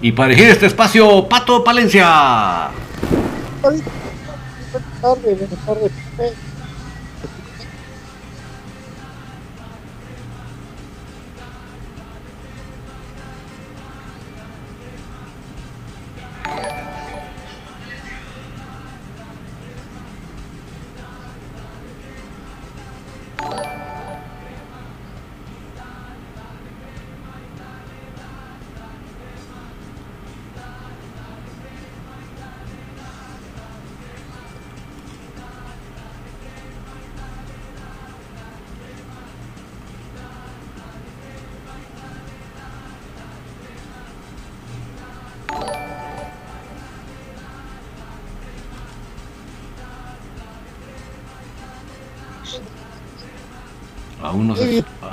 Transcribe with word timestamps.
Y 0.00 0.12
para 0.12 0.32
elegir 0.32 0.50
este 0.50 0.66
espacio, 0.66 1.28
Pato 1.28 1.64
Palencia. 1.64 2.68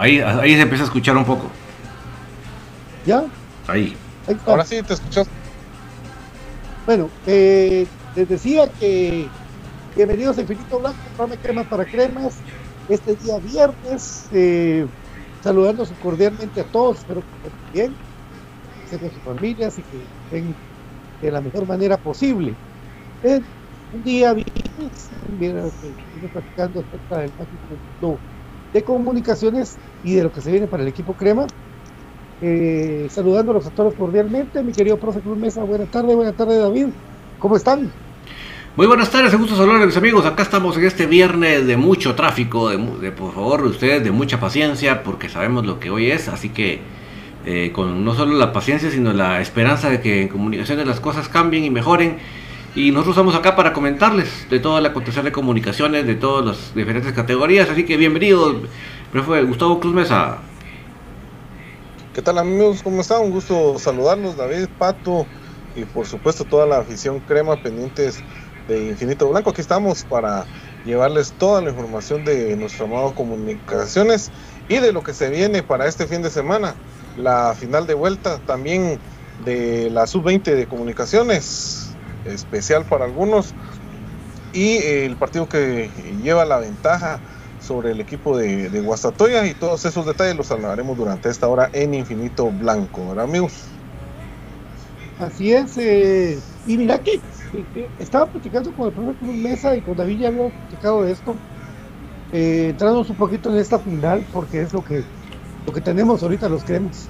Ahí, 0.06 0.19
ahí 0.19 0.56
se 0.56 0.62
empieza 0.62 0.84
a 0.84 0.88
escuchar 0.88 1.18
un 1.18 1.25
poco. 1.25 1.50
¿Ya? 3.06 3.25
Ahí. 3.68 3.96
Ahora 4.46 4.63
sí, 4.63 4.81
te 4.81 4.94
escuchas. 4.94 5.28
Bueno, 6.86 7.10
eh, 7.25 7.88
les 8.16 8.30
decía 8.30 8.69
que 8.80 9.28
bienvenidos 9.96 10.38
a 10.38 10.42
Infinito 10.42 10.80
Blanco, 10.80 10.98
programa 11.16 11.42
cremas 11.42 11.68
para 11.68 11.86
cremas. 11.86 12.38
Este 12.88 13.16
día 13.16 13.38
viernes, 13.40 14.30
eh, 14.31 14.86
saludándolos 15.44 15.92
cordialmente 16.04 16.62
a 16.62 16.63
todos, 16.66 17.00
espero 17.00 17.22
que 17.22 17.48
estén 17.48 17.74
bien, 17.74 17.96
que 18.78 18.84
estén 18.84 19.00
con 19.00 19.12
sus 19.12 19.24
familias 19.24 19.80
y 19.80 19.81
que 19.81 20.04
estén 20.25 20.56
de 21.22 21.31
la 21.31 21.42
mejor 21.42 21.68
manera 21.68 21.98
posible. 21.98 22.54
Eh, 23.24 23.42
un 23.92 24.04
día 24.04 24.34
viernes, 24.34 25.10
mira, 25.40 25.62
que 25.81 25.90
estuvimos 25.90 26.31
platicando 26.31 26.81
acerca 26.81 27.18
del 27.18 27.31
mágico 27.40 27.80
mundo 28.02 28.19
de 28.75 28.83
comunicaciones 28.83 29.77
y 30.04 30.16
de 30.16 30.24
lo 30.24 30.33
que 30.33 30.42
se 30.42 30.51
viene 30.51 30.68
para 30.68 30.83
el 30.83 30.89
equipo 30.89 31.13
crema. 31.13 31.48
Eh, 32.42 33.07
saludándolos 33.10 33.66
a 33.66 33.69
todos 33.69 33.94
cordialmente, 33.94 34.62
mi 34.62 34.74
querido 34.74 34.98
profe 34.98 35.22
Cruz 35.22 35.38
Mesa, 35.38 35.63
buenas 35.63 35.89
tardes, 35.89 36.13
buenas 36.13 36.36
tardes 36.36 36.60
David, 36.60 36.88
¿cómo 37.39 37.56
están? 37.56 37.89
Muy 38.75 38.88
buenas 38.88 39.10
tardes, 39.10 39.33
un 39.33 39.39
gusto 39.39 39.56
saludar 39.56 39.81
a 39.81 39.86
mis 39.86 39.95
amigos. 39.95 40.25
Acá 40.25 40.44
estamos 40.44 40.75
en 40.75 40.83
este 40.83 41.06
viernes 41.06 41.66
de 41.66 41.77
mucho 41.77 42.16
tráfico, 42.16 42.69
de, 42.69 42.77
de, 43.00 43.13
por 43.13 43.33
favor 43.33 43.63
ustedes 43.63 44.04
de 44.04 44.12
mucha 44.12 44.42
paciencia, 44.42 45.04
porque 45.04 45.30
sabemos 45.30 45.66
lo 45.66 45.80
que 45.80 45.89
hoy 45.89 46.12
es, 46.12 46.28
así 46.28 46.50
que 46.50 46.81
eh, 47.45 47.71
con 47.71 48.04
no 48.04 48.13
solo 48.13 48.36
la 48.36 48.51
paciencia, 48.51 48.92
sino 48.92 49.13
la 49.13 49.39
esperanza 49.39 49.89
de 49.89 50.01
que 50.01 50.24
en 50.24 50.28
comunicaciones 50.28 50.86
las 50.86 51.00
cosas 51.00 51.30
cambien 51.30 51.63
y 51.63 51.69
mejoren. 51.69 52.18
Y 52.75 52.92
nosotros 52.92 53.13
estamos 53.13 53.36
acá 53.36 53.56
para 53.56 53.72
comentarles 53.72 54.50
de 54.50 54.60
toda 54.60 54.81
la 54.81 54.89
acontecer 54.89 55.24
de 55.24 55.31
comunicaciones, 55.31 56.06
de 56.06 56.16
todas 56.16 56.45
las 56.45 56.75
diferentes 56.75 57.13
categorías. 57.13 57.69
Así 57.69 57.86
que 57.86 57.95
bienvenidos, 57.95 58.57
profe 59.13 59.44
Gustavo 59.44 59.80
Cruz 59.80 59.94
Mesa. 59.94 60.39
¿Qué 62.13 62.22
tal 62.22 62.38
amigos? 62.38 62.83
¿Cómo 62.83 63.00
están? 63.00 63.22
Un 63.22 63.31
gusto 63.31 63.80
saludarlos, 63.80 64.36
David, 64.36 64.68
Pato 64.77 65.25
y 65.74 65.86
por 65.86 66.06
supuesto 66.06 66.44
toda 66.44 66.66
la 66.66 66.80
afición 66.80 67.22
crema 67.22 67.56
pendientes 67.63 68.22
de 68.68 68.89
Infinito 68.89 69.30
Blanco. 69.30 69.51
Aquí 69.51 69.62
estamos 69.62 70.04
para 70.04 70.45
llevarles 70.86 71.31
toda 71.31 71.62
la 71.62 71.69
información 71.69 72.25
de 72.25 72.57
nuestro 72.57 72.88
amado 72.88 73.16
Comunicaciones 73.16 74.31
y 74.68 74.80
de 74.80 74.92
lo 74.92 75.01
que 75.01 75.13
se 75.13 75.30
viene 75.30 75.63
para 75.63 75.88
este 75.88 76.07
fin 76.07 76.21
de 76.21 76.30
semana. 76.30 76.75
La 77.16 77.56
final 77.57 77.88
de 77.88 77.94
vuelta 77.94 78.38
también 78.39 79.00
de 79.45 79.89
la 79.92 80.07
sub-20 80.07 80.44
de 80.44 80.66
Comunicaciones, 80.66 81.84
especial 82.25 82.86
para 82.86 83.06
algunos, 83.06 83.54
y 84.54 84.77
el 84.77 85.16
partido 85.18 85.50
que 85.50 85.89
lleva 86.24 86.45
la 86.45 86.60
ventaja 86.60 87.19
sobre 87.62 87.92
el 87.92 88.00
equipo 88.00 88.38
de, 88.38 88.69
de 88.69 88.81
Guastatoya 88.81 89.45
y 89.45 89.54
todos 89.54 89.86
esos 89.86 90.06
detalles 90.06 90.36
los 90.36 90.51
hablaremos 90.51 90.98
durante 90.98 91.30
esta 91.30 91.48
hora 91.48 91.69
en 91.74 91.94
Infinito 91.94 92.51
Blanco, 92.51 93.10
¿verdad 93.10 93.25
amigos? 93.25 93.54
Así 95.19 95.54
es, 95.54 95.77
eh, 95.77 96.38
y 96.68 96.77
mira 96.77 97.00
que, 97.00 97.19
estaba 98.00 98.25
platicando 98.25 98.71
con 98.74 98.88
el 98.88 98.94
profe 98.94 99.18
Cruz 99.19 99.36
Mesa 99.36 99.75
y 99.75 99.81
con 99.81 99.95
David 99.95 100.19
ya 100.19 100.28
habíamos 100.28 100.51
platicado 100.51 101.04
de 101.04 101.12
esto, 101.13 101.36
eh, 102.33 102.75
un 102.80 103.16
poquito 103.16 103.50
en 103.50 103.57
esta 103.57 103.80
final 103.80 104.25
porque 104.33 104.62
es 104.62 104.74
lo 104.74 104.83
que, 104.83 105.04
lo 105.66 105.74
que 105.74 105.81
tenemos 105.81 106.21
ahorita 106.21 106.50
los 106.50 106.63
cremas, 106.63 107.07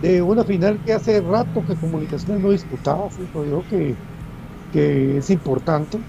de 0.00 0.22
una 0.22 0.44
final 0.44 0.82
que 0.82 0.92
hace 0.92 1.20
rato 1.20 1.64
que 1.64 1.76
Comunicaciones 1.78 2.42
no 2.42 2.50
disputaba, 2.50 3.08
yo 3.34 3.66
que, 3.66 4.00
que 4.70 5.18
es 5.18 5.30
importante, 5.30 6.04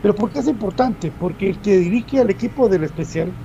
pero 0.00 0.14
¿por 0.14 0.32
qué 0.32 0.40
es 0.40 0.48
importante? 0.48 1.12
Porque 1.12 1.50
el 1.50 1.60
que 1.60 1.78
dirige 1.78 2.20
al 2.20 2.30
equipo 2.30 2.68
del 2.68 2.84
especial 2.84 3.36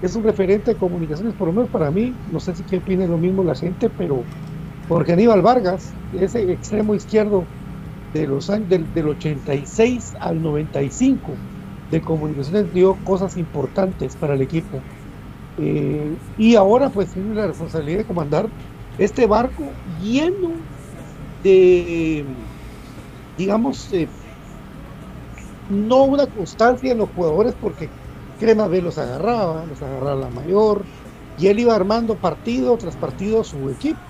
es 0.00 0.16
un 0.16 0.24
referente 0.24 0.72
de 0.72 0.78
comunicaciones, 0.78 1.34
por 1.36 1.48
lo 1.48 1.54
menos 1.54 1.70
para 1.70 1.90
mí, 1.92 2.22
no 2.26 2.40
sé 2.40 2.54
si 2.56 2.64
qué 2.64 2.78
opina 2.78 3.06
lo 3.06 3.18
mismo 3.18 3.44
la 3.44 3.56
gente, 3.56 3.90
pero 3.90 4.30
porque 4.86 5.12
Aníbal 5.12 5.42
Vargas, 5.42 5.98
ese 6.12 6.52
extremo 6.52 6.94
izquierdo 6.94 7.52
de 8.12 8.26
los 8.26 8.50
años 8.50 8.68
del, 8.68 8.92
del 8.92 9.08
86 9.08 10.14
al 10.20 10.42
95 10.42 11.42
de 11.90 12.02
comunicaciones 12.04 12.72
dio 12.72 13.02
cosas 13.02 13.36
importantes 13.36 14.16
para 14.16 14.34
el 14.34 14.42
equipo. 14.42 14.86
Eh, 15.56 16.20
y 16.36 16.54
ahora 16.56 16.90
pues 16.90 17.12
tiene 17.12 17.34
la 17.34 17.46
responsabilidad 17.48 17.98
de 18.00 18.06
comandar 18.06 18.52
este 18.98 19.26
barco 19.28 19.78
lleno 19.84 20.66
de, 21.42 22.26
digamos, 23.36 23.92
eh, 23.92 24.12
no 25.68 26.04
una 26.06 26.26
constancia 26.26 26.92
en 26.92 26.98
los 26.98 27.10
jugadores 27.10 27.54
porque 27.58 27.92
Crema 28.36 28.68
B 28.68 28.82
los 28.82 28.98
agarraba, 28.98 29.66
los 29.66 29.82
agarraba 29.82 30.16
la 30.16 30.30
mayor, 30.30 30.88
y 31.34 31.48
él 31.48 31.60
iba 31.60 31.74
armando 31.74 32.18
partido 32.18 32.76
tras 32.78 32.96
partido 32.96 33.44
su 33.44 33.70
equipo. 33.70 34.02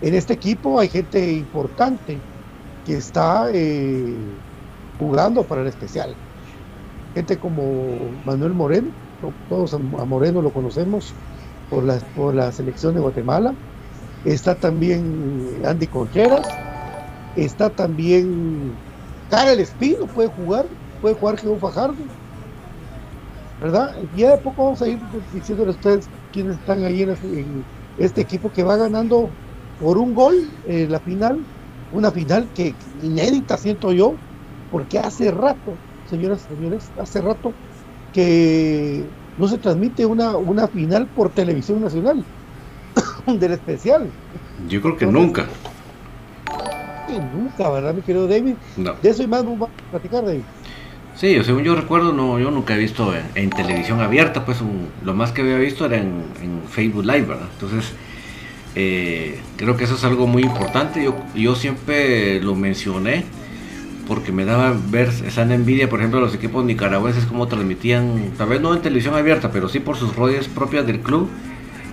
En 0.00 0.14
este 0.14 0.34
equipo 0.34 0.78
hay 0.80 0.88
gente 0.88 1.32
importante 1.32 2.24
que 2.84 2.94
está 2.94 3.50
eh, 3.52 4.40
jugando 4.98 5.46
para 5.46 5.62
el 5.62 5.68
especial. 5.68 6.20
Gente 7.14 7.38
como 7.38 8.20
Manuel 8.24 8.54
Moreno, 8.54 8.92
to- 9.20 9.36
todos 9.48 9.74
a 9.74 9.78
Moreno 9.80 10.42
lo 10.42 10.52
conocemos 10.52 11.18
por 11.68 11.84
por 12.12 12.34
la 12.36 12.52
selección 12.52 12.94
de 12.94 13.00
Guatemala. 13.02 13.56
Está 14.22 14.58
también 14.58 15.60
Andy 15.64 15.88
Concheras, 15.88 16.46
está 17.34 17.70
también 17.74 18.80
Karel 19.28 19.60
Espino, 19.60 20.08
puede 20.08 20.28
jugar, 20.28 20.68
puede 21.00 21.14
jugar 21.14 21.38
Geo 21.38 21.58
Fajardo. 21.58 22.10
¿Verdad? 23.58 23.88
Ya 24.12 24.30
de 24.32 24.38
poco 24.38 24.64
vamos 24.64 24.82
a 24.82 24.88
ir 24.88 25.00
diciéndoles 25.30 25.74
a 25.74 25.78
ustedes 25.78 26.10
quiénes 26.30 26.58
están 26.58 26.84
ahí 26.84 27.02
en, 27.02 27.10
este- 27.96 28.20
equipo 28.20 28.52
que 28.52 28.62
va 28.62 28.76
ganando 28.76 29.36
por 29.76 29.98
un 29.98 30.14
gol 30.14 30.34
en 30.64 30.90
la 30.92 31.00
final, 31.00 31.44
una 31.90 32.12
final 32.12 32.52
que 32.52 32.76
inédita 32.94 33.56
siento 33.58 33.92
yo, 33.92 34.20
porque 34.68 34.98
hace 34.98 35.30
rato, 35.32 35.80
señoras 36.04 36.42
y 36.44 36.54
señores, 36.54 36.92
hace 36.96 37.20
rato 37.20 37.56
que 38.12 39.12
no 39.36 39.48
se 39.48 39.58
transmite 39.58 40.06
una, 40.06 40.36
una 40.38 40.68
final 40.68 41.10
por 41.10 41.32
televisión 41.32 41.80
nacional 41.80 42.26
del 43.36 43.52
especial. 43.52 44.06
Yo 44.68 44.80
creo 44.80 44.96
que 44.96 45.06
nunca. 45.06 45.46
Nunca, 47.34 47.70
¿verdad, 47.70 47.94
mi 47.94 48.02
querido 48.02 48.26
David? 48.28 48.54
No. 48.76 48.94
De 49.02 49.10
eso 49.10 49.22
y 49.22 49.26
más 49.26 49.44
vamos 49.44 49.68
a 49.70 49.90
platicar, 49.90 50.24
David. 50.24 50.42
Sí, 51.16 51.42
según 51.42 51.64
yo 51.64 51.74
recuerdo, 51.74 52.12
no, 52.12 52.38
yo 52.38 52.50
nunca 52.50 52.74
he 52.74 52.78
visto 52.78 53.12
en, 53.14 53.22
en 53.34 53.50
televisión 53.50 54.00
abierta, 54.00 54.44
pues 54.44 54.60
un- 54.60 54.88
lo 55.04 55.14
más 55.14 55.32
que 55.32 55.40
había 55.42 55.56
visto 55.56 55.84
era 55.86 55.96
en, 55.96 56.22
en 56.42 56.62
Facebook 56.68 57.04
Live, 57.04 57.22
¿verdad? 57.22 57.48
Entonces, 57.54 57.92
eh, 58.76 59.40
creo 59.56 59.76
que 59.76 59.84
eso 59.84 59.94
es 59.94 60.04
algo 60.04 60.26
muy 60.26 60.42
importante. 60.42 61.02
Yo, 61.02 61.16
yo 61.34 61.54
siempre 61.56 62.40
lo 62.40 62.54
mencioné 62.54 63.24
porque 64.06 64.30
me 64.30 64.44
daba 64.44 64.74
ver 64.90 65.08
esa 65.26 65.42
envidia, 65.42 65.88
por 65.88 65.98
ejemplo, 65.98 66.20
los 66.20 66.34
equipos 66.34 66.64
nicaragüenses, 66.64 67.24
cómo 67.26 67.48
transmitían, 67.48 68.32
tal 68.38 68.48
vez 68.50 68.60
no 68.60 68.74
en 68.74 68.80
televisión 68.80 69.14
abierta, 69.14 69.50
pero 69.50 69.68
sí 69.68 69.80
por 69.80 69.96
sus 69.96 70.14
redes 70.14 70.46
propias 70.48 70.86
del 70.86 71.00
club, 71.00 71.28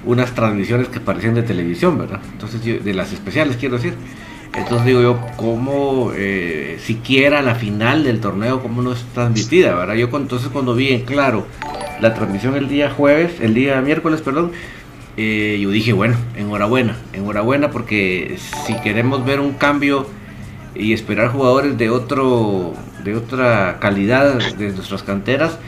unas 0.06 0.34
transmisiones 0.36 0.88
que 0.88 1.00
parecían 1.00 1.34
de 1.36 1.44
televisión, 1.44 1.98
¿verdad? 1.98 2.20
Entonces, 2.32 2.64
yo- 2.64 2.80
de 2.80 2.94
las 2.94 3.12
especiales, 3.12 3.58
quiero 3.58 3.76
decir. 3.76 3.94
Entonces 4.56 4.86
digo 4.86 5.02
yo, 5.02 5.20
¿cómo 5.36 6.12
eh, 6.16 6.78
siquiera 6.82 7.42
la 7.42 7.56
final 7.56 8.06
del 8.06 8.22
torneo, 8.22 8.62
cómo 8.62 8.82
no 8.82 8.94
es 8.94 9.04
transmitida, 9.14 9.76
verdad? 9.76 9.96
Yo 9.96 10.08
entonces 10.14 10.48
cuando 10.48 10.74
vi 10.76 10.94
en 10.94 11.02
claro 11.02 11.46
la 12.00 12.14
transmisión 12.14 12.56
el 12.56 12.70
día 12.70 12.90
jueves, 12.90 13.34
el 13.42 13.54
día 13.54 13.82
miércoles, 13.82 14.22
perdón, 14.22 14.52
eh, 15.18 15.60
yo 15.62 15.70
dije, 15.72 15.92
bueno, 15.92 16.16
enhorabuena, 16.38 16.96
enhorabuena 17.12 17.70
porque 17.72 18.38
si 18.66 18.76
queremos 18.80 19.26
ver 19.26 19.42
un 19.42 19.52
cambio 19.54 20.08
y 20.74 20.94
esperar 20.94 21.30
jugadores 21.30 21.78
de 21.78 21.90
otro 21.90 22.74
de 23.04 23.16
otra 23.16 23.78
calidad 23.82 24.36
de 24.58 24.72
nuestras 24.72 25.04
canteras, 25.04 25.60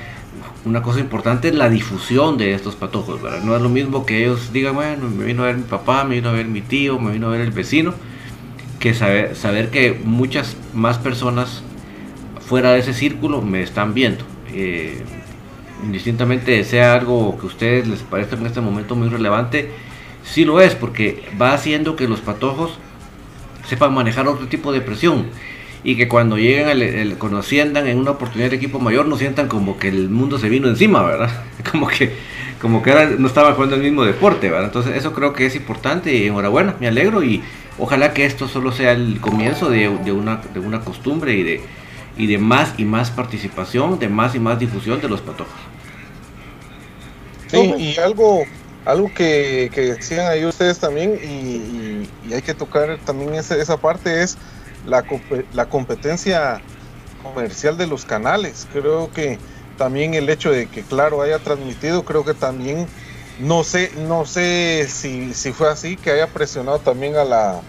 una 0.66 0.82
cosa 0.82 1.00
importante 1.00 1.48
es 1.50 1.56
la 1.56 1.70
difusión 1.70 2.38
de 2.38 2.54
estos 2.54 2.76
patojos, 2.76 3.22
¿verdad? 3.22 3.42
No 3.44 3.56
es 3.56 3.62
lo 3.62 3.70
mismo 3.70 4.06
que 4.06 4.24
ellos 4.24 4.52
digan, 4.52 4.76
bueno, 4.76 5.10
me 5.10 5.26
vino 5.26 5.44
a 5.44 5.48
ver 5.48 5.58
mi 5.58 5.64
papá, 5.64 6.04
me 6.04 6.16
vino 6.16 6.30
a 6.30 6.34
ver 6.34 6.48
mi 6.48 6.62
tío, 6.62 7.00
me 7.00 7.12
vino 7.12 7.28
a 7.28 7.32
ver 7.32 7.42
el 7.42 7.52
vecino, 7.52 7.94
que 8.80 8.94
saber, 8.94 9.36
saber 9.36 9.70
que 9.70 10.00
muchas 10.04 10.58
más 10.74 10.98
personas 10.98 11.64
fuera 12.40 12.72
de 12.72 12.80
ese 12.80 12.94
círculo 12.94 13.42
me 13.42 13.62
están 13.62 13.94
viendo. 13.94 14.26
Eh, 14.54 15.04
indistintamente 15.84 16.64
sea 16.64 16.96
algo 16.96 17.38
que 17.38 17.44
a 17.44 17.48
ustedes 17.48 17.88
les 17.88 18.00
parezca 18.00 18.36
en 18.36 18.46
este 18.46 18.62
momento 18.62 18.96
muy 18.96 19.10
relevante, 19.10 19.72
sí 20.24 20.46
lo 20.46 20.60
es, 20.62 20.76
porque 20.76 21.24
va 21.40 21.54
haciendo 21.54 21.96
que 21.96 22.08
los 22.08 22.20
patojos 22.20 22.78
sepan 23.68 23.94
manejar 23.94 24.28
otro 24.28 24.48
tipo 24.48 24.72
de 24.72 24.82
presión 24.82 25.28
y 25.88 25.96
que 25.96 26.10
cuando 26.10 26.38
lleguen, 26.38 26.67
al- 26.67 26.82
el- 26.82 27.17
cuando 27.17 27.38
asciendan 27.39 27.88
en 27.88 27.98
una 27.98 28.12
oportunidad 28.12 28.50
de 28.50 28.58
equipo 28.58 28.79
mayor, 28.79 29.08
no 29.08 29.17
sientan 29.17 29.48
como 29.48 29.79
que 29.79 29.88
el 29.88 30.10
mundo 30.10 30.38
se 30.38 30.50
vino 30.50 30.67
encima, 30.67 31.01
¿verdad? 31.03 31.29
Como 31.72 31.88
que, 31.88 32.17
como 32.62 32.82
que 32.84 32.91
ahora 32.91 33.12
no 33.17 33.27
estaban 33.27 33.53
jugando 33.56 33.75
el 33.77 33.84
mismo 33.84 34.03
deporte, 34.03 34.50
¿verdad? 34.50 34.65
Entonces 34.65 34.96
eso 34.98 35.13
creo 35.13 35.32
que 35.34 35.46
es 35.46 35.56
importante 35.56 36.13
y 36.13 36.27
enhorabuena, 36.27 36.75
me 36.82 36.88
alegro 36.88 37.24
y 37.24 37.41
ojalá 37.77 38.13
que 38.13 38.25
esto 38.25 38.48
solo 38.50 38.72
sea 38.74 38.91
el 38.94 39.22
comienzo 39.22 39.70
de, 39.70 39.89
de 40.03 40.12
una, 40.12 40.38
de 40.53 40.60
una 40.60 40.84
costumbre 40.84 41.36
y 41.36 41.44
de, 41.44 41.70
y 42.17 42.27
de 42.27 42.38
más 42.39 42.74
y 42.77 42.86
más 42.86 43.12
participación, 43.12 44.00
de 44.00 44.10
más 44.10 44.36
y 44.36 44.39
más 44.39 44.60
difusión 44.60 45.00
de 45.01 45.08
los 45.10 45.22
patojos. 45.22 45.70
Sí, 47.48 47.74
y 47.77 47.98
algo, 48.00 48.50
algo 48.84 49.13
que, 49.13 49.72
que 49.74 49.82
decían 49.82 50.27
ahí 50.27 50.46
ustedes 50.46 50.79
también, 50.79 51.17
y, 51.24 52.34
hay 52.34 52.41
que 52.41 52.53
tocar 52.56 53.00
también 53.06 53.36
esa, 53.36 53.56
esa 53.56 53.77
parte, 53.77 54.22
es 54.24 54.38
la, 54.88 55.03
la 55.53 55.70
competencia 55.70 56.62
comercial 57.22 57.77
de 57.77 57.88
los 57.88 58.06
canales. 58.06 58.67
Creo 58.72 59.12
que 59.12 59.38
también 59.77 60.13
el 60.13 60.29
hecho 60.29 60.51
de 60.51 60.67
que 60.67 60.82
Claro 60.82 61.22
haya 61.22 61.39
transmitido, 61.39 62.03
creo 62.03 62.24
que 62.25 62.34
también, 62.34 62.88
no 63.39 63.63
sé, 63.63 63.91
no 64.08 64.25
sé 64.25 64.88
si, 64.89 65.34
si 65.34 65.51
fue 65.51 65.70
así, 65.70 65.98
que 65.98 66.12
haya 66.12 66.27
presionado 66.27 66.79
también 66.79 67.15
a 67.17 67.24
la, 67.24 67.62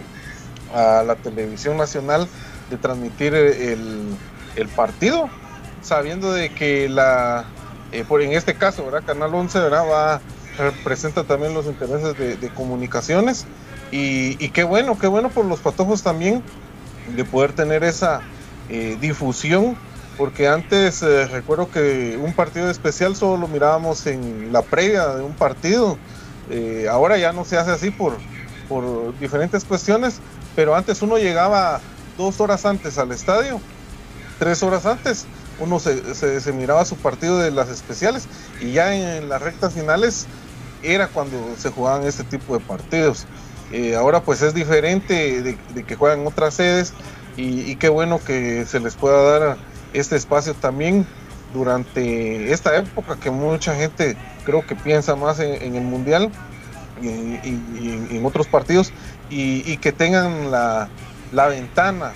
a 0.74 1.02
la 1.02 1.16
televisión 1.16 1.76
nacional 1.76 2.26
de 2.70 2.76
transmitir 2.76 3.34
el, 3.34 4.16
el 4.56 4.68
partido, 4.68 5.28
sabiendo 5.82 6.32
de 6.32 6.50
que 6.50 6.88
la, 6.88 7.44
eh, 7.92 8.04
por 8.06 8.22
en 8.22 8.32
este 8.32 8.54
caso, 8.54 8.84
¿verdad? 8.84 9.02
Canal 9.04 9.34
11, 9.34 9.58
¿verdad? 9.58 9.84
Va, 9.90 10.20
representa 10.58 11.24
también 11.24 11.54
los 11.54 11.66
intereses 11.66 12.16
de, 12.18 12.48
comunicaciones 12.50 13.46
y, 13.90 14.42
y, 14.44 14.50
qué 14.50 14.64
bueno, 14.64 14.98
qué 14.98 15.06
bueno 15.06 15.30
por 15.30 15.44
los 15.44 15.60
patojos 15.60 16.02
también 16.02 16.42
de 17.16 17.24
poder 17.24 17.52
tener 17.52 17.84
esa 17.84 18.20
eh, 18.68 18.96
difusión 19.00 19.76
porque 20.18 20.48
antes 20.48 21.00
eh, 21.02 21.26
recuerdo 21.28 21.70
que 21.70 22.18
un 22.20 22.34
partido 22.34 22.68
especial 22.68 23.14
solo 23.14 23.36
lo 23.36 23.48
mirábamos 23.48 24.04
en 24.06 24.52
la 24.52 24.62
previa 24.62 25.06
de 25.14 25.22
un 25.22 25.32
partido. 25.32 25.96
Eh, 26.50 26.88
ahora 26.90 27.16
ya 27.18 27.32
no 27.32 27.44
se 27.44 27.56
hace 27.56 27.70
así 27.70 27.92
por, 27.92 28.18
por 28.68 29.16
diferentes 29.20 29.64
cuestiones, 29.64 30.18
pero 30.56 30.74
antes 30.74 31.00
uno 31.02 31.18
llegaba 31.18 31.80
dos 32.16 32.40
horas 32.40 32.66
antes 32.66 32.98
al 32.98 33.12
estadio, 33.12 33.60
tres 34.40 34.60
horas 34.64 34.86
antes, 34.86 35.26
uno 35.60 35.78
se, 35.78 36.14
se, 36.14 36.52
miraba 36.52 36.84
su 36.84 36.96
partido 36.96 37.38
de 37.38 37.52
las 37.52 37.68
especiales 37.68 38.26
y 38.60 38.72
ya 38.72 38.94
en 38.94 39.28
las 39.28 39.40
rectas 39.40 39.74
finales 39.74 40.26
era 40.82 41.06
cuando 41.06 41.36
se 41.56 41.70
jugaban 41.70 42.04
este 42.04 42.24
tipo 42.24 42.58
de 42.58 42.64
partidos. 42.64 43.26
Eh, 43.72 43.94
ahora 43.96 44.22
pues 44.22 44.40
es 44.42 44.54
diferente 44.54 45.42
de, 45.42 45.84
que 45.84 45.94
juegan 45.94 46.26
otras 46.26 46.54
sedes 46.54 46.94
y, 47.36 47.76
qué 47.76 47.88
bueno 47.88 48.18
que 48.24 48.64
se 48.66 48.80
les 48.80 48.96
pueda 48.96 49.38
dar 49.38 49.56
este 49.92 50.16
espacio 50.16 50.54
también 50.54 51.06
durante 51.54 52.52
esta 52.52 52.76
época 52.76 53.16
que 53.16 53.30
mucha 53.30 53.74
gente 53.76 54.16
creo 54.44 54.66
que 54.66 54.74
piensa 54.74 55.14
más 55.14 55.38
en, 55.38 55.76
el 55.76 55.84
mundial 55.84 56.32
y, 57.00 57.06
en 57.06 58.22
otros 58.24 58.48
partidos 58.48 58.92
y, 59.30 59.76
que 59.76 59.92
tengan 59.92 60.50
la, 60.50 60.88
ventana 61.32 62.12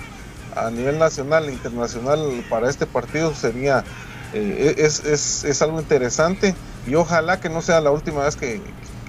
a 0.57 0.71
nivel 0.71 0.99
nacional 0.99 1.49
e 1.49 1.53
internacional 1.53 2.45
para 2.51 2.69
este 2.69 2.87
partido 2.87 3.35
sería 3.35 3.85
eh, 4.33 4.75
es, 4.79 5.05
es, 5.45 5.63
algo 5.63 5.79
interesante 5.81 6.55
y 6.87 6.95
ojalá 6.95 7.39
que 7.39 7.49
no 7.49 7.63
sea 7.63 7.81
la 7.81 7.91
última 7.91 8.25
vez 8.25 8.37
que, 8.37 8.61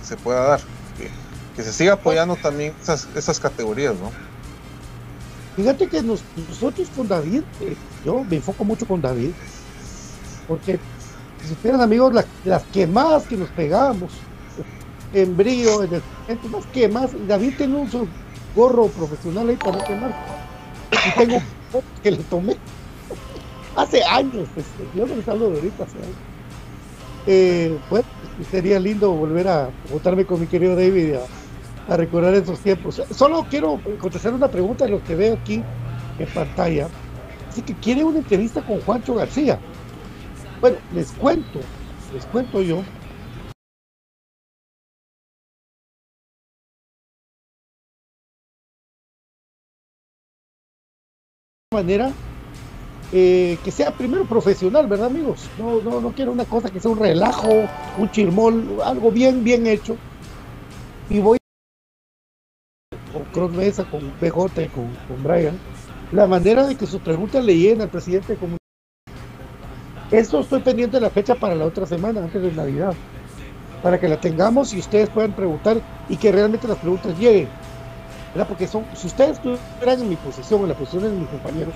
se 0.04 0.18
pueda 0.18 0.42
dar 0.42 0.60
que, 1.56 1.64
se 1.64 1.74
siga 1.74 1.94
apoyando 1.94 2.36
también 2.36 2.74
esas, 2.82 3.08
esas 3.16 3.40
categorías 3.40 3.96
no 3.96 4.12
Fíjate 5.56 5.88
que 5.88 6.02
nosotros 6.02 6.88
con 6.96 7.08
David, 7.08 7.44
eh, 7.62 7.76
yo 8.04 8.24
me 8.24 8.38
enfoco 8.38 8.64
mucho 8.64 8.88
con 8.88 9.02
David, 9.02 9.32
porque 10.48 10.80
si 11.42 11.50
supieran 11.50 11.82
amigos, 11.82 12.14
las 12.44 12.64
quemadas 12.74 13.28
que 13.28 13.38
nos 13.38 13.50
pegábamos 13.50 14.12
en 15.14 15.38
brío, 15.38 15.84
en 15.84 15.94
el 15.94 16.50
más 16.50 16.66
quemas, 16.68 17.12
David 17.28 17.54
tiene 17.58 17.76
un 17.76 18.10
gorro 18.56 18.88
profesional 18.88 19.50
ahí 19.50 19.56
para 19.56 19.78
no 19.78 19.84
quemar. 19.84 20.16
Y 20.92 21.20
tengo 21.20 21.42
que 22.02 22.12
le 22.12 22.18
tomé 22.24 22.58
hace 23.76 24.04
años, 24.04 24.48
pues, 24.56 24.66
yo 24.96 25.06
no 25.06 25.16
les 25.16 25.28
hablo 25.28 25.52
de 25.52 25.58
ahorita, 25.58 25.84
hace 25.84 25.98
años. 25.98 27.80
Pues 27.90 28.06
sería 28.50 28.80
lindo 28.80 29.12
volver 29.12 29.48
a 29.48 29.70
votarme 29.92 30.26
con 30.26 30.40
mi 30.40 30.48
querido 30.48 30.76
David 30.76 31.14
a 31.14 31.43
recordar 31.88 32.34
esos 32.34 32.60
tiempos. 32.60 33.02
Solo 33.12 33.46
quiero 33.50 33.80
contestar 34.00 34.34
una 34.34 34.48
pregunta 34.48 34.86
de 34.86 34.92
lo 34.92 35.04
que 35.04 35.16
veo 35.16 35.36
aquí 35.36 35.64
en 36.20 36.28
pantalla. 36.34 36.88
Así 37.50 37.62
que 37.62 37.74
quiere 37.76 38.04
una 38.04 38.20
entrevista 38.20 38.62
con 38.66 38.82
Juancho 38.82 39.16
García. 39.16 39.60
Bueno, 40.62 40.78
les 40.94 41.12
cuento, 41.12 41.60
les 42.14 42.26
cuento 42.26 42.62
yo. 42.62 42.82
Manera 51.72 52.14
eh, 53.12 53.60
que 53.64 53.70
sea 53.70 53.92
primero 53.92 54.26
profesional, 54.26 54.88
¿verdad 54.88 55.08
amigos? 55.08 55.48
No, 55.60 55.80
no, 55.82 56.02
no 56.02 56.12
quiero 56.14 56.32
una 56.32 56.46
cosa 56.46 56.70
que 56.72 56.80
sea 56.80 56.90
un 56.90 56.98
relajo, 56.98 57.50
un 58.00 58.10
chirmol, 58.10 58.80
algo 58.84 59.12
bien, 59.12 59.44
bien 59.44 59.68
hecho. 59.68 59.98
Y 61.12 61.20
voy 61.20 61.38
Cross 63.34 63.52
Mesa, 63.52 63.84
con 63.84 64.02
PJ, 64.22 64.70
con, 64.70 64.88
con 65.08 65.24
Brian, 65.24 65.58
la 66.12 66.28
manera 66.28 66.66
de 66.66 66.76
que 66.76 66.86
sus 66.86 67.02
preguntas 67.02 67.44
le 67.44 67.58
lleguen 67.58 67.82
al 67.82 67.90
presidente 67.90 68.34
de 68.34 68.40
comunidad. 68.40 68.58
Eso 70.12 70.40
estoy 70.40 70.62
pendiente 70.62 70.98
de 70.98 71.02
la 71.02 71.10
fecha 71.10 71.36
para 71.36 71.56
la 71.56 71.66
otra 71.66 71.86
semana, 71.86 72.22
antes 72.22 72.42
de 72.42 72.52
Navidad, 72.52 72.94
para 73.82 74.00
que 74.00 74.08
la 74.08 74.22
tengamos 74.22 74.74
y 74.74 74.80
ustedes 74.80 75.10
puedan 75.10 75.34
preguntar 75.34 75.82
y 76.08 76.16
que 76.18 76.32
realmente 76.32 76.68
las 76.68 76.78
preguntas 76.78 77.18
lleguen. 77.18 77.50
¿verdad? 78.34 78.48
Porque 78.48 78.68
son, 78.68 78.86
si 78.96 79.08
ustedes 79.08 79.38
estuvieran 79.38 80.02
en 80.02 80.10
mi 80.10 80.16
posición, 80.16 80.62
en 80.62 80.70
la 80.70 80.76
posición 80.76 81.04
de 81.04 81.10
mis 81.10 81.30
compañeros, 81.30 81.74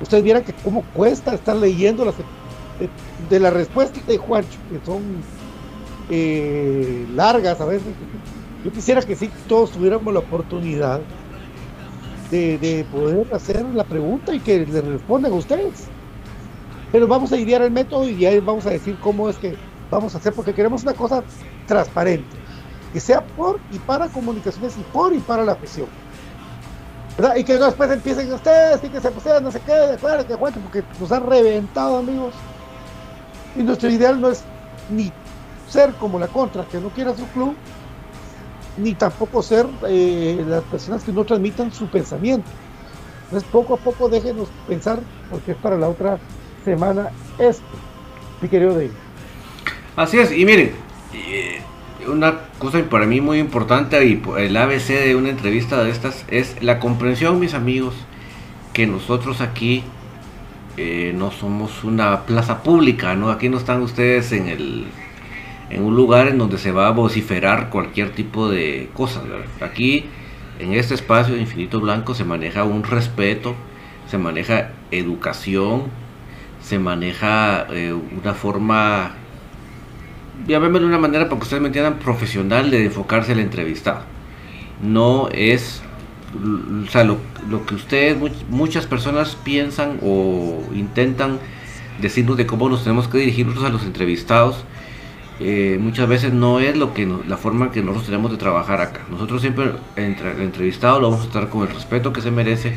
ustedes 0.00 0.22
vieran 0.22 0.44
que 0.44 0.52
cómo 0.52 0.82
cuesta 0.94 1.34
estar 1.34 1.56
leyendo 1.56 2.04
las 2.04 2.14
de, 3.28 3.40
las 3.40 3.52
respuestas 3.52 4.06
de 4.06 4.16
Juancho, 4.16 4.58
que 4.70 4.84
son 4.84 5.02
eh, 6.08 7.06
largas 7.14 7.60
a 7.60 7.66
veces, 7.66 7.88
yo 8.64 8.72
quisiera 8.72 9.00
que 9.02 9.16
sí 9.16 9.30
todos 9.48 9.70
tuviéramos 9.70 10.12
la 10.12 10.20
oportunidad 10.20 11.00
de, 12.30 12.86
poder 12.92 13.26
hacer 13.34 13.64
la 13.74 13.84
pregunta 13.84 14.34
y 14.34 14.40
que 14.40 14.64
le 14.66 14.80
respondan 14.80 15.32
a 15.32 15.36
ustedes. 15.36 15.88
Pero 16.92 17.06
vamos 17.08 17.32
a 17.32 17.36
idear 17.36 17.62
el 17.62 17.70
método 17.70 18.08
y 18.08 18.24
ahí 18.24 18.38
vamos 18.40 18.66
a 18.66 18.70
decir 18.70 18.96
cómo 19.00 19.28
es 19.28 19.36
que 19.36 19.56
vamos 19.90 20.14
a 20.14 20.18
hacer, 20.18 20.32
porque 20.32 20.54
queremos 20.54 20.82
una 20.82 20.92
cosa 20.92 21.24
transparente, 21.66 22.36
que 22.92 23.00
sea 23.00 23.24
por 23.24 23.58
y 23.72 23.78
para 23.78 24.08
comunicaciones 24.08 24.76
y 24.78 24.82
por 24.92 25.12
y 25.12 25.18
para 25.18 25.44
la 25.44 25.52
afición. 25.52 25.86
¿verdad? 27.16 27.36
Y 27.36 27.44
que 27.44 27.58
después 27.58 27.90
empiecen 27.90 28.32
ustedes 28.32 28.82
y 28.84 28.88
que 28.88 29.00
se 29.00 29.10
pusieran 29.10 29.42
no 29.42 29.50
sé 29.50 29.60
qué, 29.60 29.72
de 29.72 29.94
acuerdo, 29.94 30.26
que 30.26 30.36
cuenten, 30.36 30.62
porque 30.62 30.84
nos 30.98 31.10
han 31.10 31.26
reventado, 31.26 31.98
amigos. 31.98 32.34
Y 33.56 33.62
nuestro 33.62 33.90
ideal 33.90 34.20
no 34.20 34.28
es 34.28 34.44
ni 34.88 35.12
ser 35.68 35.92
como 35.94 36.18
la 36.18 36.28
contra, 36.28 36.64
que 36.64 36.78
no 36.78 36.88
quiera 36.90 37.14
su 37.16 37.26
club, 37.28 37.54
ni 38.76 38.94
tampoco 38.94 39.42
ser 39.42 39.66
eh, 39.88 40.44
las 40.46 40.62
personas 40.64 41.04
que 41.04 41.12
no 41.12 41.24
transmitan 41.24 41.72
su 41.72 41.86
pensamiento. 41.86 42.48
Entonces, 43.24 43.48
poco 43.50 43.74
a 43.74 43.76
poco 43.76 44.08
déjenos 44.08 44.48
pensar, 44.66 45.00
porque 45.30 45.52
es 45.52 45.56
para 45.58 45.76
la 45.76 45.88
otra 45.88 46.18
semana 46.64 47.10
esto, 47.38 47.62
mi 48.40 48.48
querido 48.48 48.74
David. 48.74 48.90
Así 49.96 50.18
es, 50.18 50.32
y 50.32 50.44
miren, 50.44 50.72
eh, 51.14 51.60
una 52.08 52.40
cosa 52.58 52.82
para 52.88 53.06
mí 53.06 53.20
muy 53.20 53.38
importante 53.38 54.04
y 54.04 54.22
el 54.38 54.56
ABC 54.56 54.88
de 54.88 55.14
una 55.14 55.30
entrevista 55.30 55.82
de 55.82 55.90
estas 55.90 56.24
es 56.28 56.62
la 56.62 56.80
comprensión, 56.80 57.38
mis 57.38 57.54
amigos, 57.54 57.94
que 58.72 58.86
nosotros 58.86 59.40
aquí 59.40 59.84
eh, 60.76 61.12
no 61.14 61.30
somos 61.30 61.84
una 61.84 62.22
plaza 62.22 62.62
pública, 62.62 63.14
¿no? 63.14 63.30
Aquí 63.30 63.48
no 63.48 63.58
están 63.58 63.82
ustedes 63.82 64.32
en 64.32 64.48
el 64.48 64.86
en 65.70 65.84
un 65.84 65.94
lugar 65.94 66.28
en 66.28 66.38
donde 66.38 66.58
se 66.58 66.72
va 66.72 66.88
a 66.88 66.90
vociferar 66.90 67.70
cualquier 67.70 68.10
tipo 68.10 68.48
de 68.48 68.90
cosas. 68.92 69.22
Aquí, 69.60 70.06
en 70.58 70.74
este 70.74 70.94
espacio 70.94 71.34
de 71.34 71.40
Infinito 71.40 71.80
Blanco, 71.80 72.14
se 72.14 72.24
maneja 72.24 72.64
un 72.64 72.82
respeto, 72.82 73.54
se 74.08 74.18
maneja 74.18 74.72
educación, 74.90 75.84
se 76.60 76.78
maneja 76.78 77.66
eh, 77.70 77.92
una 77.92 78.34
forma, 78.34 79.12
llamémoslo 80.46 80.80
de 80.80 80.86
una 80.86 80.98
manera 80.98 81.28
para 81.28 81.38
que 81.38 81.44
ustedes 81.44 81.62
me 81.62 81.68
entiendan, 81.68 81.98
profesional 82.00 82.70
de 82.70 82.84
enfocarse 82.86 83.32
al 83.32 83.38
entrevistado. 83.38 84.02
No 84.82 85.28
es, 85.30 85.82
o 86.34 86.90
sea, 86.90 87.04
lo, 87.04 87.18
lo 87.48 87.64
que 87.64 87.76
ustedes, 87.76 88.16
muchas 88.48 88.86
personas 88.86 89.36
piensan 89.36 89.98
o 90.02 90.62
intentan 90.74 91.38
decirnos 92.00 92.36
de 92.36 92.46
cómo 92.46 92.68
nos 92.68 92.82
tenemos 92.82 93.06
que 93.06 93.18
dirigir 93.18 93.46
nosotros 93.46 93.70
a 93.70 93.72
los 93.72 93.84
entrevistados 93.84 94.64
eh, 95.42 95.78
muchas 95.80 96.06
veces 96.06 96.34
no 96.34 96.60
es 96.60 96.76
lo 96.76 96.92
que 96.92 97.08
la 97.26 97.38
forma 97.38 97.70
que 97.70 97.80
nosotros 97.80 98.06
tenemos 98.06 98.30
de 98.30 98.36
trabajar 98.36 98.82
acá. 98.82 99.00
Nosotros 99.10 99.40
siempre 99.40 99.72
entre, 99.96 100.32
el 100.32 100.42
entrevistado 100.42 101.00
lo 101.00 101.10
vamos 101.10 101.24
a 101.24 101.28
estar 101.28 101.48
con 101.48 101.62
el 101.66 101.74
respeto 101.74 102.12
que 102.12 102.20
se 102.20 102.30
merece, 102.30 102.76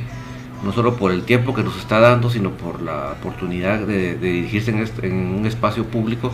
no 0.64 0.72
solo 0.72 0.96
por 0.96 1.12
el 1.12 1.24
tiempo 1.24 1.54
que 1.54 1.62
nos 1.62 1.78
está 1.78 2.00
dando, 2.00 2.30
sino 2.30 2.52
por 2.52 2.82
la 2.82 3.16
oportunidad 3.20 3.80
de, 3.80 4.16
dirigirse 4.16 4.72
en, 4.72 4.80
este, 4.80 5.08
en, 5.08 5.14
un 5.14 5.46
espacio 5.46 5.84
público 5.86 6.32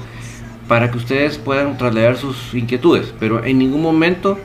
para 0.67 0.91
que 0.91 0.97
ustedes 0.97 1.39
puedan 1.39 1.79
trasladar 1.79 2.15
sus 2.15 2.53
inquietudes. 2.53 3.11
Pero 3.19 3.43
en 3.43 3.57
ningún 3.57 3.81
momento 3.81 4.37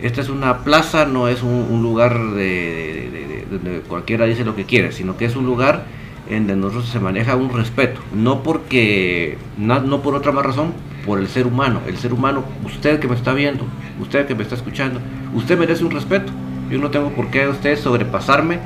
esta 0.00 0.20
es 0.20 0.28
una 0.28 0.58
plaza, 0.58 1.06
no 1.06 1.26
es 1.26 1.42
un, 1.42 1.82
lugar 1.82 2.34
de, 2.34 3.46
donde 3.50 3.80
cualquiera 3.80 4.26
dice 4.26 4.44
lo 4.44 4.54
que 4.54 4.64
quiere, 4.64 4.92
sino 4.92 5.16
que 5.16 5.24
es 5.24 5.34
un 5.34 5.46
lugar 5.46 5.86
en 6.28 6.46
donde 6.46 6.66
nosotros 6.66 6.88
se 6.88 7.00
maneja 7.00 7.36
un 7.36 7.50
respeto, 7.50 8.00
no 8.14 8.42
porque, 8.42 9.38
no, 9.58 10.02
por 10.02 10.14
otra 10.14 10.32
más 10.32 10.46
razón, 10.46 10.72
por 11.04 11.18
el 11.18 11.28
ser 11.28 11.46
humano. 11.46 11.80
El 11.86 11.96
ser 11.96 12.12
humano, 12.12 12.44
usted 12.64 13.00
que 13.00 13.08
me 13.08 13.14
está 13.14 13.32
viendo, 13.32 13.64
usted 14.00 14.26
que 14.26 14.34
me 14.34 14.42
está 14.42 14.54
escuchando, 14.54 15.00
usted 15.34 15.58
merece 15.58 15.84
un 15.84 15.90
respeto. 15.90 16.32
Yo 16.70 16.78
no 16.78 16.90
tengo 16.90 17.10
por 17.10 17.30
qué 17.30 17.48
usted 17.48 17.78
sobrepasarme 17.78 18.58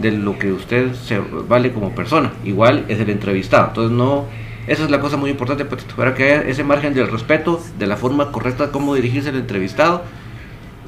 de 0.00 0.10
lo 0.10 0.38
que 0.38 0.52
usted 0.52 0.92
se 0.94 1.18
vale 1.18 1.72
como 1.72 1.94
persona. 1.94 2.32
Igual 2.44 2.84
es 2.88 3.00
el 3.00 3.10
entrevistado. 3.10 3.68
Entonces 3.68 3.96
no, 3.96 4.26
esa 4.66 4.84
es 4.84 4.90
la 4.90 5.00
cosa 5.00 5.16
muy 5.16 5.30
importante 5.30 5.64
pues, 5.64 5.84
para 5.84 6.14
que 6.14 6.24
haya 6.24 6.42
ese 6.42 6.64
margen 6.64 6.94
del 6.94 7.10
respeto, 7.10 7.60
de 7.78 7.86
la 7.86 7.96
forma 7.96 8.32
correcta 8.32 8.70
cómo 8.72 8.94
dirigirse 8.94 9.28
al 9.28 9.36
entrevistado. 9.36 10.02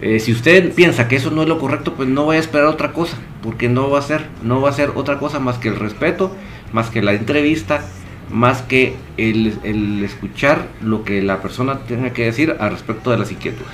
Eh, 0.02 0.20
si 0.20 0.32
usted 0.32 0.72
piensa 0.74 1.08
que 1.08 1.16
eso 1.16 1.30
no 1.30 1.42
es 1.42 1.48
lo 1.48 1.58
correcto, 1.58 1.94
pues 1.94 2.08
no 2.08 2.26
vaya 2.26 2.40
a 2.40 2.42
esperar 2.42 2.66
otra 2.66 2.92
cosa, 2.92 3.16
porque 3.42 3.68
no 3.68 3.88
va 3.88 4.00
a 4.00 4.02
ser, 4.02 4.26
no 4.42 4.60
va 4.60 4.70
a 4.70 4.72
ser 4.72 4.92
otra 4.94 5.18
cosa 5.18 5.38
más 5.40 5.56
que 5.58 5.68
el 5.68 5.76
respeto, 5.76 6.34
más 6.72 6.90
que 6.90 7.00
la 7.00 7.14
entrevista, 7.14 7.82
más 8.30 8.60
que 8.62 8.96
el, 9.16 10.04
escuchar 10.04 10.66
lo 10.82 11.04
que 11.04 11.22
la 11.22 11.40
persona 11.40 11.80
tenga 11.86 12.12
que 12.12 12.24
decir 12.24 12.56
al 12.58 12.72
respecto 12.72 13.10
de 13.10 13.18
las 13.18 13.32
inquietudes. 13.32 13.72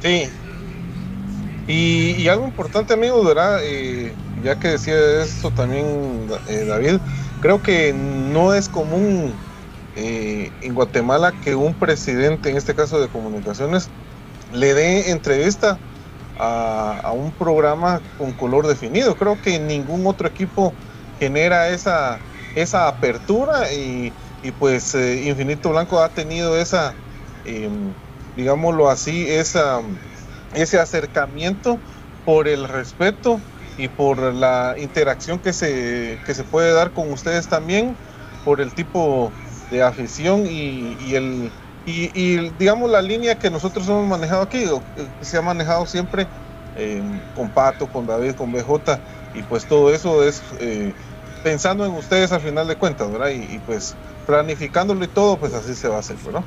Sí. 0.00 0.28
Y, 1.66 2.22
y 2.22 2.28
algo 2.28 2.46
importante, 2.46 2.94
amigos, 2.94 3.26
¿verdad? 3.26 3.58
Eh, 3.64 4.12
ya 4.44 4.60
que 4.60 4.68
decía 4.68 5.22
eso 5.22 5.50
también 5.50 5.84
eh, 6.48 6.64
David, 6.66 6.98
creo 7.40 7.62
que 7.62 7.92
no 7.92 8.54
es 8.54 8.68
común 8.68 9.32
eh, 10.00 10.52
en 10.60 10.74
Guatemala 10.74 11.34
que 11.42 11.56
un 11.56 11.74
presidente, 11.74 12.50
en 12.50 12.56
este 12.56 12.72
caso 12.72 13.00
de 13.00 13.08
comunicaciones, 13.08 13.90
le 14.52 14.72
dé 14.72 15.10
entrevista 15.10 15.76
a, 16.38 17.10
un 17.12 17.32
programa 17.32 18.00
con 18.16 18.30
color 18.30 18.68
definido. 18.68 19.16
Creo 19.16 19.42
que 19.42 19.58
ningún 19.58 20.06
otro 20.06 20.28
equipo 20.28 20.72
genera 21.18 21.70
esa, 21.70 22.20
esa 22.54 22.86
apertura 22.86 23.72
y, 23.72 24.12
pues 24.60 24.94
eh, 24.94 25.24
Infinito 25.24 25.70
Blanco 25.70 26.00
ha 26.00 26.10
tenido 26.10 26.56
esa, 26.56 26.94
eh, 27.44 27.68
digámoslo 28.36 28.88
así, 28.88 29.28
esa, 29.28 29.80
ese 30.54 30.78
acercamiento 30.78 31.80
por 32.24 32.46
el 32.46 32.68
respeto 32.68 33.40
y 33.76 33.88
por 33.88 34.20
la 34.20 34.76
interacción 34.78 35.40
que 35.40 35.52
se, 35.52 36.20
que 36.24 36.34
se 36.34 36.44
puede 36.44 36.72
dar 36.72 36.92
con 36.92 37.10
ustedes 37.10 37.48
también, 37.48 37.96
por 38.44 38.60
el 38.60 38.72
tipo 38.72 39.32
de 39.70 39.82
afición 39.82 40.46
y, 40.46 40.96
y 41.06 41.14
el 41.14 41.52
y, 41.84 42.10
y, 42.14 42.50
digamos 42.58 42.90
la 42.90 43.00
línea 43.00 43.38
que 43.38 43.50
nosotros 43.50 43.88
hemos 43.88 44.06
manejado 44.06 44.42
aquí, 44.42 44.64
que 44.94 45.24
se 45.24 45.38
ha 45.38 45.42
manejado 45.42 45.86
siempre 45.86 46.26
eh, 46.76 47.02
con 47.34 47.48
Pato, 47.50 47.86
con 47.86 48.06
David, 48.06 48.34
con 48.34 48.52
BJ, 48.52 49.00
y 49.34 49.42
pues 49.42 49.64
todo 49.64 49.92
eso 49.92 50.22
es 50.22 50.42
eh, 50.60 50.92
pensando 51.42 51.86
en 51.86 51.92
ustedes 51.92 52.30
al 52.32 52.40
final 52.40 52.68
de 52.68 52.76
cuentas, 52.76 53.10
¿verdad? 53.10 53.30
Y, 53.30 53.54
y, 53.54 53.58
pues 53.60 53.96
planificándolo 54.26 55.02
y 55.02 55.08
todo, 55.08 55.38
pues 55.38 55.54
así 55.54 55.74
se 55.74 55.88
va 55.88 55.96
a 55.96 56.00
hacer, 56.00 56.16
¿verdad? 56.24 56.44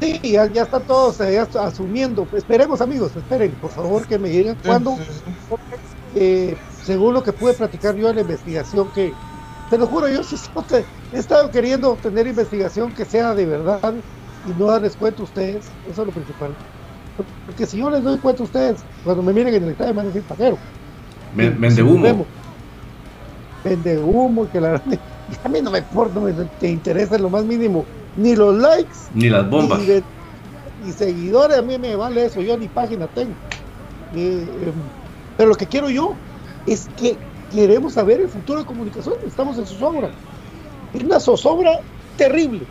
Sí, 0.00 0.20
ya, 0.22 0.46
ya 0.52 0.62
está 0.62 0.80
todo 0.80 1.10
está 1.10 1.66
asumiendo. 1.66 2.28
Esperemos, 2.36 2.80
amigos, 2.80 3.16
esperen, 3.16 3.50
por 3.52 3.70
favor, 3.70 4.06
que 4.06 4.18
me 4.18 4.28
digan 4.28 4.56
cuándo. 4.64 4.96
Sí, 4.96 5.02
sí, 5.08 5.20
sí. 5.24 5.54
Eh, 6.14 6.56
según 6.84 7.14
lo 7.14 7.22
que 7.22 7.32
pude 7.32 7.54
platicar 7.54 7.96
yo 7.96 8.08
en 8.10 8.16
la 8.16 8.22
investigación, 8.22 8.90
que 8.92 9.12
te 9.70 9.78
lo 9.78 9.86
juro, 9.86 10.08
yo 10.08 10.20
he 11.12 11.18
estado 11.18 11.50
queriendo 11.50 11.94
tener 11.96 12.26
investigación 12.26 12.92
que 12.92 13.04
sea 13.04 13.34
de 13.34 13.46
verdad 13.46 13.94
y 14.46 14.58
no 14.58 14.66
darles 14.66 14.96
cuenta 14.96 15.20
a 15.20 15.24
ustedes. 15.24 15.66
Eso 15.90 16.02
es 16.02 16.06
lo 16.06 16.12
principal. 16.12 16.50
Porque 17.46 17.66
si 17.66 17.78
yo 17.78 17.90
les 17.90 18.02
doy 18.02 18.18
cuenta 18.18 18.42
a 18.42 18.46
ustedes, 18.46 18.80
cuando 19.04 19.22
me 19.22 19.32
miren 19.32 19.54
en 19.54 19.64
el 19.64 19.70
estadio, 19.70 19.92
me 19.92 19.96
van 19.98 20.06
a 20.06 20.08
decir 20.08 20.22
pajero. 20.22 20.58
Vende 21.34 21.82
humo. 21.82 22.26
Vende 23.64 23.98
humo, 23.98 24.50
que 24.50 24.60
la 24.60 24.70
verdad, 24.70 24.98
a 25.44 25.48
mí 25.48 25.60
no 25.60 25.70
me 25.70 25.78
importa, 25.78 26.14
no 26.14 26.20
me 26.22 26.32
te 26.32 26.68
interesa 26.68 27.18
lo 27.18 27.28
más 27.28 27.44
mínimo, 27.44 27.84
ni 28.16 28.36
los 28.36 28.56
likes, 28.56 28.94
ni 29.14 29.28
las 29.28 29.48
bombas, 29.50 29.80
ni, 29.80 29.86
de, 29.86 30.02
ni 30.84 30.92
seguidores, 30.92 31.58
a 31.58 31.62
mí 31.62 31.76
me 31.78 31.96
vale 31.96 32.24
eso, 32.24 32.40
yo 32.40 32.56
ni 32.56 32.68
página 32.68 33.06
tengo. 33.08 33.32
Eh, 34.14 34.46
eh, 34.48 34.72
pero 35.36 35.50
lo 35.50 35.56
que 35.56 35.66
quiero 35.66 35.90
yo 35.90 36.14
es 36.66 36.88
que 36.96 37.18
queremos 37.52 37.94
saber 37.94 38.20
el 38.20 38.28
futuro 38.28 38.60
de 38.60 38.66
comunicación, 38.66 39.14
estamos 39.26 39.58
en 39.58 39.66
zozobra. 39.66 40.10
Es 40.94 41.02
una 41.02 41.20
zozobra 41.20 41.80
terrible. 42.16 42.62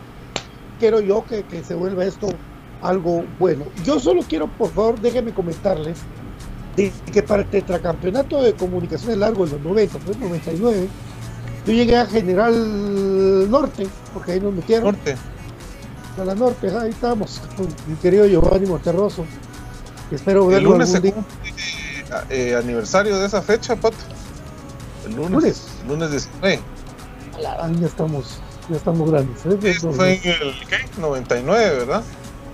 Quiero 0.78 1.00
yo 1.00 1.24
que, 1.24 1.44
que 1.44 1.62
se 1.64 1.74
vuelva 1.74 2.04
esto 2.04 2.28
algo 2.82 3.24
bueno. 3.38 3.64
Yo 3.84 3.98
solo 3.98 4.22
quiero, 4.28 4.46
por 4.46 4.70
favor, 4.70 5.00
déjenme 5.00 5.32
comentarles 5.32 5.98
de 6.76 6.92
que 7.12 7.22
para 7.22 7.42
el 7.42 7.48
tetracampeonato 7.48 8.40
de 8.42 8.54
comunicaciones 8.54 9.18
largo 9.18 9.44
en 9.44 9.52
los 9.52 9.60
90, 9.60 9.98
pues 9.98 10.18
99, 10.18 10.88
yo 11.66 11.72
llegué 11.72 11.96
a 11.96 12.06
General 12.06 13.50
Norte, 13.50 13.86
porque 14.14 14.32
ahí 14.32 14.40
nos 14.40 14.54
metieron. 14.54 14.94
Norte. 14.94 15.16
A 16.20 16.24
la 16.24 16.34
Norte, 16.34 16.68
ahí 16.76 16.90
estamos, 16.90 17.40
con 17.56 17.66
mi 17.86 17.96
querido 17.96 18.26
Giovanni 18.26 18.66
Monterroso. 18.66 19.24
Espero 20.10 20.46
verlo 20.46 20.70
el 20.70 20.74
lunes 20.74 20.94
algún 20.94 21.10
día. 21.10 21.24
Eh, 22.30 22.54
aniversario 22.54 23.18
de 23.18 23.26
esa 23.26 23.42
fecha, 23.42 23.76
Pato. 23.76 23.96
El 25.08 25.16
lunes. 25.16 25.30
Lunes, 25.32 25.68
lunes 25.88 26.10
19. 26.10 26.60
Ya 27.40 27.86
estamos, 27.86 28.40
ya 28.68 28.76
estamos 28.76 29.10
grandes. 29.10 29.46
¿eh? 29.46 29.58
Eso 29.62 29.92
fue 29.92 30.20
en 30.22 30.32
el 30.42 30.54
¿qué? 30.68 30.78
99, 30.98 31.78
¿verdad? 31.78 32.02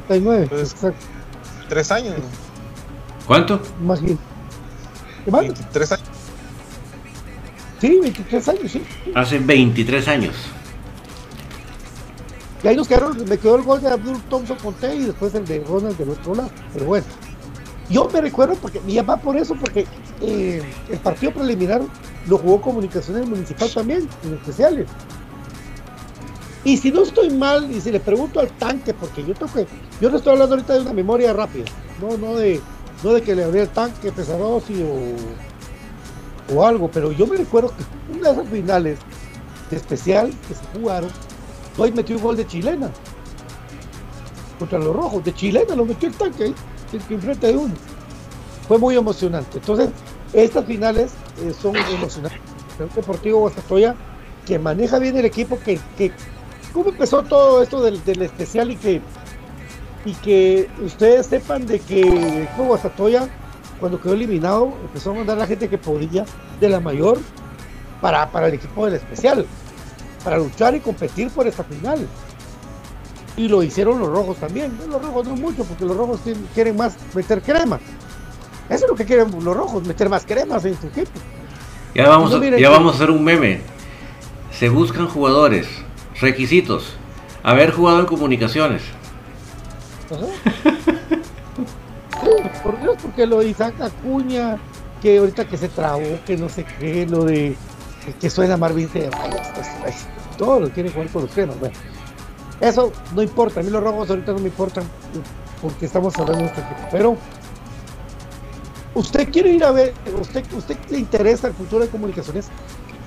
99, 0.08 0.42
Entonces, 0.44 0.72
exacto. 0.72 1.06
Tres 1.68 1.90
años. 1.90 2.16
¿Cuánto? 3.26 3.60
Más 3.80 4.00
bien. 4.00 4.18
23 5.26 5.92
años. 5.92 6.08
Sí, 7.80 7.98
23 8.00 8.48
años, 8.48 8.72
sí. 8.72 8.82
Hace 9.14 9.38
23 9.38 10.08
años. 10.08 10.34
Y 12.62 12.68
ahí 12.68 12.76
nos 12.76 12.88
quedaron, 12.88 13.16
me 13.28 13.36
quedó 13.36 13.56
el 13.56 13.62
gol 13.62 13.80
de 13.82 13.88
Abdul 13.88 14.20
Thompson 14.30 14.56
Conte 14.56 14.94
y 14.94 15.00
después 15.00 15.34
el 15.34 15.44
de 15.44 15.62
Ronald 15.64 15.96
del 15.98 16.10
otro 16.10 16.34
lado. 16.34 16.50
Pero 16.72 16.86
bueno, 16.86 17.04
yo 17.90 18.08
me 18.12 18.20
recuerdo 18.20 18.54
porque, 18.54 18.80
y 18.86 18.98
va 19.00 19.16
por 19.16 19.36
eso, 19.36 19.54
porque 19.54 19.86
eh, 20.20 20.62
el 20.90 20.98
partido 20.98 21.32
preliminar 21.32 21.82
lo 22.26 22.38
jugó 22.38 22.60
Comunicaciones 22.60 23.28
Municipal 23.28 23.70
también, 23.70 24.08
en 24.24 24.34
especiales. 24.34 24.86
Y 26.64 26.78
si 26.78 26.90
no 26.90 27.02
estoy 27.02 27.28
mal, 27.30 27.70
y 27.70 27.80
si 27.80 27.92
le 27.92 28.00
pregunto 28.00 28.40
al 28.40 28.48
tanque, 28.48 28.94
porque 28.94 29.22
yo 29.22 29.34
tengo 29.34 29.52
que, 29.52 29.66
yo 30.00 30.10
no 30.10 30.16
estoy 30.16 30.32
hablando 30.32 30.54
ahorita 30.54 30.74
de 30.74 30.80
una 30.80 30.94
memoria 30.94 31.34
rápida, 31.34 31.66
no, 32.00 32.16
no 32.16 32.36
de, 32.36 32.60
no 33.02 33.12
de 33.12 33.20
que 33.20 33.34
le 33.34 33.44
abría 33.44 33.62
el 33.62 33.68
tanque 33.68 34.10
Pesarosi 34.10 34.82
o, 34.82 36.54
o 36.54 36.66
algo, 36.66 36.90
pero 36.90 37.12
yo 37.12 37.26
me 37.26 37.36
recuerdo 37.36 37.70
que 37.76 38.16
una 38.16 38.30
de 38.30 38.34
esas 38.34 38.48
finales 38.48 38.98
de 39.70 39.76
especial 39.76 40.32
que 40.48 40.54
se 40.54 40.64
jugaron, 40.78 41.10
hoy 41.76 41.92
metió 41.92 42.16
un 42.16 42.22
gol 42.22 42.36
de 42.36 42.46
chilena 42.46 42.90
contra 44.58 44.78
los 44.78 44.96
rojos, 44.96 45.22
de 45.22 45.34
chilena 45.34 45.76
lo 45.76 45.84
metió 45.84 46.08
el 46.08 46.14
tanque 46.14 46.44
ahí, 46.44 46.54
enfrente 46.92 47.48
de 47.48 47.56
uno. 47.56 47.74
Fue 48.68 48.78
muy 48.78 48.96
emocionante. 48.96 49.58
Entonces, 49.58 49.90
estas 50.32 50.64
finales 50.64 51.12
eh, 51.42 51.52
son 51.60 51.76
emocionantes. 51.76 52.40
El 52.78 52.88
Deportivo 52.90 53.40
Guastatoya, 53.40 53.94
que 54.46 54.58
maneja 54.58 54.98
bien 54.98 55.16
el 55.16 55.24
equipo, 55.24 55.58
que, 55.64 55.78
que 55.96 56.12
cómo 56.72 56.90
empezó 56.90 57.22
todo 57.22 57.62
esto 57.62 57.82
del, 57.82 58.02
del 58.04 58.22
especial 58.22 58.70
y 58.70 58.76
que 58.76 59.00
y 60.04 60.12
que 60.12 60.68
ustedes 60.84 61.26
sepan 61.26 61.66
de 61.66 61.80
que 61.80 62.46
Guastatoya, 62.56 63.28
cuando 63.80 64.00
quedó 64.00 64.12
eliminado, 64.12 64.74
empezó 64.82 65.12
a 65.12 65.14
mandar 65.14 65.36
a 65.36 65.40
la 65.40 65.46
gente 65.46 65.68
que 65.68 65.78
podía 65.78 66.26
de 66.60 66.68
la 66.68 66.80
mayor 66.80 67.18
para, 68.00 68.30
para 68.30 68.48
el 68.48 68.54
equipo 68.54 68.84
del 68.84 68.94
especial, 68.94 69.46
para 70.22 70.38
luchar 70.38 70.74
y 70.74 70.80
competir 70.80 71.30
por 71.30 71.46
esta 71.46 71.64
final. 71.64 72.06
Y 73.36 73.48
lo 73.48 73.62
hicieron 73.62 73.98
los 73.98 74.08
rojos 74.08 74.36
también. 74.36 74.76
Los 74.88 75.02
rojos 75.02 75.26
no 75.26 75.36
mucho, 75.36 75.64
porque 75.64 75.84
los 75.84 75.96
rojos 75.96 76.20
tienen, 76.20 76.46
quieren 76.54 76.76
más 76.76 76.96
meter 77.14 77.42
crema. 77.42 77.80
Eso 78.68 78.84
es 78.84 78.90
lo 78.90 78.96
que 78.96 79.04
quieren 79.04 79.30
los 79.30 79.56
rojos, 79.56 79.84
meter 79.84 80.08
más 80.08 80.24
cremas 80.24 80.64
en 80.64 80.80
su 80.80 80.86
equipo. 80.86 81.10
Ya 81.94 82.08
vamos, 82.08 82.32
a, 82.32 82.56
ya 82.56 82.70
vamos 82.70 82.92
a 82.92 82.96
hacer 82.96 83.10
un 83.10 83.22
meme. 83.22 83.60
Se 84.50 84.68
buscan 84.68 85.08
jugadores, 85.08 85.66
requisitos. 86.20 86.94
Haber 87.42 87.72
jugado 87.72 88.00
en 88.00 88.06
comunicaciones. 88.06 88.82
Sí, 90.08 90.16
por 92.62 92.80
Dios, 92.80 92.96
porque 93.02 93.26
lo 93.26 93.40
de 93.40 93.48
Isaac 93.48 93.74
Acuña, 93.80 94.56
que 95.02 95.18
ahorita 95.18 95.46
que 95.46 95.56
se 95.56 95.68
trabó, 95.68 96.02
que 96.24 96.36
no 96.36 96.48
sé 96.48 96.64
qué, 96.78 97.06
lo 97.06 97.24
de 97.24 97.56
que 98.20 98.30
suena 98.30 98.56
Marvin 98.56 98.88
Ceballos, 98.88 99.40
pues, 99.82 100.06
todos 100.38 100.62
lo 100.62 100.70
quieren 100.70 100.92
jugar 100.92 101.08
con 101.08 101.22
los 101.22 101.30
cremas. 101.30 101.58
Bueno, 101.60 101.74
eso 102.60 102.92
no 103.14 103.22
importa, 103.22 103.60
a 103.60 103.62
mí 103.62 103.70
los 103.70 103.82
rojos 103.82 104.10
ahorita 104.10 104.32
no 104.32 104.38
me 104.38 104.48
importan, 104.48 104.84
porque 105.60 105.86
estamos 105.86 106.16
hablando 106.16 106.44
de 106.44 106.46
este 106.46 106.60
equipo. 106.60 106.88
Pero 106.90 107.16
usted 108.94 109.30
quiere 109.30 109.50
ir 109.50 109.64
a 109.64 109.70
ver, 109.70 109.94
usted, 110.20 110.44
usted 110.56 110.76
le 110.90 110.98
interesa 110.98 111.48
el 111.48 111.54
futuro 111.54 111.84
de 111.84 111.90
comunicaciones, 111.90 112.48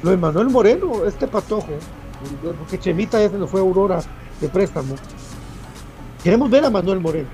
lo 0.03 0.11
de 0.11 0.17
Manuel 0.17 0.49
Moreno, 0.49 1.05
este 1.05 1.27
patojo, 1.27 1.67
porque 2.59 2.79
Chemita 2.79 3.19
ya 3.19 3.29
se 3.29 3.37
lo 3.37 3.47
fue 3.47 3.59
a 3.59 3.63
Aurora 3.63 4.01
de 4.41 4.49
préstamo. 4.49 4.95
Queremos 6.23 6.49
ver 6.49 6.65
a 6.65 6.69
Manuel 6.69 6.99
Moreno. 6.99 7.29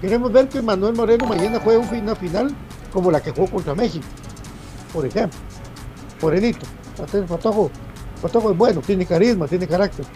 Queremos 0.00 0.32
ver 0.32 0.48
que 0.48 0.62
Manuel 0.62 0.94
Moreno 0.94 1.26
mañana 1.26 1.60
juegue 1.60 2.00
una 2.00 2.14
final 2.14 2.54
como 2.92 3.10
la 3.10 3.20
que 3.20 3.32
jugó 3.32 3.48
contra 3.48 3.74
México, 3.74 4.06
por 4.92 5.04
ejemplo. 5.04 5.38
Morenito, 6.22 6.66
Patojo, 7.28 7.70
Patojo 8.20 8.50
es 8.50 8.56
bueno, 8.56 8.80
tiene 8.80 9.06
carisma, 9.06 9.46
tiene 9.46 9.66
carácter. 9.66 10.06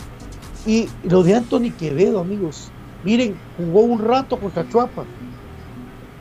Y 0.67 0.89
lo 1.03 1.23
de 1.23 1.35
Anthony 1.35 1.73
Quevedo, 1.79 2.21
amigos, 2.21 2.73
miren, 3.05 3.37
jugó 3.57 3.81
un 3.81 3.99
rato 3.99 4.39
contra 4.39 4.69
Chuapa. 4.69 5.05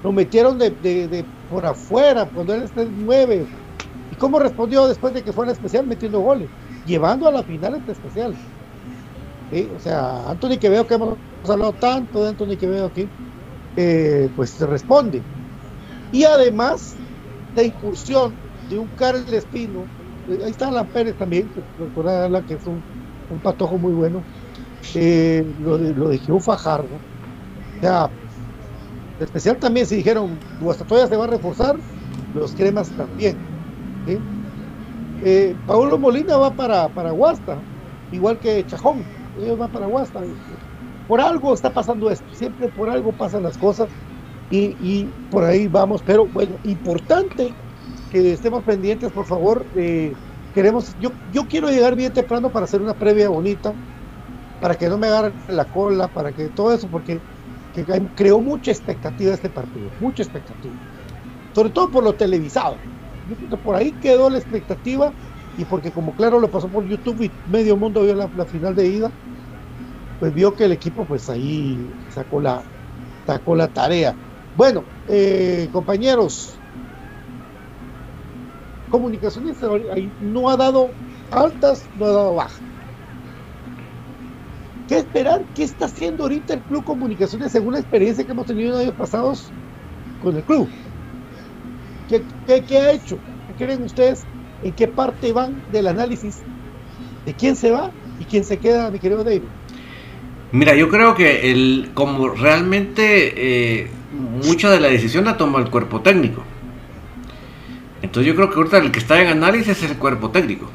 Lo 0.04 0.12
metieron 0.12 0.58
de, 0.58 1.26
por 1.50 1.66
afuera 1.66 2.26
cuando 2.26 2.54
él 2.54 2.64
está 2.64 2.82
en 2.82 3.06
9. 3.06 3.46
¿Y 4.12 4.16
cómo 4.16 4.40
respondió 4.40 4.88
después 4.88 5.14
de 5.14 5.24
que 5.24 5.32
fue 5.32 5.46
la 5.46 5.54
especial 5.54 5.88
metiendo 5.88 6.20
goles? 6.20 6.50
Llevando 6.86 7.28
a 7.28 7.32
la 7.32 7.44
final 7.44 7.76
esta 7.76 7.94
especial. 7.94 8.36
O 9.76 9.80
sea, 9.80 10.30
Anthony 10.30 10.58
Quevedo, 10.60 10.88
que 10.88 10.96
hemos 10.96 11.18
hablado 11.48 11.74
tanto 11.74 12.24
de 12.24 12.30
Anthony 12.30 12.58
Quevedo 12.58 12.88
aquí, 12.88 13.08
eh, 13.76 14.30
pues 14.36 14.50
se 14.52 14.66
responde. 14.66 15.22
Y 16.12 16.26
además, 16.26 17.02
la 17.56 17.64
incursión 17.64 18.34
de 18.70 18.80
un 18.80 18.88
Karel 18.90 19.32
Espino, 19.34 19.92
eh, 20.28 20.42
ahí 20.44 20.52
está 20.52 20.68
Alan 20.68 20.92
Pérez 20.92 21.18
también, 21.18 21.52
recordarla 21.78 22.46
que 22.46 22.56
es 22.56 22.66
un, 22.66 22.84
patojo 23.44 23.78
muy 23.78 23.94
bueno, 23.94 24.22
eh, 24.96 25.46
lo, 25.62 25.78
lo 25.78 26.10
de 26.10 26.20
Fajardo. 26.40 26.88
O 27.78 27.82
sea, 27.82 28.10
especial 29.20 29.58
también, 29.58 29.86
si 29.86 29.98
dijeron, 29.98 30.38
todavía 30.88 31.08
se 31.08 31.18
va 31.18 31.26
a 31.26 31.28
reforzar, 31.28 31.76
los 32.34 32.54
cremas 32.54 32.90
también. 32.92 33.38
Paulo 35.68 35.98
Molina 35.98 36.38
va 36.38 36.52
para, 36.52 36.90
para 36.90 37.12
Guasta, 37.12 37.58
igual 38.12 38.38
que 38.40 38.66
Chajón 38.66 39.04
ellos 39.42 39.58
van 39.58 39.72
para 39.72 39.88
Guasta. 39.88 40.22
Por 41.08 41.20
algo 41.20 41.54
está 41.54 41.74
pasando 41.74 42.10
esto, 42.10 42.26
siempre 42.34 42.68
por 42.70 42.90
algo 42.90 43.12
pasan 43.12 43.44
las 43.44 43.58
cosas 43.58 43.90
y, 44.52 45.06
por 45.32 45.44
ahí 45.44 45.68
vamos, 45.68 46.04
pero 46.06 46.28
bueno, 46.28 46.56
importante 46.64 47.54
que 48.12 48.34
estemos 48.34 48.64
pendientes, 48.64 49.12
por 49.12 49.26
favor. 49.26 49.66
Eh, 49.76 50.14
queremos, 50.54 50.96
yo, 50.98 51.12
yo 51.32 51.48
quiero 51.48 51.70
llegar 51.70 51.96
bien 51.96 52.14
temprano 52.14 52.52
para 52.52 52.66
hacer 52.66 52.82
una 52.82 52.94
previa 52.94 53.30
bonita, 53.30 53.74
para 54.60 54.76
que 54.76 54.88
no 54.88 54.98
me 54.98 55.08
agarren 55.08 55.34
la 55.48 55.66
cola, 55.66 56.08
para 56.08 56.34
que 56.34 56.50
todo 56.50 56.74
eso, 56.74 56.90
porque 56.90 57.22
creó 58.16 58.40
mucha 58.40 58.72
expectativa 58.72 59.34
este 59.34 59.50
partido, 59.50 59.92
mucha 60.00 60.24
expectativa. 60.24 60.76
Sobre 61.54 61.72
todo 61.72 61.92
por 61.92 62.04
lo 62.04 62.16
televisado. 62.16 62.80
por 63.64 63.76
ahí 63.76 63.94
quedó 63.94 64.30
la 64.30 64.38
expectativa 64.38 65.14
y 65.56 65.66
porque 65.66 65.92
como 65.92 66.16
claro 66.16 66.40
lo 66.40 66.50
pasó 66.50 66.70
por 66.70 66.86
YouTube 66.88 67.22
y 67.24 67.34
medio 67.46 67.78
mundo 67.78 68.02
vio 68.04 68.16
la, 68.16 68.46
final 68.46 68.76
de 68.76 68.88
ida, 68.88 69.12
pues 70.20 70.34
vio 70.34 70.56
que 70.56 70.66
el 70.66 70.72
equipo 70.72 71.06
pues 71.06 71.30
ahí 71.30 71.94
sacó 72.08 72.40
la, 72.42 72.64
sacó 73.26 73.56
la 73.56 73.68
tarea. 73.68 74.18
Bueno, 74.54 74.88
eh, 75.08 75.70
compañeros, 75.72 76.63
comunicaciones 78.94 79.58
no 80.22 80.50
ha 80.50 80.56
dado 80.56 80.92
altas, 81.32 81.84
no 81.98 82.06
ha 82.06 82.12
dado 82.12 82.36
bajas. 82.36 82.62
¿Qué 84.88 85.00
esperar? 85.00 85.44
¿Qué 85.56 85.64
está 85.64 85.86
haciendo 85.86 86.24
ahorita 86.24 86.54
el 86.54 86.60
Club 86.62 86.84
Comunicaciones 86.84 87.52
según 87.52 87.74
la 87.74 87.80
experiencia 87.80 88.24
que 88.24 88.32
hemos 88.32 88.46
tenido 88.46 88.76
en 88.76 88.82
años 88.82 88.94
pasados 88.96 89.50
con 90.22 90.36
el 90.36 90.44
club? 90.44 90.70
¿Qué, 92.08 92.22
qué 92.46 92.78
ha 92.78 92.92
hecho? 92.92 93.18
¿Qué 93.48 93.66
creen 93.66 93.82
ustedes 93.82 94.26
en 94.62 94.74
qué 94.74 94.88
parte 94.88 95.34
van 95.34 95.60
del 95.72 95.88
análisis 95.88 96.44
de 97.26 97.34
quién 97.34 97.56
se 97.56 97.72
va 97.72 97.90
y 98.20 98.26
quién 98.26 98.44
se 98.44 98.58
queda, 98.58 98.92
mi 98.92 99.00
querido 99.00 99.24
David. 99.24 99.42
Mira, 100.52 100.76
yo 100.76 100.88
creo 100.90 101.16
que 101.16 101.52
el, 101.52 101.90
como 101.96 102.28
realmente 102.30 103.82
eh, 103.82 103.88
mucha 104.46 104.70
de 104.70 104.80
la 104.80 104.90
decisión 104.90 105.26
la 105.26 105.36
toma 105.36 105.60
el 105.60 105.72
cuerpo 105.72 106.02
técnico. 106.02 106.44
Entonces 108.04 108.28
yo 108.28 108.36
creo 108.36 108.52
que 108.52 108.58
ahorita 108.58 108.78
el 108.78 108.92
que 108.92 109.00
está 109.00 109.20
en 109.22 109.30
análisis 109.30 109.82
es 109.82 109.90
el 109.90 109.98
cuerpo 109.98 110.30
técnico. 110.30 110.70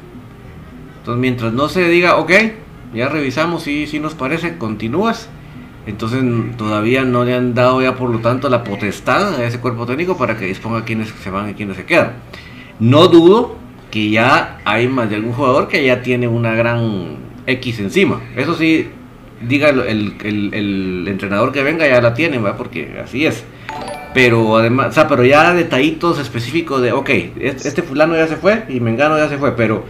Entonces 0.97 1.21
mientras 1.21 1.53
no 1.53 1.69
se 1.69 1.87
diga, 1.87 2.17
ok, 2.17 2.31
ya 2.93 3.07
revisamos 3.07 3.67
y 3.67 3.87
si 3.87 3.99
nos 3.99 4.15
parece, 4.15 4.57
continúas. 4.57 5.29
Entonces 5.85 6.21
todavía 6.57 7.05
no 7.05 7.23
le 7.23 7.35
han 7.35 7.53
dado 7.53 7.81
ya 7.81 7.95
por 7.95 8.09
lo 8.09 8.19
tanto 8.19 8.49
la 8.49 8.63
potestad 8.63 9.35
a 9.35 9.45
ese 9.45 9.59
cuerpo 9.59 9.85
técnico 9.85 10.17
para 10.17 10.37
que 10.37 10.45
disponga 10.45 10.83
quiénes 10.83 11.09
se 11.09 11.29
van 11.29 11.49
y 11.49 11.53
quiénes 11.53 11.77
se 11.77 11.85
quedan. 11.85 12.13
No 12.79 13.07
dudo 13.07 13.55
que 13.91 14.09
ya 14.09 14.59
hay 14.65 14.87
más 14.87 15.09
de 15.09 15.15
algún 15.15 15.33
jugador 15.33 15.67
que 15.67 15.85
ya 15.85 16.01
tiene 16.01 16.27
una 16.27 16.53
gran 16.55 17.17
X 17.45 17.79
encima. 17.79 18.21
Eso 18.35 18.55
sí, 18.55 18.89
diga 19.47 19.69
el, 19.69 21.05
entrenador 21.07 21.51
que 21.51 21.63
venga 21.63 21.87
ya 21.87 22.01
la 22.01 22.13
tiene, 22.13 22.39
¿va? 22.39 22.57
porque 22.57 22.99
así 23.03 23.25
es. 23.25 23.43
Pero 24.13 24.57
además, 24.57 24.87
o 24.87 24.91
sea, 24.91 25.07
pero 25.07 25.23
ya 25.23 25.53
detallitos 25.53 26.19
específicos 26.19 26.81
de, 26.81 26.91
ok, 26.91 27.09
este, 27.39 27.83
fulano 27.83 28.15
ya 28.15 28.27
se 28.27 28.37
fue 28.37 28.65
y 28.69 28.79
Mengano 28.79 29.17
ya 29.17 29.29
se 29.29 29.37
fue, 29.37 29.55
pero 29.55 29.83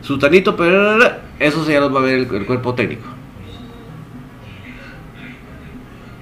Sutanito, 0.00 0.54
pero 0.56 0.98
eso 1.40 1.64
sí 1.64 1.72
ya 1.72 1.80
los 1.80 1.94
va 1.94 2.00
a 2.00 2.02
ver 2.02 2.14
el, 2.30 2.46
cuerpo 2.46 2.74
técnico. 2.74 3.06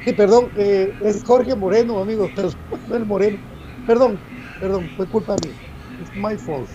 Sí, 0.04 0.12
perdón, 0.12 0.50
eh, 0.56 0.94
es 1.00 1.22
Jorge 1.24 1.54
Moreno, 1.56 1.98
amigo, 1.98 2.30
pero 2.34 2.50
no 2.86 2.96
el 2.96 3.06
Moreno. 3.06 3.38
Perdón, 3.86 4.18
perdón, 4.60 4.88
fue 4.96 5.06
culpa 5.06 5.36
mía. 5.44 5.52
It's 6.00 6.14
my 6.14 6.36
fault. 6.36 6.70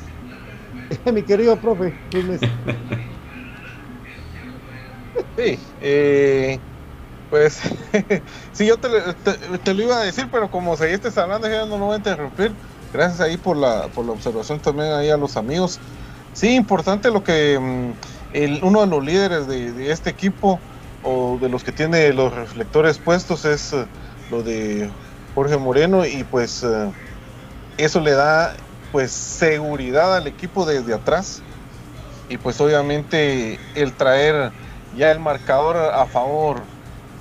mi 1.13 1.23
querido 1.23 1.55
profe. 1.59 1.93
Sí, 5.35 5.57
eh, 5.81 6.59
pues 7.29 7.59
sí, 8.51 8.65
yo 8.65 8.77
te, 8.77 9.73
lo 9.73 9.83
iba 9.83 9.97
a 9.99 10.03
decir, 10.03 10.29
pero 10.31 10.49
como 10.49 10.77
seguiste 10.77 11.09
hablando, 11.19 11.49
ya 11.49 11.65
no 11.65 11.77
lo 11.77 11.85
voy 11.85 11.95
a 11.95 11.97
interrumpir. 11.97 12.51
Gracias 12.93 13.19
ahí 13.19 13.37
por 13.37 13.57
la, 13.57 13.87
por 13.89 14.05
la 14.05 14.13
observación 14.13 14.59
también 14.59 14.93
ahí 14.93 15.09
a 15.09 15.17
los 15.17 15.35
amigos. 15.35 15.79
Sí, 16.33 16.55
importante 16.55 17.11
lo 17.11 17.23
que 17.23 17.59
mm, 17.59 17.91
el, 18.33 18.63
uno 18.63 18.81
de 18.81 18.87
los 18.87 19.03
líderes 19.03 19.47
de, 19.47 19.91
este 19.91 20.09
equipo 20.09 20.59
o 21.03 21.37
de 21.41 21.49
los 21.49 21.63
que 21.63 21.71
tiene 21.71 22.13
los 22.13 22.33
reflectores 22.33 22.97
puestos 22.97 23.45
es 23.45 23.73
eh, 23.73 23.85
lo 24.31 24.43
de 24.43 24.89
Jorge 25.35 25.57
Moreno 25.57 26.05
y 26.05 26.23
pues 26.23 26.63
eh, 26.63 26.91
eso 27.77 27.99
le 28.01 28.11
da 28.11 28.55
pues 28.91 29.11
seguridad 29.11 30.15
al 30.15 30.27
equipo 30.27 30.65
desde 30.65 30.93
atrás 30.93 31.41
y 32.29 32.37
pues 32.37 32.59
obviamente 32.61 33.59
el 33.75 33.93
traer 33.93 34.51
ya 34.95 35.11
el 35.11 35.19
marcador 35.19 35.77
a 35.77 36.05
favor 36.05 36.61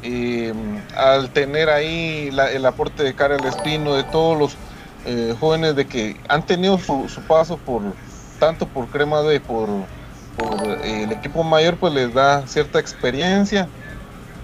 em, 0.03 0.81
al 0.97 1.31
tener 1.31 1.69
ahí 1.69 2.29
el 2.29 2.67
aporte 2.67 3.03
de 3.03 3.15
Karel 3.15 3.45
Espino 3.45 3.95
de 3.95 4.05
todos 4.05 4.39
los 4.39 4.57
eh, 5.05 5.35
jóvenes 5.39 5.77
de 5.77 5.87
que 5.87 6.17
han 6.29 6.45
tenido 6.45 6.79
su, 6.79 7.09
paso 7.29 7.59
por 7.59 7.83
tanto 8.39 8.67
por 8.67 8.89
Crema 8.89 9.23
de 9.23 9.41
por, 9.41 9.69
por 10.37 10.69
eh, 10.85 11.05
el 11.05 11.13
equipo 11.13 11.43
mayor 11.45 11.77
pues 11.77 11.93
les 11.95 12.13
da 12.13 12.47
cierta 12.47 12.79
experiencia 12.79 13.69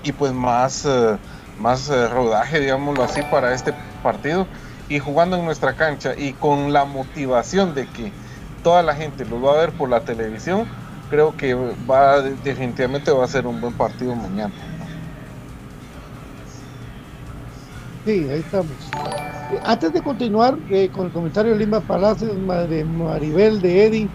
y 0.03 0.13
pues 0.13 0.33
más 0.33 0.85
eh, 0.85 1.19
más 1.59 1.89
rodaje 1.89 2.61
digámoslo 2.61 3.03
así 3.05 3.23
para 3.31 3.55
este 3.55 3.75
partido 4.03 4.47
y 4.89 4.99
jugando 4.99 5.37
en 5.37 5.45
nuestra 5.45 5.75
cancha 5.75 6.15
y 6.17 6.35
con 6.35 6.73
la 6.73 6.85
motivación 6.85 7.75
de 7.75 7.87
que 7.89 8.13
toda 8.63 8.83
la 8.83 8.95
gente 8.95 9.25
los 9.25 9.43
va 9.43 9.55
a 9.55 9.57
ver 9.57 9.73
por 9.73 9.89
la 9.89 10.05
televisión, 10.05 10.69
creo 11.11 11.37
que 11.37 11.55
va 11.55 12.21
definitivamente 12.21 13.11
va 13.11 13.25
a 13.25 13.29
ser 13.29 13.47
un 13.47 13.61
buen 13.61 13.75
partido 13.75 14.15
mañana. 14.15 14.53
Sí, 18.05 18.29
ahí 18.29 18.41
estamos. 18.41 18.91
Antes 19.65 19.93
de 19.93 20.03
continuar 20.03 20.59
eh, 20.69 20.91
con 20.91 21.07
el 21.07 21.13
comentario 21.13 21.53
de 21.53 21.59
Lima 21.59 21.81
Palacios, 21.83 22.37
de 22.69 22.85
Maribel, 22.85 23.61
de 23.61 23.87
Eddie, 23.87 24.13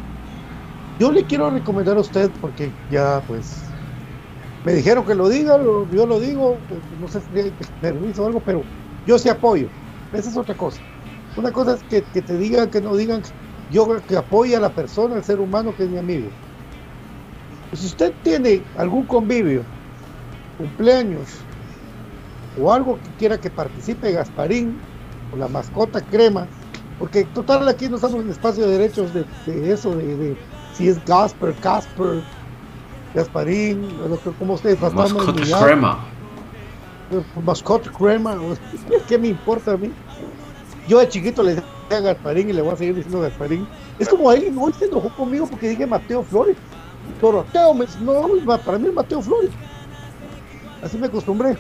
yo 1.00 1.12
le 1.12 1.26
quiero 1.26 1.50
recomendar 1.50 1.98
a 1.98 2.02
usted, 2.02 2.32
porque 2.40 2.76
ya 2.90 3.24
pues 3.26 3.64
me 4.64 4.74
dijeron 4.74 5.06
que 5.06 5.16
lo 5.16 5.30
diga, 5.30 5.58
yo 5.58 6.06
lo 6.06 6.20
digo, 6.20 6.66
pues, 6.68 6.84
no 6.92 7.08
sé 7.08 7.22
si 7.22 7.40
hay 7.40 7.56
permiso 7.80 8.24
o 8.24 8.28
algo, 8.28 8.44
pero 8.44 8.68
yo 9.06 9.18
sí 9.20 9.30
apoyo. 9.30 9.70
Esa 10.12 10.30
es 10.30 10.38
otra 10.38 10.56
cosa. 10.56 10.82
Una 11.36 11.52
cosa 11.52 11.76
es 11.76 11.84
que, 11.84 12.02
te 12.02 12.38
digan, 12.38 12.70
que 12.70 12.82
no 12.82 12.96
digan, 12.96 13.22
yo 13.70 13.88
que 14.06 14.18
apoye 14.18 14.56
a 14.56 14.60
la 14.60 14.74
persona, 14.74 15.16
al 15.16 15.24
ser 15.24 15.40
humano 15.40 15.76
que 15.76 15.84
es 15.84 15.90
mi 15.90 15.98
amigo. 15.98 16.34
Si 17.72 17.86
usted 17.86 18.16
tiene 18.22 18.66
algún 18.76 19.06
convivio, 19.08 19.66
cumpleaños 20.58 21.47
o 22.62 22.72
algo 22.72 22.96
que 22.96 23.10
quiera 23.20 23.38
que 23.38 23.50
participe 23.50 24.12
Gasparín 24.12 24.78
o 25.34 25.38
la 25.38 25.48
mascota 25.48 26.02
crema, 26.02 26.48
porque 27.00 27.26
total 27.26 27.68
aquí 27.68 27.90
no 27.90 27.96
estamos 27.96 28.22
en 28.22 28.30
espacio 28.30 28.66
de 28.68 28.78
derechos 28.78 29.14
de, 29.14 29.26
eso, 29.72 29.96
de, 29.96 30.38
si 30.74 30.88
es 30.88 31.04
Gasper, 31.06 31.54
Casper, 31.56 32.22
Gasparín, 33.14 33.90
como 34.40 34.54
ustedes, 34.54 34.80
mascota 34.82 35.34
crema 35.34 36.18
mascota 37.44 37.92
crema, 37.92 38.38
¿qué 39.08 39.18
me 39.18 39.30
importa 39.30 39.74
a 39.74 39.78
mí? 39.78 39.92
Yo 40.88 41.00
de 41.00 41.08
chiquito 41.08 41.44
le 41.44 41.56
decía 41.56 41.98
a 41.98 42.00
Gasparín 42.00 42.50
y 42.50 42.54
le 42.54 42.62
voy 42.62 42.74
a 42.74 42.78
seguir 42.78 42.96
diciendo 42.96 43.22
Gasparín. 43.22 43.68
Es 44.00 44.10
como 44.10 44.32
él 44.32 44.54
hoy 44.58 44.74
se 44.74 44.86
enojó 44.86 45.10
conmigo 45.10 45.48
porque 45.48 45.70
dije 45.70 45.86
Mateo 45.86 46.24
Flores. 46.24 46.58
Doroteo, 47.22 47.74
no, 48.02 48.58
para 48.66 48.78
mí 48.78 48.88
es 48.88 48.94
Mateo 48.94 49.22
Flores. 49.22 49.52
Así 50.82 50.98
me 50.98 51.08
acostumbré. 51.08 51.58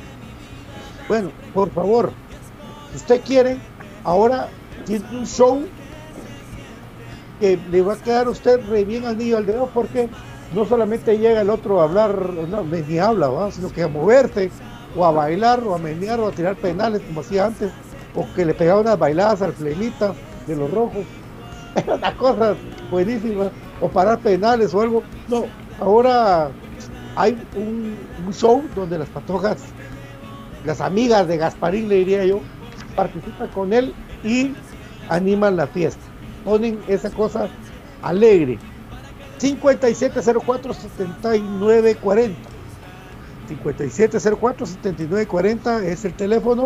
Bueno, 1.08 1.32
por 1.54 1.70
favor, 1.72 2.12
si 2.92 2.98
usted 2.98 3.22
quiere, 3.22 3.58
ahora 4.04 4.50
tiene 4.86 5.06
un 5.18 5.26
show 5.26 5.62
que 7.40 7.58
le 7.72 7.82
va 7.82 7.94
a 7.94 7.98
quedar 7.98 8.28
a 8.28 8.32
usted 8.32 8.60
re 8.68 8.84
bien 8.84 9.06
al 9.06 9.18
niño 9.18 9.38
al 9.38 9.46
dedo 9.46 9.70
porque 9.74 10.10
no 10.54 10.66
solamente 10.66 11.18
llega 11.18 11.42
el 11.42 11.50
otro 11.50 11.82
a 11.82 11.84
hablar, 11.84 12.18
no, 12.50 12.64
ni 12.64 12.98
habla, 13.00 13.30
sino 13.52 13.72
que 13.72 13.84
a 13.84 13.88
moverse, 13.88 14.50
o 14.96 15.06
a 15.06 15.12
bailar, 15.12 15.62
o 15.64 15.76
a 15.76 15.78
menear, 15.78 16.20
o 16.20 16.28
a 16.28 16.32
tirar 16.32 16.56
penales 16.56 17.02
como 17.02 17.22
hacía 17.22 17.46
antes, 17.46 17.72
o 18.16 18.26
que 18.34 18.46
le 18.46 18.54
pegaba 18.54 18.82
unas 18.82 18.98
bailadas 18.98 19.42
al 19.42 19.54
flemita 19.54 20.14
de 20.46 20.56
los 20.56 20.72
rojos. 20.72 21.06
Era 21.76 21.96
una 21.96 22.18
cosa 22.18 22.56
buenísima, 22.90 23.52
o 23.82 23.90
parar 23.90 24.20
penales 24.20 24.74
o 24.74 24.82
algo. 24.82 25.04
No, 25.28 25.46
ahora 25.80 26.50
hay 27.16 27.38
un 27.56 28.34
show 28.34 28.64
donde 28.76 28.98
las 28.98 29.10
patojas, 29.10 29.58
las 30.66 30.82
amigas 30.82 31.28
de 31.28 31.38
Gasparín, 31.38 31.88
le 31.90 31.96
diría 31.96 32.26
yo, 32.26 32.42
participan 32.96 33.48
con 33.50 33.74
él 33.74 33.94
y 34.24 34.54
animan 35.10 35.56
la 35.56 35.68
fiesta. 35.68 36.02
Ponen 36.44 36.80
esa 36.88 37.12
cosa 37.12 37.50
alegre. 38.02 38.58
5704-7940. 39.40 42.34
5704-7940 43.48 45.84
es 45.84 46.04
el 46.06 46.14
teléfono. 46.14 46.64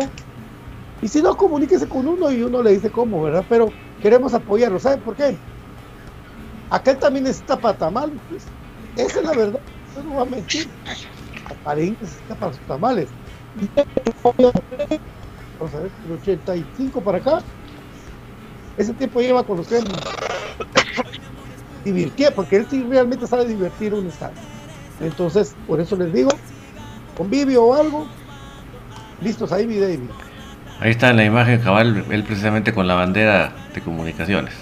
Y 1.00 1.08
si 1.08 1.22
no, 1.22 1.34
comuníquese 1.36 1.88
con 1.88 2.06
uno 2.06 2.30
y 2.30 2.42
uno 2.42 2.62
le 2.62 2.72
dice 2.72 2.90
cómo, 2.90 3.22
¿verdad? 3.22 3.44
Pero 3.48 3.70
queremos 4.00 4.34
apoyarlo. 4.34 4.78
¿Saben 4.78 5.00
por 5.00 5.16
qué? 5.16 5.36
Aquel 6.70 6.98
también 6.98 7.24
necesita 7.24 7.58
para 7.58 7.76
tamales. 7.76 8.14
Pues. 8.28 8.44
Esa 8.96 9.20
es 9.20 9.24
la 9.24 9.32
verdad. 9.32 9.60
No 10.04 10.16
va 10.16 10.22
a 10.22 10.26
mentir. 10.26 10.68
Para 11.64 11.80
sus 12.52 12.60
tamales. 12.66 13.08
Vamos 14.22 15.74
a 15.74 15.80
ver, 15.80 15.90
el 16.06 16.12
85 16.20 17.00
para 17.00 17.18
acá. 17.18 17.40
Ese 18.76 18.92
tiempo 18.94 19.20
lleva 19.20 19.44
con 19.44 19.58
los 19.58 19.68
que 19.68 19.80
divirtió, 21.84 22.34
porque 22.34 22.56
él 22.56 22.66
sí 22.70 22.82
realmente 22.88 23.26
sabe 23.26 23.44
divertir 23.46 23.92
un 23.94 24.06
estado. 24.06 24.32
Entonces, 25.00 25.54
por 25.66 25.80
eso 25.80 25.96
les 25.96 26.12
digo, 26.12 26.30
convivio 27.16 27.64
o 27.64 27.74
algo, 27.74 28.06
listos 29.20 29.52
ahí, 29.52 29.66
mi 29.66 29.78
David. 29.78 30.10
Ahí 30.80 30.90
está 30.90 31.10
en 31.10 31.16
la 31.16 31.24
imagen 31.24 31.60
cabal, 31.60 32.04
él 32.10 32.24
precisamente 32.24 32.72
con 32.72 32.86
la 32.86 32.94
bandera 32.94 33.52
de 33.74 33.80
comunicaciones. 33.80 34.54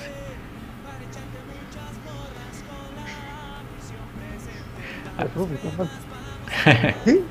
¿Sí? 7.05 7.25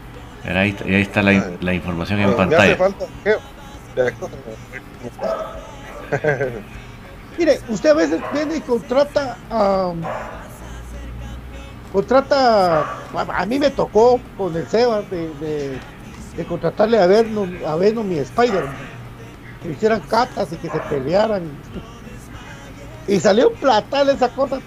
Ahí, 0.46 0.76
ahí 0.86 1.02
está 1.02 1.22
la, 1.22 1.52
la 1.62 1.74
información 1.74 2.20
en 2.22 2.36
pantalla. 2.36 2.78
Mire, 7.38 7.60
usted 7.70 7.90
a 7.92 7.94
veces 7.94 8.22
viene 8.34 8.58
y 8.58 8.62
contrata 8.62 9.38
a. 9.50 9.94
contrata. 11.92 12.86
A 13.14 13.46
mí 13.46 13.60
me 13.60 13.70
tocó 13.70 14.20
con 14.38 14.56
el 14.56 14.68
Seba 14.68 15.02
de, 15.04 15.30
de, 16.36 16.46
contratarle 16.46 17.00
a 17.00 17.08
Venom, 17.08 17.50
a 17.66 17.76
Venom 17.76 18.12
y 18.12 18.18
Spider-Man. 18.20 18.76
Que 19.62 19.72
hicieran 19.72 20.02
catas 20.02 20.52
y 20.54 20.56
que 20.58 20.70
se 20.70 20.80
pelearan. 20.90 21.44
Y 23.08 23.20
salió 23.20 23.50
un 23.50 23.56
platal 23.56 24.10
esa 24.10 24.30
cosa. 24.30 24.60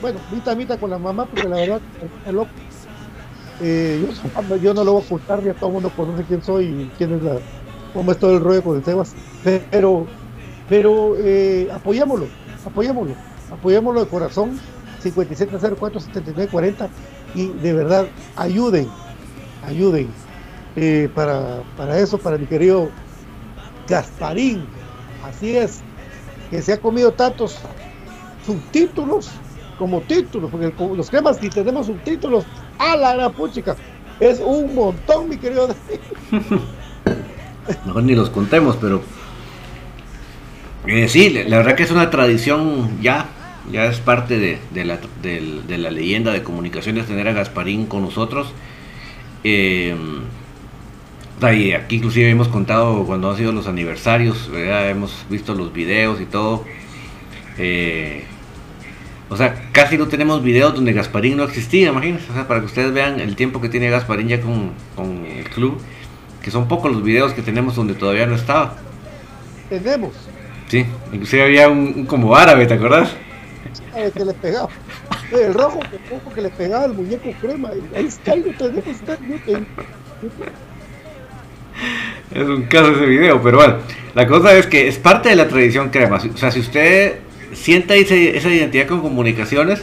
Bueno, 0.00 0.18
mitad 0.32 0.56
mitad 0.56 0.78
con 0.78 0.90
la 0.90 0.98
mamá, 0.98 1.26
porque 1.26 1.48
la 1.48 1.56
verdad 1.56 1.80
es 2.26 2.32
loco. 2.32 2.50
Eh, 3.62 4.04
yo, 4.60 4.74
no 4.74 4.84
lo 4.84 4.92
voy 4.92 5.02
a 5.02 5.04
ocultar, 5.04 5.42
ya 5.42 5.54
todo 5.54 5.68
el 5.68 5.74
mundo 5.74 5.92
conoce 5.96 6.24
quién 6.24 6.42
soy 6.42 6.64
y 6.66 6.90
quién 6.98 7.14
es 7.14 7.22
la. 7.22 7.38
cómo 7.94 8.12
es 8.12 8.18
todo 8.18 8.36
el 8.36 8.40
rollo 8.42 8.62
con 8.62 8.76
el 8.76 8.84
Sebas. 8.84 9.14
Pero 9.70 10.06
pero 10.72 11.16
eh, 11.18 11.68
apoyémoslo, 11.70 12.26
apoyémoslo, 12.64 13.14
apoyémoslo 13.50 14.04
de 14.04 14.10
corazón, 14.10 14.58
5704-7940 15.02 16.88
y 17.34 17.48
de 17.48 17.72
verdad 17.74 18.06
ayuden, 18.36 18.88
ayuden 19.66 20.08
eh, 20.76 21.10
para, 21.14 21.62
para 21.76 21.98
eso, 21.98 22.16
para 22.16 22.38
mi 22.38 22.46
querido 22.46 22.88
Gasparín, 23.86 24.64
así 25.24 25.56
es, 25.56 25.80
que 26.50 26.62
se 26.62 26.72
ha 26.72 26.80
comido 26.80 27.12
tantos 27.12 27.58
subtítulos 28.46 29.30
como 29.78 30.00
títulos, 30.00 30.50
porque 30.50 30.72
los 30.96 31.10
cremas 31.10 31.36
si 31.38 31.50
tenemos 31.50 31.86
subtítulos, 31.86 32.44
a 32.82 32.96
la 32.96 33.30
puchica, 33.30 33.76
es 34.20 34.40
un 34.40 34.74
montón, 34.74 35.28
mi 35.28 35.36
querido. 35.36 35.74
Mejor 37.86 38.02
ni 38.02 38.14
los 38.14 38.30
contemos, 38.30 38.76
pero 38.80 39.02
eh, 40.86 41.08
sí, 41.08 41.30
la 41.30 41.58
verdad 41.58 41.76
que 41.76 41.84
es 41.84 41.90
una 41.92 42.10
tradición 42.10 43.00
ya, 43.00 43.28
ya 43.70 43.84
es 43.84 44.00
parte 44.00 44.38
de, 44.38 44.84
la, 44.84 44.98
de, 45.22 45.78
leyenda 45.78 46.32
de 46.32 46.42
comunicaciones 46.42 47.06
tener 47.06 47.28
a 47.28 47.32
Gasparín 47.32 47.86
con 47.86 48.02
nosotros. 48.02 48.52
Eh, 49.44 49.94
aquí 51.40 51.96
inclusive 51.96 52.30
hemos 52.30 52.48
contado 52.48 53.04
cuando 53.04 53.30
han 53.30 53.36
sido 53.36 53.52
los 53.52 53.66
aniversarios, 53.66 54.50
hemos 54.54 55.24
visto 55.30 55.54
los 55.54 55.72
videos 55.72 56.20
y 56.20 56.26
todo. 56.26 56.64
Eh, 57.58 58.24
o 59.32 59.36
sea, 59.36 59.70
casi 59.72 59.96
no 59.96 60.08
tenemos 60.08 60.42
videos 60.42 60.74
donde 60.74 60.92
Gasparín 60.92 61.36
no 61.36 61.44
existía, 61.44 61.88
imagínense. 61.88 62.30
O 62.30 62.34
sea, 62.34 62.46
para 62.46 62.60
que 62.60 62.66
ustedes 62.66 62.92
vean 62.92 63.18
el 63.18 63.34
tiempo 63.34 63.60
que 63.60 63.68
tiene 63.68 63.88
Gasparín 63.90 64.28
ya 64.28 64.40
con, 64.40 64.72
con 64.94 65.24
el 65.24 65.48
club, 65.48 65.80
que 66.42 66.50
son 66.50 66.68
pocos 66.68 66.92
los 66.92 67.02
videos 67.02 67.32
que 67.32 67.42
tenemos 67.42 67.74
donde 67.74 67.94
todavía 67.94 68.26
no 68.26 68.34
estaba. 68.34 68.76
Tenemos, 69.68 70.12
Sí, 70.68 70.86
inclusive 71.12 71.42
había 71.42 71.68
un, 71.68 72.06
como 72.06 72.34
árabe, 72.34 72.66
¿te 72.66 72.74
acordás? 72.74 73.10
que 74.14 74.24
le 74.24 74.32
pegaba. 74.32 74.68
El 75.30 75.52
rojo, 75.54 75.80
que 76.34 76.40
le 76.40 76.48
pegaba 76.48 76.84
al 76.84 76.94
muñeco 76.94 77.30
crema. 77.40 77.70
Ahí 77.94 78.06
está, 78.06 78.32
ahí 78.32 78.42
te 78.56 78.70
dejo 78.70 78.90
estar. 78.90 79.18
Es 82.34 82.42
un 82.42 82.62
caso 82.62 82.92
ese 82.92 83.06
video, 83.06 83.42
pero 83.42 83.58
bueno, 83.58 83.76
la 84.14 84.26
cosa 84.26 84.54
es 84.54 84.66
que 84.66 84.88
es 84.88 84.98
parte 84.98 85.28
de 85.28 85.36
la 85.36 85.48
tradición 85.48 85.90
crema. 85.90 86.16
O 86.16 86.36
sea, 86.38 86.50
si 86.50 86.60
usted 86.60 87.18
sienta 87.52 87.94
esa 87.94 88.14
identidad 88.14 88.86
con 88.86 89.00
comunicaciones, 89.00 89.82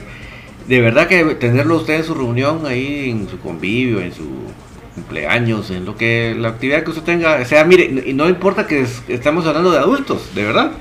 de 0.67 0.81
verdad 0.81 1.07
que 1.07 1.23
tenerlo 1.35 1.77
usted 1.77 1.95
en 1.95 2.03
su 2.03 2.13
reunión, 2.13 2.65
ahí 2.65 3.09
en 3.09 3.27
su 3.27 3.39
convivio, 3.39 4.01
en 4.01 4.13
su 4.13 4.27
cumpleaños, 4.93 5.71
en 5.71 5.85
lo 5.85 5.95
que 5.95 6.35
la 6.37 6.49
actividad 6.49 6.83
que 6.83 6.91
usted 6.91 7.03
tenga, 7.03 7.39
o 7.41 7.45
sea, 7.45 7.63
mire, 7.63 8.03
y 8.05 8.13
no 8.13 8.29
importa 8.29 8.67
que 8.67 8.85
estamos 9.07 9.45
hablando 9.47 9.71
de 9.71 9.79
adultos, 9.79 10.35
de 10.35 10.43
verdad, 10.43 10.71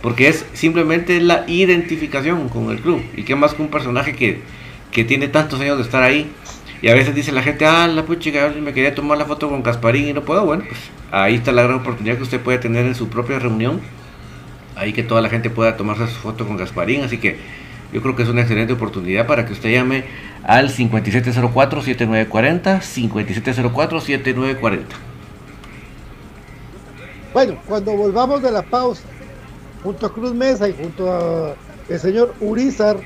porque 0.00 0.28
es 0.28 0.46
simplemente 0.52 1.20
la 1.20 1.44
identificación 1.46 2.48
con 2.48 2.70
el 2.70 2.80
club, 2.80 3.02
y 3.16 3.24
qué 3.24 3.34
más 3.34 3.54
que 3.54 3.62
un 3.62 3.68
personaje 3.68 4.14
que, 4.14 4.40
que 4.92 5.04
tiene 5.04 5.28
tantos 5.28 5.60
años 5.60 5.76
de 5.76 5.82
estar 5.82 6.02
ahí, 6.02 6.30
y 6.80 6.88
a 6.88 6.94
veces 6.94 7.14
dice 7.14 7.32
la 7.32 7.42
gente, 7.42 7.66
ah, 7.66 7.86
la 7.88 8.04
puchica, 8.04 8.52
me 8.60 8.72
quería 8.72 8.94
tomar 8.94 9.18
la 9.18 9.24
foto 9.24 9.48
con 9.48 9.62
Casparín 9.62 10.08
y 10.08 10.12
no 10.12 10.22
puedo, 10.22 10.44
bueno, 10.44 10.64
pues 10.68 10.80
ahí 11.10 11.34
está 11.34 11.50
la 11.52 11.62
gran 11.62 11.76
oportunidad 11.76 12.16
que 12.16 12.22
usted 12.22 12.40
puede 12.40 12.58
tener 12.58 12.86
en 12.86 12.94
su 12.94 13.08
propia 13.08 13.38
reunión, 13.38 13.80
ahí 14.84 14.92
que 14.92 15.02
toda 15.02 15.20
la 15.20 15.28
gente 15.28 15.50
pueda 15.50 15.76
tomarse 15.76 16.06
su 16.06 16.20
foto 16.20 16.46
con 16.46 16.56
Gasparín, 16.56 17.02
así 17.02 17.18
que 17.18 17.38
yo 17.92 18.00
creo 18.02 18.14
que 18.16 18.22
es 18.22 18.28
una 18.28 18.42
excelente 18.42 18.72
oportunidad 18.72 19.26
para 19.26 19.44
que 19.46 19.52
usted 19.52 19.70
llame 19.70 20.04
al 20.42 20.70
5704-7940, 20.70 22.80
5704-7940. 22.80 24.82
Bueno, 27.32 27.56
cuando 27.66 27.96
volvamos 27.96 28.42
de 28.42 28.50
la 28.50 28.62
pausa, 28.62 29.02
junto 29.82 30.06
a 30.06 30.12
Cruz 30.12 30.34
Mesa 30.34 30.68
y 30.68 30.72
junto 30.72 31.12
a 31.12 31.54
el 31.88 32.00
señor 32.00 32.34
Urizar, 32.40 32.96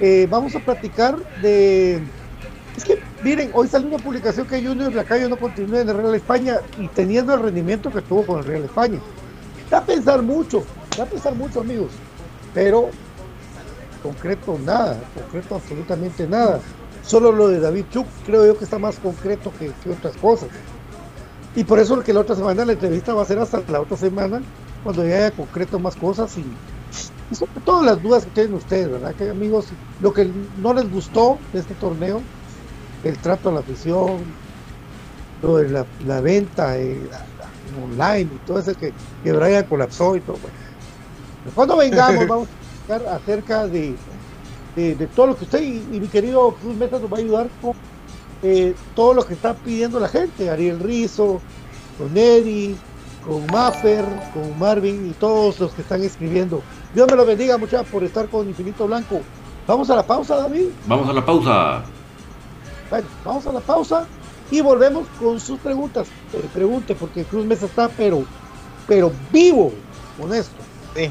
eh, 0.00 0.26
vamos 0.30 0.54
a 0.54 0.60
platicar 0.60 1.16
de... 1.40 2.00
Es 2.76 2.84
que, 2.84 3.00
miren, 3.22 3.50
hoy 3.52 3.68
salió 3.68 3.88
una 3.88 3.98
publicación 3.98 4.48
que 4.48 4.60
Junior 4.60 4.92
Lacayo 4.92 5.28
no 5.28 5.36
continúa 5.36 5.80
en 5.80 5.88
el 5.88 5.96
Real 5.96 6.14
España 6.14 6.56
y 6.78 6.88
teniendo 6.88 7.34
el 7.34 7.42
rendimiento 7.42 7.92
que 7.92 8.02
tuvo 8.02 8.26
con 8.26 8.40
el 8.40 8.44
Real 8.44 8.64
España. 8.64 8.98
Da 9.74 9.80
a 9.80 9.84
pensar 9.84 10.22
mucho, 10.22 10.62
da 10.96 11.02
a 11.02 11.06
pensar 11.06 11.34
mucho, 11.34 11.60
amigos. 11.60 11.90
Pero 12.54 12.90
concreto 14.04 14.56
nada, 14.64 15.00
concreto 15.16 15.56
absolutamente 15.56 16.28
nada. 16.28 16.60
Solo 17.02 17.32
lo 17.32 17.48
de 17.48 17.58
David 17.58 17.86
Chuk 17.90 18.06
creo 18.24 18.46
yo 18.46 18.56
que 18.56 18.62
está 18.62 18.78
más 18.78 19.00
concreto 19.00 19.52
que, 19.58 19.72
otras 19.90 20.16
cosas. 20.18 20.48
Y 21.56 21.64
por 21.64 21.80
eso 21.80 21.98
que 22.04 22.12
la 22.12 22.20
otra 22.20 22.36
semana 22.36 22.64
la 22.64 22.74
entrevista 22.74 23.14
va 23.14 23.22
a 23.22 23.24
ser 23.24 23.40
hasta 23.40 23.64
la 23.66 23.80
otra 23.80 23.96
semana, 23.96 24.42
cuando 24.84 25.04
ya 25.04 25.16
haya 25.16 25.30
concreto 25.32 25.80
más 25.80 25.96
cosas 25.96 26.38
y, 26.38 27.34
sobre 27.34 27.60
todo 27.64 27.82
las 27.82 28.00
dudas 28.00 28.26
que 28.26 28.30
tienen 28.30 28.54
ustedes, 28.54 28.88
¿verdad? 28.88 29.12
Que 29.16 29.28
amigos, 29.28 29.66
lo 30.00 30.12
que 30.12 30.30
no 30.58 30.72
les 30.72 30.88
gustó 30.88 31.36
de 31.52 31.58
este 31.58 31.74
torneo, 31.74 32.20
el 33.02 33.18
trato 33.18 33.48
a 33.48 33.52
la 33.52 33.58
afición, 33.58 34.18
lo 35.42 35.56
de 35.56 35.84
la, 36.06 36.20
venta 36.20 36.78
eh, 36.78 36.96
online 37.82 38.30
y 38.34 38.46
todo 38.46 38.58
eso 38.58 38.74
que, 38.74 38.92
que 39.22 39.32
Brian 39.32 39.64
colapsó 39.64 40.16
y 40.16 40.20
todo. 40.20 40.38
Cuando 41.54 41.76
vengamos, 41.76 42.26
vamos 42.28 42.48
acerca 43.10 43.66
de, 43.66 43.94
de, 44.76 45.06
todo 45.14 45.28
lo 45.28 45.36
que 45.36 45.44
usted 45.44 45.62
y, 45.62 45.98
mi 45.98 46.08
querido 46.08 46.52
Cruz 46.60 46.76
Meta 46.76 46.98
nos 46.98 47.12
va 47.12 47.16
a 47.16 47.20
ayudar 47.20 47.48
con 47.62 47.72
eh, 48.42 48.74
todo 48.94 49.14
lo 49.14 49.24
que 49.24 49.34
está 49.34 49.54
pidiendo 49.54 49.98
la 49.98 50.08
gente, 50.08 50.50
Ariel 50.50 50.80
Rizo, 50.80 51.40
con 51.98 52.16
Eri, 52.16 52.76
con 53.26 53.46
Maffer, 53.46 54.04
con 54.34 54.58
Marvin 54.58 55.10
y 55.10 55.12
todos 55.12 55.58
los 55.60 55.72
que 55.72 55.82
están 55.82 56.02
escribiendo. 56.02 56.62
Dios 56.94 57.08
me 57.10 57.16
lo 57.16 57.24
bendiga, 57.24 57.56
muchachos, 57.56 57.88
por 57.90 58.04
estar 58.04 58.28
con 58.28 58.46
Infinito 58.48 58.86
Blanco. 58.86 59.20
Vamos 59.66 59.88
a 59.88 59.96
la 59.96 60.06
pausa, 60.06 60.36
David. 60.36 60.66
Vamos 60.86 61.08
a 61.08 61.12
la 61.14 61.24
pausa. 61.24 61.82
Bueno, 62.90 63.06
vamos 63.24 63.46
a 63.46 63.52
la 63.52 63.60
pausa 63.60 64.06
y 64.50 64.60
volvemos 64.60 65.06
con 65.18 65.40
sus 65.40 65.58
preguntas. 65.58 66.08
Eh, 66.32 66.48
pregunte, 66.52 66.94
porque 66.94 67.24
Cruz 67.24 67.44
Mesa 67.44 67.66
está, 67.66 67.88
pero, 67.88 68.24
pero 68.86 69.12
vivo 69.32 69.72
con 70.18 70.32
esto. 70.32 70.56
Sí. 70.94 71.10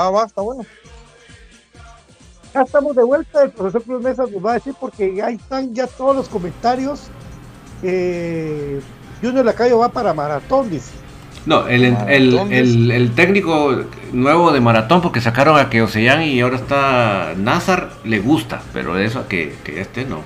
Ah, 0.00 0.08
va, 0.08 0.24
está 0.24 0.40
bueno. 0.40 0.64
Ya 2.54 2.62
estamos 2.62 2.96
de 2.96 3.02
vuelta, 3.02 3.42
el 3.42 3.50
profesor 3.50 3.82
Cruz 3.82 4.02
Mesa 4.02 4.22
nos 4.22 4.44
va 4.44 4.52
a 4.52 4.54
decir 4.54 4.74
porque 4.80 5.22
ahí 5.22 5.34
están 5.34 5.74
ya 5.74 5.86
todos 5.86 6.16
los 6.16 6.28
comentarios. 6.28 7.08
Eh, 7.82 8.80
Junior 9.22 9.44
Lacayo 9.44 9.78
va 9.78 9.90
para 9.90 10.14
maratón, 10.14 10.70
dice. 10.70 10.92
No, 11.44 11.68
el, 11.68 11.84
el, 12.08 12.90
el, 12.90 13.14
técnico 13.14 13.84
nuevo 14.12 14.52
de 14.52 14.60
maratón, 14.60 15.02
porque 15.02 15.20
sacaron 15.20 15.58
a 15.58 15.68
Keoseyan 15.68 16.22
y 16.22 16.40
ahora 16.40 16.56
está 16.56 17.34
Nazar, 17.36 17.90
le 18.04 18.20
gusta, 18.20 18.62
pero 18.72 18.98
eso 18.98 19.28
que, 19.28 19.54
que 19.64 19.82
este 19.82 20.06
no. 20.06 20.22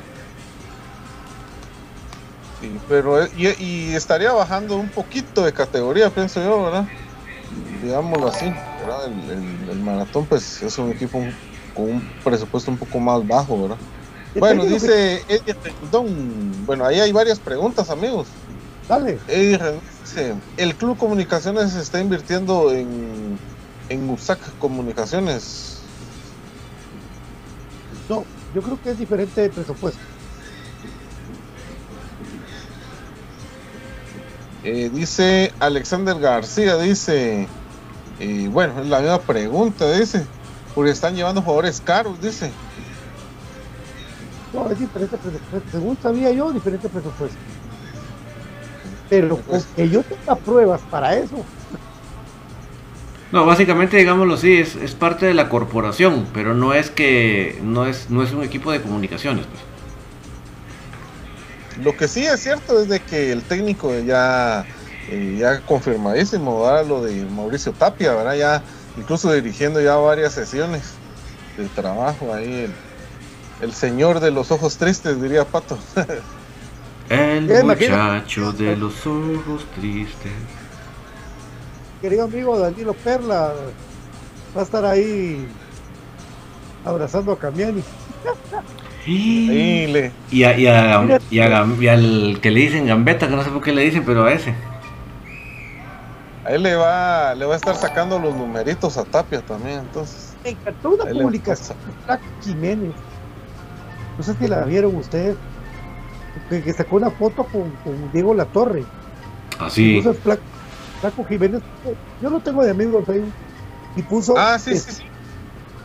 Sí, 2.60 2.70
pero 2.88 3.24
eh, 3.24 3.30
y, 3.36 3.64
y 3.64 3.94
estaría 3.94 4.32
bajando 4.32 4.76
un 4.76 4.88
poquito 4.88 5.42
de 5.42 5.52
categoría, 5.52 6.10
pienso 6.10 6.42
yo, 6.42 6.64
¿verdad? 6.64 6.84
Digámoslo 7.82 8.28
así, 8.28 8.52
¿verdad? 8.84 9.06
El, 9.06 9.30
el- 9.30 9.68
el 9.70 9.80
maratón, 9.80 10.26
pues 10.26 10.62
es 10.62 10.78
un 10.78 10.90
equipo 10.90 11.18
con 11.72 11.84
un 11.90 12.10
presupuesto 12.22 12.70
un 12.70 12.78
poco 12.78 12.98
más 13.00 13.26
bajo, 13.26 13.62
¿verdad? 13.62 13.78
Bueno, 14.34 14.64
dice 14.64 15.24
Eddie 15.28 15.54
Rendón. 15.62 16.66
Bueno, 16.66 16.84
ahí 16.84 17.00
hay 17.00 17.12
varias 17.12 17.38
preguntas, 17.40 17.88
amigos. 17.90 18.28
Dale. 18.88 19.20
Eddie 19.28 19.58
Rendón 19.58 19.82
dice: 20.02 20.34
El 20.56 20.76
Club 20.76 20.96
Comunicaciones 20.98 21.74
está 21.74 22.00
invirtiendo 22.00 22.72
en, 22.72 23.38
en 23.88 24.10
USAC 24.10 24.56
Comunicaciones. 24.58 25.80
No, 28.08 28.24
yo 28.54 28.62
creo 28.62 28.80
que 28.80 28.90
es 28.90 28.98
diferente 28.98 29.40
de 29.40 29.50
presupuesto. 29.50 30.00
Eh, 34.62 34.88
dice 34.90 35.52
Alexander 35.58 36.18
García, 36.18 36.76
dice, 36.78 37.48
eh, 38.20 38.48
bueno, 38.50 38.80
es 38.80 38.86
la 38.88 39.00
misma 39.00 39.20
pregunta, 39.20 39.90
dice, 39.92 40.26
porque 40.74 40.90
están 40.92 41.14
llevando 41.16 41.42
jugadores 41.42 41.80
caros, 41.80 42.20
dice. 42.20 42.52
No, 44.52 44.70
es 44.70 44.78
diferente 44.78 45.16
presupuesto. 45.18 45.70
Según 45.70 45.98
sabía 46.00 46.30
yo, 46.32 46.52
diferente 46.52 46.88
presupuesto. 46.88 47.38
Pero 49.08 49.38
con 49.42 49.62
que 49.76 49.88
yo 49.90 50.02
tenga 50.02 50.36
pruebas 50.36 50.80
para 50.90 51.16
eso, 51.16 51.44
No, 53.32 53.44
básicamente, 53.44 53.96
digámoslo 53.96 54.34
así, 54.34 54.54
es, 54.58 54.76
es 54.76 54.94
parte 54.94 55.26
de 55.26 55.34
la 55.34 55.48
corporación, 55.48 56.28
pero 56.32 56.54
no 56.54 56.72
es 56.72 56.90
que 56.90 57.58
no 57.62 57.84
es, 57.86 58.08
no 58.10 58.22
es 58.22 58.32
un 58.32 58.42
equipo 58.44 58.70
de 58.70 58.80
comunicaciones. 58.80 59.46
pues. 59.46 59.60
Lo 61.84 61.96
que 61.96 62.06
sí 62.08 62.24
es 62.24 62.40
cierto 62.40 62.80
es 62.80 62.88
de 62.88 63.00
que 63.00 63.32
el 63.32 63.42
técnico 63.42 63.92
ya, 63.98 64.64
eh, 65.10 65.36
ya 65.38 65.60
confirmadísimo, 65.60 66.62
¿verdad? 66.62 66.86
lo 66.86 67.02
de 67.02 67.24
Mauricio 67.26 67.72
Tapia, 67.72 68.14
¿verdad? 68.14 68.34
Ya 68.34 68.62
incluso 68.96 69.32
dirigiendo 69.32 69.80
ya 69.80 69.96
varias 69.96 70.32
sesiones 70.32 70.94
de 71.56 71.66
trabajo 71.68 72.32
ahí, 72.34 72.64
el, 72.64 72.72
el 73.60 73.72
señor 73.72 74.20
de 74.20 74.30
los 74.30 74.50
ojos 74.50 74.76
tristes, 74.78 75.20
diría 75.20 75.44
Pato. 75.44 75.78
El 77.10 77.48
muchacho 77.64 78.52
de 78.52 78.76
los 78.76 79.06
ojos 79.06 79.66
tristes. 79.76 80.32
querido 82.00 82.24
amigo 82.24 82.58
Danilo 82.58 82.94
Perla 82.94 83.52
va 84.56 84.60
a 84.60 84.64
estar 84.64 84.84
ahí 84.86 85.46
abrazando 86.84 87.32
a 87.32 87.38
Camiani. 87.38 87.82
Y, 89.06 90.44
a- 90.44 90.58
y, 90.58 90.66
a- 90.66 91.02
y 91.30 91.38
a 91.40 91.68
y 91.80 91.88
al 91.88 92.38
que 92.40 92.50
le 92.50 92.60
dicen 92.60 92.86
gambeta, 92.86 93.28
que 93.28 93.36
no 93.36 93.44
sé 93.44 93.50
por 93.50 93.62
qué 93.62 93.72
le 93.74 93.82
dicen, 93.82 94.02
pero 94.06 94.24
a 94.24 94.32
ese. 94.32 94.54
A 96.44 96.50
él 96.50 96.62
le 96.62 96.74
va, 96.76 97.34
le 97.34 97.44
va 97.46 97.54
a 97.54 97.56
estar 97.56 97.74
sacando 97.76 98.18
los 98.18 98.34
numeritos 98.34 98.96
a 98.98 99.04
Tapia 99.04 99.40
también, 99.42 99.80
entonces. 99.80 100.36
Me 100.44 100.50
encantó 100.50 100.90
una 100.90 101.04
publicación 101.06 101.78
de 101.86 101.92
Flaco 102.04 102.24
Jiménez. 102.42 102.94
No 104.16 104.22
sé 104.24 104.34
si 104.34 104.46
la 104.48 104.64
vieron 104.64 104.94
ustedes. 104.96 105.36
Que, 106.48 106.62
que 106.62 106.72
sacó 106.72 106.96
una 106.96 107.10
foto 107.10 107.44
con, 107.44 107.70
con 107.76 108.10
Diego 108.12 108.34
Latorre. 108.34 108.84
Así. 109.58 109.96
Puso 109.96 110.10
el 110.10 110.16
Flaco, 110.16 110.42
Flaco 111.00 111.24
Jiménez. 111.24 111.62
Yo 112.20 112.30
lo 112.30 112.40
tengo 112.40 112.62
de 112.64 112.70
amigo 112.70 112.98
en 112.98 113.06
Facebook. 113.06 113.32
Y 113.96 114.02
puso 114.02 114.34
Ah, 114.36 114.58
sí, 114.58 114.72
es- 114.72 114.82
sí, 114.82 114.92
sí. 114.92 115.04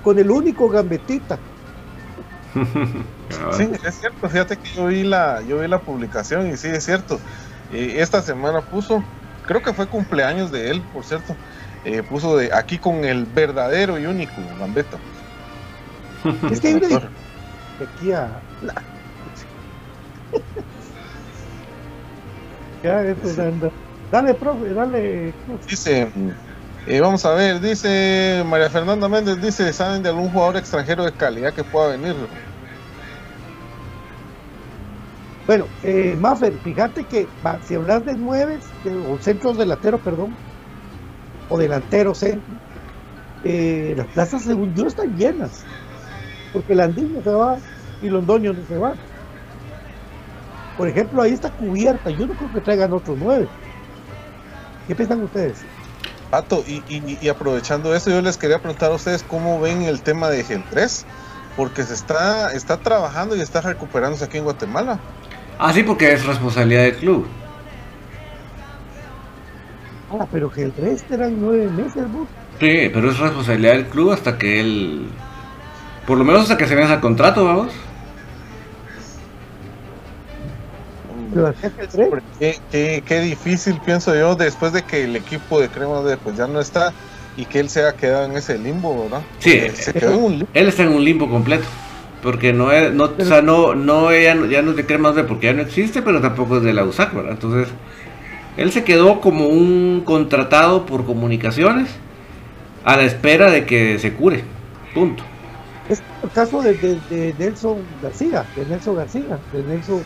con 0.01 0.17
el 0.19 0.29
único 0.29 0.67
gambetita. 0.69 1.37
Sí, 2.53 3.69
es 3.83 3.99
cierto, 3.99 4.27
fíjate 4.27 4.57
que 4.57 4.69
yo 4.73 4.87
vi 4.87 5.03
la, 5.03 5.41
yo 5.43 5.59
vi 5.59 5.67
la 5.67 5.79
publicación 5.79 6.47
y 6.47 6.57
sí 6.57 6.67
es 6.67 6.83
cierto. 6.83 7.19
Eh, 7.71 7.95
esta 7.99 8.21
semana 8.23 8.61
puso, 8.61 9.03
creo 9.49 9.63
que 9.63 9.73
fue 9.73 9.87
cumpleaños 9.87 10.51
de 10.51 10.69
él, 10.69 10.83
por 10.93 11.03
cierto. 11.03 11.35
eh, 11.83 12.03
puso 12.03 12.37
de 12.37 12.51
aquí 12.53 12.77
con 12.77 13.03
el 13.03 13.25
verdadero 13.25 13.97
y 13.97 14.05
único 14.05 14.31
Gambetta. 14.59 14.99
Es 16.51 16.61
que 16.61 16.73
Doctor. 16.75 17.09
de 17.79 17.85
aquí 17.85 18.11
a. 18.11 18.43
ya, 22.83 23.01
eso, 23.03 23.41
anda. 23.41 23.71
Dale, 24.11 24.35
profe, 24.35 24.69
dale. 24.71 25.33
Dice, 25.67 26.11
eh, 26.85 26.99
vamos 27.01 27.25
a 27.25 27.33
ver, 27.33 27.59
dice 27.59 28.43
María 28.45 28.69
Fernanda 28.69 29.09
Méndez, 29.09 29.41
dice, 29.41 29.73
¿saben 29.73 30.03
de 30.03 30.09
algún 30.09 30.29
jugador 30.29 30.57
extranjero 30.57 31.05
de 31.05 31.11
calidad 31.11 31.55
que 31.55 31.63
pueda 31.63 31.97
venir? 31.97 32.15
Bueno, 35.49 35.65
eh, 35.81 36.15
Maffer, 36.19 36.53
fíjate 36.59 37.05
que 37.05 37.27
si 37.65 37.73
hablas 37.73 38.05
de 38.05 38.13
nueve, 38.13 38.59
o 39.09 39.17
centros 39.17 39.57
delanteros, 39.57 39.99
perdón, 40.01 40.35
o 41.49 41.57
delanteros 41.57 42.19
centro, 42.19 42.53
eh, 43.43 43.95
las 43.97 44.05
plazas 44.05 44.43
según 44.43 44.75
yo 44.75 44.85
están 44.85 45.17
llenas, 45.17 45.63
porque 46.53 46.75
Landín 46.75 47.19
se 47.23 47.31
va 47.31 47.57
y 47.99 48.09
Londoño 48.09 48.53
no 48.53 48.63
se 48.67 48.77
va. 48.77 48.93
Por 50.77 50.87
ejemplo, 50.87 51.23
ahí 51.23 51.33
está 51.33 51.49
cubierta, 51.49 52.11
yo 52.11 52.27
no 52.27 52.35
creo 52.35 52.53
que 52.53 52.61
traigan 52.61 52.93
otros 52.93 53.17
nueve. 53.19 53.47
¿Qué 54.87 54.93
piensan 54.93 55.23
ustedes? 55.23 55.63
Pato, 56.29 56.63
y 56.67 57.27
aprovechando 57.27 57.95
eso, 57.95 58.11
yo 58.11 58.21
les 58.21 58.37
quería 58.37 58.59
preguntar 58.59 58.91
a 58.91 58.93
ustedes 58.93 59.23
cómo 59.23 59.59
ven 59.59 59.81
el 59.81 60.03
tema 60.03 60.29
de 60.29 60.43
Gen 60.43 60.63
3, 60.69 61.07
porque 61.57 61.81
se 61.81 61.95
está, 61.95 62.53
está 62.53 62.77
trabajando 62.77 63.35
y 63.35 63.41
está 63.41 63.61
recuperándose 63.61 64.25
aquí 64.25 64.37
en 64.37 64.43
Guatemala. 64.43 64.99
Ah, 65.59 65.73
sí, 65.73 65.83
porque 65.83 66.13
es 66.13 66.25
responsabilidad 66.25 66.83
del 66.83 66.95
club. 66.95 67.27
Ah, 70.11 70.25
pero 70.31 70.49
que 70.49 70.63
el 70.63 70.73
resto 70.73 71.13
eran 71.13 71.35
nueve 71.39 71.67
meses, 71.69 72.07
¿no? 72.07 72.27
Sí, 72.59 72.89
pero 72.93 73.11
es 73.11 73.19
responsabilidad 73.19 73.73
del 73.73 73.85
club 73.85 74.11
hasta 74.11 74.37
que 74.37 74.59
él. 74.61 75.07
Por 76.07 76.17
lo 76.17 76.23
menos 76.23 76.43
hasta 76.43 76.57
que 76.57 76.65
se 76.67 76.75
venza 76.75 76.95
el 76.95 76.99
contrato, 77.01 77.45
vamos. 77.45 77.71
Qué, 82.39 82.57
qué- 82.71 83.03
qué 83.05 83.19
difícil, 83.19 83.79
pienso 83.85 84.15
yo, 84.15 84.35
después 84.35 84.73
de 84.73 84.81
que 84.81 85.03
el 85.03 85.15
equipo 85.15 85.59
de 85.59 85.67
Crema 85.67 86.01
de 86.01 86.17
pues 86.17 86.37
ya 86.37 86.47
no 86.47 86.59
está 86.59 86.91
y 87.37 87.45
que 87.45 87.59
él 87.59 87.69
se 87.69 87.85
ha 87.85 87.93
quedado 87.93 88.25
en 88.25 88.35
ese 88.35 88.57
limbo, 88.57 89.03
¿verdad? 89.03 89.21
Sí, 89.39 89.59
Porque 89.61 89.81
se 89.81 89.93
quedó 89.93 90.13
en 90.13 90.23
un 90.23 90.31
limbo. 90.31 90.47
Él 90.53 90.67
está 90.67 90.83
en 90.83 90.89
un 90.93 91.03
limbo 91.03 91.29
completo. 91.29 91.65
Porque 92.21 92.51
no 92.51 92.71
es, 92.71 92.93
no, 92.93 93.05
o 93.17 93.23
sea, 93.25 93.41
no, 93.41 93.75
no, 93.75 94.13
ya, 94.13 94.35
no- 94.35 94.45
ya 94.45 94.61
no 94.61 94.71
es 94.71 94.75
de 94.77 94.85
Cremas 94.85 95.15
B 95.15 95.23
porque 95.23 95.47
ya 95.47 95.53
no 95.53 95.61
existe, 95.61 96.01
pero 96.01 96.19
tampoco 96.19 96.57
es 96.57 96.63
de 96.63 96.73
la 96.73 96.83
USAC, 96.83 97.13
¿verdad? 97.13 97.31
Entonces, 97.31 97.69
él 98.57 98.71
se 98.73 98.83
quedó 98.83 99.21
como 99.21 99.47
un 99.47 100.01
contratado 100.05 100.85
por 100.85 101.05
comunicaciones 101.05 101.87
a 102.83 102.97
la 102.97 103.03
espera 103.03 103.49
de 103.51 103.65
que 103.65 103.99
se 103.99 104.13
cure. 104.13 104.43
Punto. 104.93 105.23
Es 105.87 106.01
el 106.21 106.29
caso 106.31 106.61
de, 106.61 106.73
de- 106.73 106.99
de 107.09 107.33
Nelson 107.39 107.77
García, 108.03 108.45
de 108.55 108.65
Nelson 108.65 108.95
García, 108.97 109.39
de 109.53 109.63
Nelson, 109.63 110.03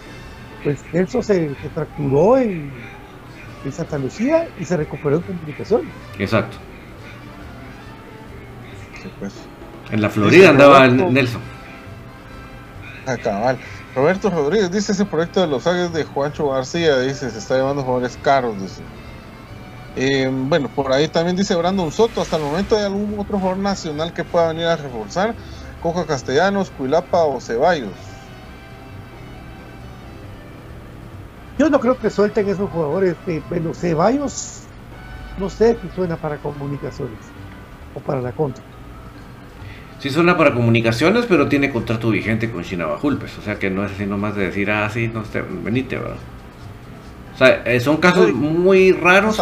pues 0.63 0.79
Nelson 0.93 1.23
se, 1.23 1.49
se 1.49 1.69
fracturó 1.73 2.37
en, 2.37 2.71
en 3.65 3.71
Santa 3.71 3.97
Lucía 3.97 4.47
y 4.59 4.65
se 4.65 4.77
recuperó 4.77 5.15
en 5.15 5.21
comunicación. 5.23 5.81
Exacto. 6.19 6.57
Sí, 9.01 9.09
pues. 9.19 9.33
En 9.91 10.01
la 10.01 10.09
Florida 10.09 10.49
andaba 10.51 10.87
Nelson. 10.87 11.41
Ah, 13.05 13.17
cabal. 13.17 13.59
Roberto 13.93 14.29
Rodríguez 14.29 14.71
dice 14.71 14.91
ese 14.93 15.05
proyecto 15.05 15.41
de 15.41 15.47
los 15.47 15.67
Águilas 15.67 15.91
de 15.93 16.03
Juancho 16.05 16.47
García, 16.49 16.99
dice, 16.99 17.29
se 17.31 17.37
está 17.39 17.55
llevando 17.55 17.83
jugadores 17.83 18.17
caros, 18.17 18.61
dice. 18.61 18.89
Eh, 19.95 20.27
bueno, 20.31 20.69
por 20.73 20.91
ahí 20.91 21.07
también 21.09 21.35
dice 21.35 21.55
Brandon 21.55 21.91
Soto, 21.91 22.21
hasta 22.21 22.37
el 22.37 22.41
momento 22.43 22.75
hay 22.75 22.83
algún 22.85 23.13
otro 23.19 23.37
jugador 23.39 23.59
nacional 23.61 24.11
que 24.13 24.25
pueda 24.25 24.47
venir 24.47 24.65
a 24.65 24.75
reforzar, 24.75 25.35
Coca 25.79 26.05
Castellanos, 26.07 26.71
Cuilapa 26.71 27.25
o 27.25 27.39
Ceballos. 27.41 28.33
Yo 31.57 31.69
no 31.69 31.79
creo 31.79 31.97
que 31.97 32.09
suelten 32.09 32.47
esos 32.49 32.69
jugadores. 32.69 33.17
eh, 33.25 33.43
bueno, 33.47 33.73
Ceballos, 33.73 34.69
no 35.35 35.49
sé 35.49 35.79
si 35.81 35.89
suena 35.89 36.17
para 36.17 36.39
comunicaciones 36.39 37.35
o 37.93 38.01
para 38.03 38.21
la 38.21 38.33
contra. 38.33 38.65
Sí 40.03 40.09
suena 40.09 40.35
para 40.35 40.53
comunicaciones, 40.53 41.25
pero 41.27 41.47
tiene 41.47 41.69
contrato 41.69 42.09
vigente 42.09 42.51
con 42.51 42.61
Chinabajul, 42.61 43.19
pues. 43.19 43.37
O 43.37 43.41
sea 43.41 43.57
que 43.57 43.69
no 43.69 43.85
es 43.85 43.93
así 43.93 44.05
nomás 44.05 44.35
de 44.35 44.47
decir, 44.47 44.69
ah, 44.69 44.89
sí, 44.89 45.07
no, 45.07 45.23
sé, 45.23 45.41
venite, 45.41 45.97
¿verdad? 45.97 46.17
O 47.33 47.37
sea, 47.37 47.63
eh, 47.63 47.79
son 47.79 47.95
casos 47.95 48.33
muy 48.33 48.91
raros 48.91 49.41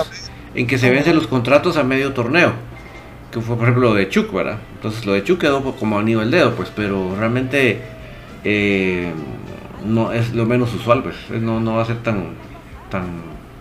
en 0.53 0.68
que 0.68 0.78
se 0.78 0.91
vencen 0.91 1.16
los 1.16 1.26
contratos 1.26 1.78
a 1.78 1.84
medio 1.84 2.14
torneo. 2.14 2.53
Que 3.32 3.41
fue, 3.41 3.55
por 3.55 3.64
ejemplo, 3.64 3.89
lo 3.89 3.95
de 3.95 4.07
Chuk, 4.07 4.32
¿verdad? 4.32 4.59
Entonces 4.76 5.03
lo 5.07 5.14
de 5.14 5.24
Chuk 5.24 5.39
quedó 5.39 5.64
como 5.64 5.97
anillo 5.97 6.20
al 6.20 6.30
dedo, 6.30 6.53
pues. 6.53 6.72
Pero 6.76 7.16
realmente 7.18 7.82
eh, 8.43 9.12
no 9.84 10.14
es 10.14 10.32
lo 10.36 10.45
menos 10.45 10.72
usual, 10.76 11.01
pues. 11.01 11.16
No, 11.41 11.59
no 11.59 11.78
va 11.78 11.82
a 11.82 11.86
ser 11.86 12.03
tan, 12.03 12.36
tan 12.91 13.05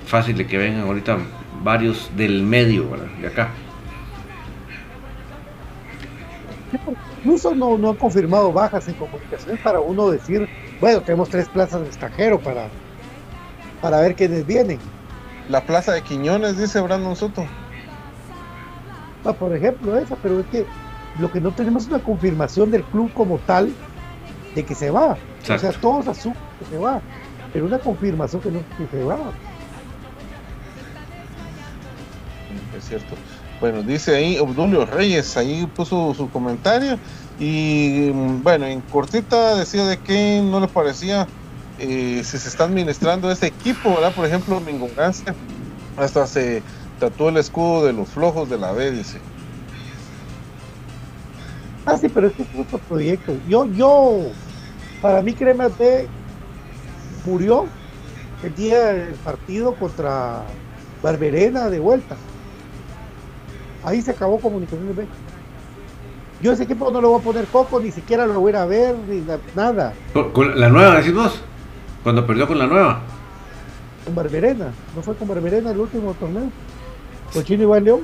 fácil 0.05 0.37
de 0.37 0.47
que 0.47 0.59
vengan 0.59 0.83
ahorita 0.83 1.17
varios 1.65 2.11
del 2.15 2.43
medio, 2.43 2.91
¿verdad? 2.91 3.09
De 3.23 3.27
acá. 3.27 3.49
Incluso 7.19 7.55
no, 7.55 7.77
no 7.77 7.91
han 7.91 7.97
confirmado 7.97 8.53
bajas 8.53 8.89
en 8.89 8.95
comunicaciones 8.95 9.61
para 9.61 9.81
uno 9.81 10.11
decir, 10.11 10.49
bueno, 10.81 11.01
tenemos 11.03 11.29
tres 11.29 11.49
plazas 11.49 11.83
de 11.83 11.89
extranjero 11.89 12.39
para, 12.41 12.69
para 13.81 14.01
ver 14.01 14.15
quiénes 14.15 14.47
vienen. 14.47 14.79
La 15.49 15.65
plaza 15.65 15.93
de 15.93 16.03
Quiñones, 16.03 16.57
dice 16.57 16.81
Brandon 16.81 17.17
Soto. 17.17 17.45
Ah, 19.25 19.33
por 19.33 19.55
ejemplo, 19.55 19.99
esa, 19.99 20.17
pero 20.17 20.41
es 20.41 20.47
que 20.47 20.65
lo 21.19 21.31
que 21.31 21.41
no 21.41 21.53
tenemos 21.53 21.85
es 21.85 21.89
una 21.89 21.99
confirmación 21.99 22.71
del 22.71 22.85
club 22.85 23.13
como 23.13 23.39
tal 23.39 23.73
de 24.55 24.65
que 24.65 24.75
se 24.75 24.91
va. 24.91 25.17
O 25.43 25.59
sea, 25.59 25.73
todos 25.73 26.07
asumen 26.09 26.39
que 26.59 26.65
se 26.67 26.79
va, 26.79 27.01
pero 27.53 27.67
una 27.67 27.79
confirmación 27.79 28.41
que 28.41 28.51
no 28.51 28.61
que 28.79 28.87
se 28.91 29.05
va. 29.05 29.19
Es 32.77 32.85
cierto. 32.85 33.17
Bueno, 33.61 33.83
dice 33.83 34.17
ahí 34.17 34.39
Obdulio 34.39 34.87
Reyes, 34.87 35.37
ahí 35.37 35.67
puso 35.75 36.15
su 36.15 36.31
comentario. 36.31 36.99
Y 37.39 38.11
bueno, 38.11 38.67
en 38.67 38.81
cortita 38.81 39.57
decía 39.57 39.85
de 39.87 39.99
que 39.99 40.43
no 40.43 40.61
le 40.61 40.69
parecía 40.69 41.27
eh, 41.79 42.23
si 42.25 42.39
se 42.39 42.49
está 42.49 42.65
administrando 42.65 43.31
ese 43.31 43.47
equipo, 43.47 43.95
¿verdad? 43.95 44.15
Por 44.15 44.27
ejemplo, 44.27 44.61
Mingongancia 44.61 45.35
Hasta 45.97 46.27
se 46.27 46.63
tatuó 46.99 47.31
el 47.31 47.39
escudo 47.39 47.87
de 47.87 47.93
los 47.93 48.09
flojos 48.09 48.49
de 48.49 48.59
la 48.59 48.73
B, 48.73 48.91
dice. 48.91 49.19
Ah, 51.87 51.97
sí, 51.97 52.09
pero 52.09 52.29
este 52.29 52.43
es 52.43 52.49
otro 52.59 52.79
proyecto. 52.79 53.35
Yo, 53.49 53.67
yo, 53.73 54.27
para 55.01 55.23
mí 55.23 55.33
Cremas 55.33 55.77
B 55.79 56.07
murió 57.27 57.67
el 58.43 58.55
día 58.55 58.93
del 58.93 59.15
partido 59.15 59.75
contra 59.75 60.43
Barberena 61.03 61.71
de 61.71 61.81
vuelta. 61.81 62.17
Ahí 63.85 64.03
se 64.03 64.11
acabó 64.13 64.39
Comunicaciones 64.41 64.95
B. 64.97 65.07
Yo 66.43 66.53
ese 66.53 66.63
equipo 66.65 66.91
no 66.91 67.01
lo 67.01 67.11
voy 67.11 67.21
a 67.21 67.25
poner 67.25 67.45
coco, 67.47 67.81
ni 67.81 67.91
siquiera 67.91 68.27
lo 68.27 68.41
voy 68.41 68.49
a 68.49 68.51
ir 68.51 68.57
a 68.57 68.67
ver, 68.67 68.95
ni 69.09 69.21
na- 69.21 69.39
nada. 69.55 69.93
Con- 70.33 70.59
la 70.59 70.69
nueva, 70.69 70.97
decís 70.97 71.15
vos. 71.15 71.41
Cuando 72.03 72.27
perdió 72.27 72.47
con 72.49 72.59
la 72.59 72.67
nueva. 72.67 73.01
Con 74.05 74.15
Barberena, 74.15 74.69
no 74.97 75.03
fue 75.03 75.15
con 75.17 75.29
Barberena 75.29 75.71
el 75.71 75.79
último 75.79 76.15
torneo. 76.15 76.51
Con 77.33 77.45
Chino 77.45 77.63
Iván 77.65 77.85
León. 77.85 78.01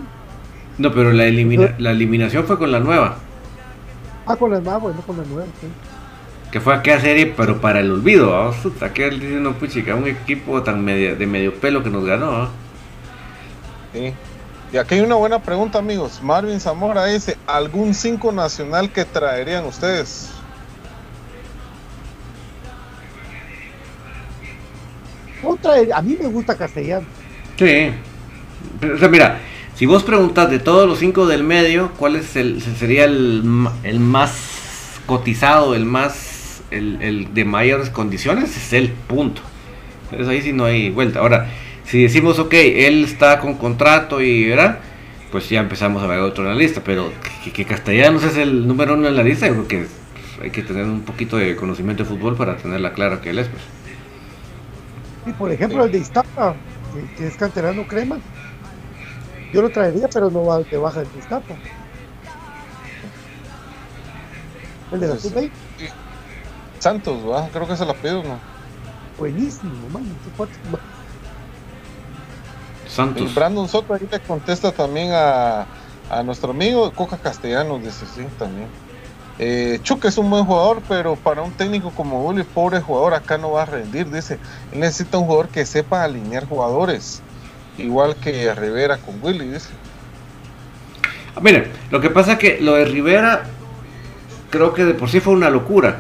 No, 0.78 0.92
pero 0.92 1.12
la, 1.12 1.24
elimina- 1.24 1.74
la 1.78 1.92
eliminación 1.92 2.44
fue 2.44 2.58
con 2.58 2.70
la 2.70 2.80
nueva. 2.80 3.16
Ah, 4.26 4.36
con 4.36 4.50
las 4.50 4.62
nuevas, 4.62 4.94
no 4.94 5.00
con 5.02 5.16
las 5.16 5.26
nuevas. 5.26 5.48
sí. 5.60 5.66
Que 6.52 6.60
fue 6.60 6.74
aquella 6.74 7.00
serie, 7.00 7.34
pero 7.36 7.60
para 7.60 7.80
el 7.80 7.90
olvido. 7.90 8.30
¿va? 8.32 8.50
Puta, 8.52 8.86
Aquel 8.86 9.18
dice 9.18 9.34
no, 9.40 9.54
puchica, 9.54 9.94
un 9.94 10.06
equipo 10.06 10.62
tan 10.62 10.84
medio- 10.84 11.16
de 11.16 11.26
medio 11.26 11.54
pelo 11.54 11.82
que 11.82 11.90
nos 11.90 12.04
ganó. 12.04 12.30
¿va? 12.32 12.48
Sí. 13.94 14.12
Y 14.76 14.78
aquí 14.78 14.96
hay 14.96 15.00
una 15.00 15.14
buena 15.14 15.40
pregunta, 15.40 15.78
amigos. 15.78 16.20
Marvin 16.22 16.60
Zamora 16.60 17.06
dice, 17.06 17.38
¿algún 17.46 17.94
5 17.94 18.30
nacional 18.30 18.92
que 18.92 19.06
traerían 19.06 19.64
ustedes? 19.64 20.32
Otra, 25.42 25.76
a 25.94 26.02
mí 26.02 26.18
me 26.20 26.28
gusta 26.28 26.58
Castellano. 26.58 27.06
Sí. 27.56 27.90
Pero, 28.78 28.96
o 28.96 28.98
sea, 28.98 29.08
mira, 29.08 29.38
si 29.74 29.86
vos 29.86 30.02
preguntas 30.02 30.50
de 30.50 30.58
todos 30.58 30.86
los 30.86 30.98
cinco 30.98 31.26
del 31.26 31.42
medio, 31.42 31.92
¿cuál 31.96 32.16
es 32.16 32.36
el 32.36 32.60
sería 32.60 33.04
el, 33.04 33.68
el 33.82 33.98
más 33.98 35.00
cotizado, 35.06 35.74
el 35.74 35.86
más 35.86 36.60
el, 36.70 37.00
el 37.00 37.32
de 37.32 37.46
mayores 37.46 37.88
condiciones? 37.88 38.54
Es 38.54 38.74
el 38.74 38.90
punto. 38.90 39.40
Entonces 40.10 40.28
ahí 40.28 40.42
sí 40.42 40.52
no 40.52 40.66
hay 40.66 40.90
vuelta. 40.90 41.20
Ahora, 41.20 41.48
si 41.86 42.02
decimos, 42.02 42.38
ok, 42.38 42.52
él 42.52 43.04
está 43.04 43.40
con 43.40 43.54
contrato 43.54 44.20
y 44.20 44.48
¿verdad? 44.48 44.80
Pues 45.30 45.48
ya 45.48 45.60
empezamos 45.60 46.02
a 46.02 46.06
ver 46.06 46.20
otro 46.20 46.44
en 46.44 46.50
la 46.50 46.56
lista, 46.56 46.82
pero 46.84 47.12
que, 47.44 47.52
que 47.52 47.64
Castellanos 47.64 48.24
es 48.24 48.36
el 48.36 48.66
número 48.66 48.94
uno 48.94 49.08
en 49.08 49.16
la 49.16 49.22
lista, 49.22 49.46
yo 49.46 49.54
creo 49.54 49.68
que 49.68 49.86
hay 50.42 50.50
que 50.50 50.62
tener 50.62 50.84
un 50.84 51.02
poquito 51.02 51.36
de 51.36 51.56
conocimiento 51.56 52.02
de 52.02 52.08
fútbol 52.08 52.36
para 52.36 52.56
tenerla 52.56 52.92
clara 52.92 53.20
que 53.20 53.30
él 53.30 53.38
es. 53.38 53.48
Pues. 53.48 53.62
Y 55.26 55.32
por 55.32 55.50
ejemplo, 55.50 55.84
el 55.84 55.92
de 55.92 55.98
Iztapa, 55.98 56.54
que, 57.16 57.26
es 57.26 57.36
canterano 57.36 57.86
crema. 57.86 58.18
Yo 59.52 59.62
lo 59.62 59.70
traería, 59.70 60.08
pero 60.08 60.30
no 60.30 60.44
va 60.44 60.60
de 60.60 60.76
baja 60.76 61.00
el 61.00 61.12
de 61.12 61.18
Iztapa. 61.18 61.54
El 64.92 65.00
de 65.00 65.06
la 65.06 65.14
Pues, 65.14 65.22
sub 65.22 65.50
Santos, 66.78 67.24
¿verdad? 67.24 67.50
Creo 67.52 67.66
que 67.66 67.72
es 67.72 67.80
el 67.80 67.90
apellido, 67.90 68.22
¿no? 68.22 68.56
buenísimo, 69.18 69.72
man. 69.92 70.04
Cuate- 72.96 73.10
Y 73.10 73.16
Santos. 73.18 73.34
Brandon 73.34 73.68
Soto 73.68 73.94
ahí 73.94 74.06
le 74.10 74.20
contesta 74.20 74.72
también 74.72 75.10
a, 75.12 75.66
a 76.10 76.22
nuestro 76.24 76.50
amigo 76.50 76.90
Coca 76.92 77.16
Castellanos, 77.18 77.82
dice 77.82 78.06
sí, 78.14 78.22
también. 78.38 78.68
Eh, 79.38 79.80
Chuck 79.82 80.04
es 80.06 80.16
un 80.16 80.30
buen 80.30 80.44
jugador, 80.46 80.80
pero 80.88 81.14
para 81.16 81.42
un 81.42 81.52
técnico 81.52 81.90
como 81.90 82.22
Willy, 82.26 82.42
pobre 82.42 82.80
jugador, 82.80 83.12
acá 83.14 83.36
no 83.36 83.50
va 83.52 83.62
a 83.62 83.66
rendir, 83.66 84.10
dice. 84.10 84.38
Él 84.72 84.80
necesita 84.80 85.18
un 85.18 85.24
jugador 85.26 85.48
que 85.48 85.66
sepa 85.66 86.04
alinear 86.04 86.48
jugadores, 86.48 87.20
igual 87.76 88.16
que 88.16 88.54
Rivera 88.54 88.96
con 88.96 89.16
Willy, 89.22 89.46
dice. 89.48 89.68
Ah, 91.34 91.40
Miren, 91.42 91.70
lo 91.90 92.00
que 92.00 92.08
pasa 92.08 92.38
que 92.38 92.58
lo 92.62 92.74
de 92.76 92.86
Rivera 92.86 93.42
creo 94.48 94.72
que 94.72 94.86
de 94.86 94.94
por 94.94 95.10
sí 95.10 95.20
fue 95.20 95.34
una 95.34 95.50
locura. 95.50 95.98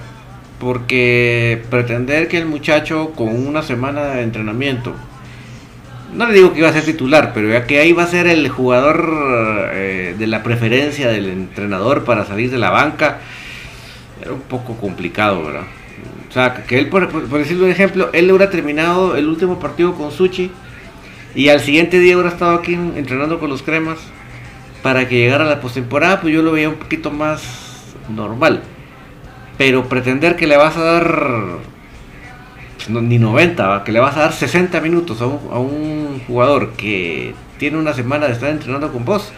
Porque 0.58 1.62
pretender 1.68 2.28
que 2.28 2.38
el 2.38 2.46
muchacho 2.46 3.10
con 3.14 3.28
una 3.46 3.62
semana 3.62 4.04
de 4.06 4.22
entrenamiento, 4.22 4.94
no 6.16 6.26
le 6.26 6.34
digo 6.34 6.52
que 6.52 6.60
iba 6.60 6.68
a 6.68 6.72
ser 6.72 6.84
titular, 6.84 7.32
pero 7.34 7.48
ya 7.48 7.66
que 7.66 7.78
ahí 7.78 7.92
va 7.92 8.04
a 8.04 8.06
ser 8.08 8.26
el 8.26 8.48
jugador 8.48 9.70
eh, 9.72 10.14
de 10.18 10.26
la 10.26 10.42
preferencia 10.42 11.08
del 11.08 11.26
entrenador 11.28 12.04
para 12.04 12.24
salir 12.24 12.50
de 12.50 12.58
la 12.58 12.70
banca, 12.70 13.18
era 14.22 14.32
un 14.32 14.40
poco 14.42 14.76
complicado, 14.76 15.44
¿verdad? 15.44 15.64
O 16.28 16.32
sea, 16.32 16.64
que 16.66 16.78
él, 16.78 16.88
por, 16.88 17.08
por- 17.08 17.26
por 17.28 17.38
decirlo 17.38 17.66
de 17.66 17.72
ejemplo, 17.72 18.10
él 18.12 18.30
hubiera 18.30 18.50
terminado 18.50 19.16
el 19.16 19.28
último 19.28 19.58
partido 19.58 19.94
con 19.94 20.10
Suchi 20.10 20.50
y 21.34 21.48
al 21.48 21.60
siguiente 21.60 21.98
día 21.98 22.16
hubiera 22.16 22.30
estado 22.30 22.54
aquí 22.56 22.74
entrenando 22.74 23.38
con 23.38 23.48
los 23.50 23.62
cremas 23.62 23.98
para 24.82 25.08
que 25.08 25.16
llegara 25.18 25.44
la 25.44 25.60
postemporada, 25.60 26.20
pues 26.20 26.32
yo 26.34 26.42
lo 26.42 26.52
veía 26.52 26.68
un 26.68 26.76
poquito 26.76 27.10
más 27.10 27.42
normal. 28.08 28.62
Pero 29.58 29.84
pretender 29.88 30.36
que 30.36 30.46
le 30.46 30.56
vas 30.56 30.76
a 30.76 30.82
dar 30.82 31.40
ni 32.88 33.18
90, 33.18 33.66
¿va? 33.66 33.84
que 33.84 33.92
le 33.92 34.00
vas 34.00 34.16
a 34.16 34.20
dar 34.20 34.32
60 34.32 34.80
minutos 34.80 35.20
a 35.20 35.26
un, 35.26 35.40
a 35.52 35.58
un 35.58 36.22
jugador 36.26 36.72
que 36.72 37.34
tiene 37.58 37.78
una 37.78 37.92
semana 37.92 38.26
de 38.26 38.32
estar 38.32 38.50
entrenando 38.50 38.92
con 38.92 39.04
vos, 39.04 39.32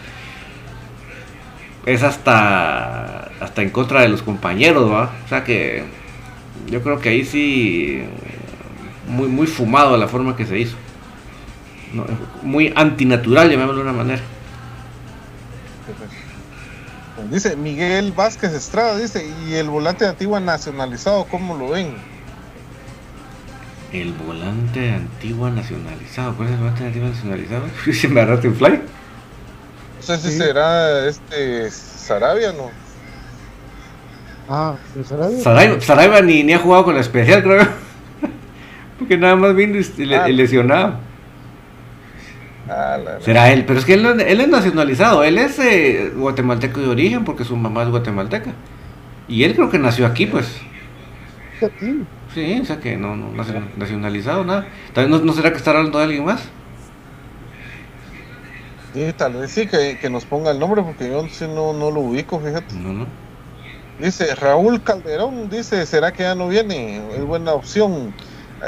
es 1.85 2.03
hasta 2.03 3.29
hasta 3.39 3.61
en 3.61 3.69
contra 3.69 4.01
de 4.01 4.09
los 4.09 4.21
compañeros, 4.21 4.91
¿va? 4.91 5.11
O 5.25 5.27
sea 5.29 5.43
que 5.43 5.83
yo 6.69 6.81
creo 6.81 6.99
que 6.99 7.09
ahí 7.09 7.25
sí 7.25 8.03
muy 9.07 9.27
muy 9.27 9.47
fumado 9.47 9.97
la 9.97 10.07
forma 10.07 10.35
que 10.35 10.45
se 10.45 10.59
hizo. 10.59 10.75
Muy 12.43 12.71
antinatural, 12.75 13.49
llamémoslo 13.49 13.83
de 13.83 13.89
una 13.89 13.97
manera. 13.97 14.21
Dice 17.31 17.55
Miguel 17.55 18.11
Vázquez 18.11 18.53
Estrada, 18.53 18.97
dice, 18.97 19.27
y 19.47 19.55
el 19.55 19.69
volante 19.69 20.05
de 20.05 20.11
Antigua 20.11 20.39
nacionalizado, 20.39 21.25
¿cómo 21.25 21.57
lo 21.57 21.69
ven? 21.69 21.95
El 23.91 24.13
volante 24.13 24.79
de 24.81 24.91
Antigua 24.91 25.49
nacionalizado. 25.49 26.35
¿Cuál 26.35 26.49
es 26.49 26.53
el 26.53 26.59
volante 26.59 26.81
de 26.81 26.87
Antigua 26.87 27.09
nacionalizado? 27.09 27.63
¿Se 27.93 28.07
me 28.07 28.21
agarraste 28.21 28.47
un 28.49 28.55
fly? 28.55 28.71
No 29.97 30.01
sé 30.03 30.17
si 30.17 30.29
Sí. 30.31 30.37
será 30.37 31.07
este 31.07 31.69
Sarabia, 31.71 32.51
¿no? 32.53 32.69
Ah, 34.47 34.75
de 34.95 35.03
Sarabia. 35.03 35.79
Saraiva 35.81 36.21
ni, 36.21 36.43
ni 36.43 36.53
ha 36.53 36.59
jugado 36.59 36.85
con 36.85 36.95
la 36.95 37.01
especial, 37.01 37.43
creo. 37.43 37.67
Porque 38.99 39.17
nada 39.17 39.35
más 39.35 39.55
vino 39.55 39.77
y 39.79 40.05
le- 40.05 40.15
Ah. 40.17 40.27
lesionado. 40.27 40.95
Ah, 42.67 42.97
la- 43.03 43.13
la- 43.15 43.21
Será 43.21 43.51
él, 43.51 43.65
pero 43.65 43.79
es 43.79 43.85
que 43.85 43.95
él, 43.95 44.05
él 44.21 44.41
es 44.41 44.47
nacionalizado. 44.47 45.23
Él 45.23 45.37
es 45.39 45.57
eh, 45.59 46.11
guatemalteco 46.15 46.79
de 46.79 46.87
origen 46.87 47.25
porque 47.25 47.43
su 47.43 47.55
mamá 47.55 47.83
es 47.83 47.89
guatemalteca. 47.89 48.51
Y 49.27 49.43
él 49.43 49.55
creo 49.55 49.69
que 49.71 49.79
nació 49.79 50.05
aquí, 50.05 50.27
pues. 50.27 50.47
Sí. 51.79 52.03
Sí, 52.33 52.59
o 52.61 52.65
sea 52.65 52.79
que 52.79 52.95
no, 52.95 53.15
no 53.15 53.31
nacio- 53.33 53.63
nacionalizado, 53.75 54.43
nada. 54.45 54.67
Tal 54.93 55.05
vez 55.09 55.11
no, 55.19 55.25
no 55.25 55.33
será 55.33 55.51
que 55.51 55.57
estará 55.57 55.79
hablando 55.79 55.97
de 55.99 56.05
alguien 56.05 56.25
más. 56.25 56.41
Sí, 58.93 59.13
tal 59.15 59.33
vez 59.33 59.51
sí, 59.51 59.67
que, 59.67 59.97
que 59.99 60.09
nos 60.09 60.25
ponga 60.25 60.51
el 60.51 60.59
nombre, 60.59 60.81
porque 60.81 61.09
yo 61.09 61.27
sí 61.29 61.45
no, 61.45 61.73
no 61.73 61.91
lo 61.91 62.01
ubico, 62.01 62.39
fíjate. 62.39 62.73
No, 62.75 62.93
no. 62.93 63.05
Dice 63.99 64.33
Raúl 64.35 64.81
Calderón, 64.81 65.49
dice, 65.49 65.85
¿será 65.85 66.11
que 66.13 66.23
ya 66.23 66.33
no 66.33 66.47
viene? 66.47 67.01
Es 67.15 67.23
buena 67.23 67.53
opción. 67.53 68.13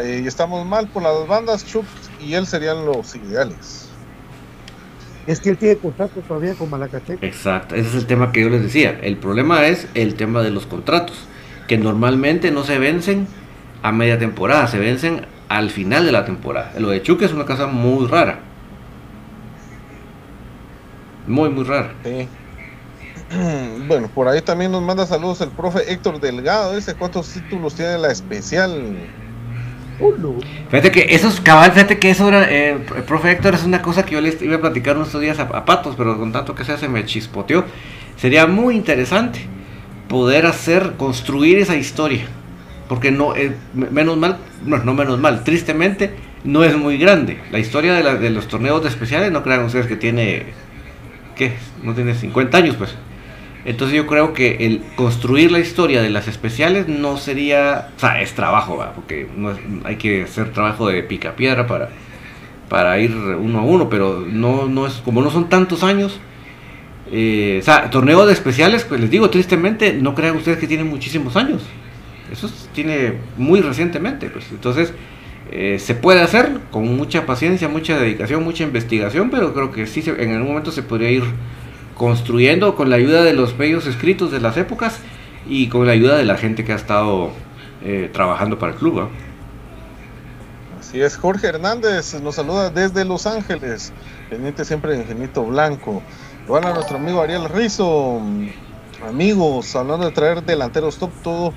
Eh, 0.01 0.21
y 0.23 0.27
estamos 0.27 0.65
mal 0.65 0.87
por 0.87 1.03
las 1.03 1.27
bandas, 1.27 1.65
Chuck 1.65 1.85
y 2.19 2.33
él 2.33 2.45
serían 2.45 2.85
los 2.85 3.15
ideales. 3.15 3.87
Es 5.27 5.39
que 5.39 5.49
él 5.49 5.57
tiene 5.57 5.77
contrato 5.77 6.19
todavía 6.21 6.53
con 6.55 6.69
Malacateca. 6.69 7.25
Exacto, 7.25 7.75
ese 7.75 7.89
es 7.89 7.95
el 7.95 8.05
tema 8.07 8.31
que 8.31 8.41
yo 8.41 8.49
les 8.49 8.61
decía. 8.63 8.99
El 9.01 9.17
problema 9.17 9.65
es 9.65 9.87
el 9.93 10.15
tema 10.15 10.41
de 10.41 10.51
los 10.51 10.65
contratos, 10.65 11.17
que 11.67 11.77
normalmente 11.77 12.51
no 12.51 12.63
se 12.63 12.79
vencen 12.79 13.27
a 13.81 13.91
media 13.91 14.19
temporada, 14.19 14.67
se 14.67 14.77
vencen 14.77 15.25
al 15.49 15.69
final 15.69 16.05
de 16.05 16.11
la 16.11 16.25
temporada. 16.25 16.73
Lo 16.77 16.89
de 16.89 17.01
Chuque 17.01 17.25
es 17.25 17.33
una 17.33 17.45
cosa 17.45 17.67
muy 17.67 18.07
rara. 18.07 18.39
Muy, 21.27 21.49
muy 21.49 21.63
rara. 21.63 21.93
Sí. 22.03 22.27
Bueno, 23.87 24.09
por 24.13 24.27
ahí 24.27 24.41
también 24.41 24.71
nos 24.71 24.81
manda 24.81 25.05
saludos 25.05 25.39
el 25.41 25.49
profe 25.49 25.91
Héctor 25.91 26.19
Delgado. 26.19 26.75
Dice, 26.75 26.95
¿cuántos 26.95 27.29
títulos 27.29 27.75
tiene 27.75 27.97
la 27.97 28.11
especial? 28.11 28.97
Fíjate 30.69 30.91
que 30.91 31.15
esos 31.15 31.39
cabal, 31.39 31.71
fíjate 31.71 31.99
que 31.99 32.09
eso 32.09 32.27
era, 32.27 32.51
eh, 32.51 32.71
el 32.71 33.03
profe 33.03 33.31
Héctor 33.31 33.53
es 33.53 33.63
una 33.63 33.81
cosa 33.81 34.03
que 34.03 34.13
yo 34.15 34.21
les 34.21 34.41
iba 34.41 34.55
a 34.55 34.59
platicar 34.61 34.95
unos 34.95 35.17
días 35.19 35.39
a, 35.39 35.43
a 35.43 35.63
Patos, 35.63 35.95
pero 35.95 36.17
con 36.17 36.31
tanto 36.31 36.55
que 36.55 36.65
sea 36.65 36.77
se 36.77 36.87
me 36.87 37.05
chispoteó. 37.05 37.65
Sería 38.17 38.47
muy 38.47 38.75
interesante 38.75 39.47
poder 40.11 40.45
hacer, 40.45 40.93
construir 40.97 41.57
esa 41.57 41.75
historia. 41.77 42.25
Porque 42.89 43.11
no, 43.11 43.33
eh, 43.35 43.55
me- 43.73 43.89
menos 43.89 44.17
mal, 44.17 44.37
no, 44.65 44.77
no 44.79 44.93
menos 44.93 45.17
mal, 45.19 45.43
tristemente 45.45 46.11
no 46.43 46.63
es 46.65 46.75
muy 46.77 46.97
grande. 46.97 47.39
La 47.51 47.59
historia 47.59 47.93
de, 47.93 48.03
la- 48.03 48.15
de 48.15 48.29
los 48.29 48.47
torneos 48.49 48.85
especiales, 48.85 49.31
no 49.31 49.41
crean 49.41 49.63
ustedes 49.63 49.87
que 49.87 49.95
tiene, 49.95 50.47
¿qué? 51.37 51.53
No 51.81 51.93
tiene 51.95 52.13
50 52.13 52.57
años, 52.57 52.75
pues. 52.75 52.93
Entonces 53.63 53.95
yo 53.95 54.07
creo 54.07 54.33
que 54.33 54.57
el 54.65 54.81
construir 54.95 55.51
la 55.51 55.59
historia 55.59 56.01
de 56.01 56.09
las 56.09 56.27
especiales 56.27 56.87
no 56.89 57.15
sería, 57.17 57.89
o 57.95 57.99
sea, 57.99 58.21
es 58.21 58.33
trabajo, 58.33 58.75
¿va? 58.77 58.91
porque 58.93 59.27
no 59.37 59.55
hay 59.85 59.95
que 59.97 60.23
hacer 60.23 60.51
trabajo 60.51 60.87
de 60.89 61.03
pica 61.03 61.35
piedra 61.35 61.67
para, 61.67 61.89
para 62.69 62.99
ir 62.99 63.11
uno 63.15 63.59
a 63.59 63.61
uno, 63.61 63.87
pero 63.87 64.25
no, 64.27 64.65
no 64.67 64.87
es, 64.87 64.95
como 65.05 65.21
no 65.21 65.29
son 65.29 65.47
tantos 65.47 65.83
años, 65.83 66.19
eh, 67.11 67.59
o 67.61 67.63
sea, 67.65 67.89
torneo 67.89 68.25
de 68.25 68.33
especiales, 68.33 68.83
pues 68.85 69.01
les 69.01 69.09
digo 69.09 69.29
tristemente, 69.29 69.93
no 69.93 70.15
crean 70.15 70.35
ustedes 70.37 70.57
que 70.57 70.67
tiene 70.67 70.83
muchísimos 70.83 71.35
años. 71.35 71.61
Eso 72.31 72.47
es- 72.47 72.69
tiene 72.73 73.15
muy 73.37 73.61
recientemente, 73.61 74.29
pues. 74.29 74.45
Entonces, 74.51 74.93
eh, 75.51 75.77
se 75.79 75.95
puede 75.95 76.21
hacer 76.21 76.59
con 76.71 76.95
mucha 76.95 77.25
paciencia, 77.25 77.67
mucha 77.67 77.97
dedicación, 77.99 78.43
mucha 78.43 78.63
investigación, 78.63 79.29
pero 79.29 79.53
creo 79.53 79.71
que 79.71 79.85
sí, 79.87 80.01
se- 80.01 80.23
en 80.23 80.31
algún 80.31 80.47
momento 80.49 80.71
se 80.71 80.83
podría 80.83 81.11
ir 81.11 81.23
construyendo 81.95 82.75
con 82.75 82.89
la 82.89 82.95
ayuda 82.95 83.23
de 83.23 83.33
los 83.33 83.57
medios 83.57 83.85
escritos 83.85 84.31
de 84.31 84.39
las 84.39 84.55
épocas 84.57 84.99
y 85.47 85.67
con 85.67 85.85
la 85.85 85.91
ayuda 85.91 86.15
de 86.17 86.23
la 86.25 86.37
gente 86.37 86.63
que 86.63 86.71
ha 86.71 86.75
estado 86.75 87.31
eh, 87.83 88.09
trabajando 88.13 88.59
para 88.59 88.73
el 88.73 88.77
club. 88.77 89.09
Así 90.79 91.01
es, 91.01 91.17
Jorge 91.17 91.47
Hernández 91.47 92.19
nos 92.21 92.35
saluda 92.35 92.69
desde 92.69 93.05
Los 93.05 93.25
Ángeles, 93.27 93.91
pendiente 94.29 94.65
siempre 94.65 94.93
de 94.93 94.99
Infinito 95.01 95.43
Blanco. 95.43 96.01
A 96.53 96.73
nuestro 96.73 96.97
amigo 96.97 97.21
Ariel 97.21 97.47
Rizo, 97.47 98.19
amigos, 99.07 99.73
hablando 99.73 100.05
de 100.05 100.11
traer 100.11 100.43
delanteros 100.43 100.97
top 100.97 101.09
todo, 101.23 101.53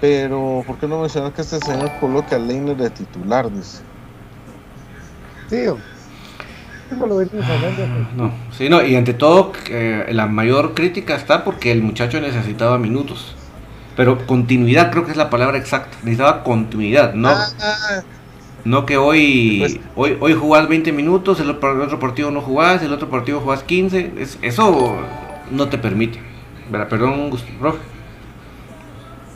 pero 0.00 0.64
¿por 0.66 0.78
qué 0.78 0.88
no 0.88 1.00
mencionar 1.00 1.32
que 1.32 1.42
este 1.42 1.60
señor 1.60 1.92
coloque 2.00 2.34
a 2.34 2.40
Leiner 2.40 2.76
de 2.76 2.90
titular? 2.90 3.48
Dice. 3.52 3.82
Venimos 6.90 7.48
hablando. 7.48 7.86
No, 8.16 8.32
sí, 8.50 8.68
no, 8.68 8.82
y 8.82 8.96
ante 8.96 9.14
todo, 9.14 9.52
eh, 9.68 10.06
la 10.10 10.26
mayor 10.26 10.74
crítica 10.74 11.14
está 11.14 11.44
porque 11.44 11.70
el 11.70 11.80
muchacho 11.80 12.20
necesitaba 12.20 12.78
minutos. 12.78 13.36
Pero 13.94 14.26
continuidad 14.26 14.90
creo 14.90 15.04
que 15.04 15.12
es 15.12 15.16
la 15.16 15.30
palabra 15.30 15.56
exacta. 15.56 15.96
Necesitaba 16.02 16.42
continuidad, 16.42 17.14
no, 17.14 17.28
Ah, 17.28 18.02
no 18.64 18.86
que 18.86 18.96
hoy, 18.96 19.58
Pues- 19.60 19.80
hoy 19.96 20.16
hoy 20.20 20.34
jugás 20.34 20.68
20 20.68 20.92
minutos, 20.92 21.40
el 21.40 21.50
otro, 21.50 21.98
partido 21.98 22.30
no 22.30 22.40
jugás, 22.40 22.82
el 22.82 22.92
otro 22.92 23.08
partido 23.10 23.40
jugás 23.40 23.62
15. 23.62 24.12
es- 24.18 24.38
eso 24.42 24.96
no 25.50 25.68
te 25.68 25.78
permite. 25.78 26.20
¿Verdad? 26.70 26.88
Perdón, 26.88 27.30
profe. 27.60 27.78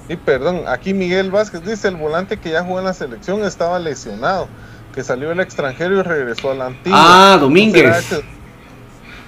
y 0.09 0.17
perdón, 0.17 0.63
aquí 0.69 0.95
Miguel 0.95 1.31
Vázquez 1.33 1.65
dice, 1.65 1.89
el 1.89 1.97
volante 1.97 2.37
que 2.37 2.51
ya 2.51 2.63
jugó 2.63 2.79
en 2.79 2.85
la 2.85 2.95
selección 2.95 3.45
estaba 3.45 3.79
lesionado, 3.81 4.49
que 4.95 5.03
salió 5.03 5.29
del 5.31 5.41
extranjero 5.41 5.99
y 5.99 6.03
regresó 6.03 6.53
a 6.53 6.55
la 6.55 6.67
antigua. 6.67 6.99
Ah, 7.01 7.33
¿No 7.35 7.43
Domínguez. 7.43 8.23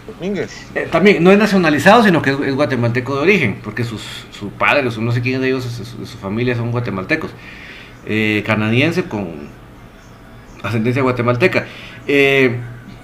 Domínguez. 0.07 0.67
Eh, 0.75 0.89
también 0.91 1.23
no 1.23 1.31
es 1.33 1.39
nacionalizado, 1.39 2.03
sino 2.05 2.23
que 2.23 2.31
es, 2.31 2.41
es 2.41 2.55
guatemalteco 2.55 3.17
de 3.17 3.23
origen, 3.23 3.61
porque 3.63 3.83
sus, 3.85 4.01
su 4.31 4.51
padre, 4.51 4.87
o 4.89 5.01
no 5.01 5.11
sé 5.13 5.21
quién 5.21 5.41
de 5.41 5.49
ellos, 5.49 5.65
su, 5.65 5.85
su- 5.85 6.07
su 6.07 6.17
familia 6.19 6.55
son 6.55 6.71
guatemaltecos. 6.71 7.33
Eh, 8.07 8.43
canadiense 8.47 9.03
con 9.05 9.49
ascendencia 10.63 11.03
guatemalteca. 11.03 11.67
Eh, 12.07 12.57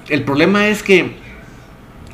el 0.09 0.23
problema 0.23 0.69
es 0.69 0.83
que 0.83 1.17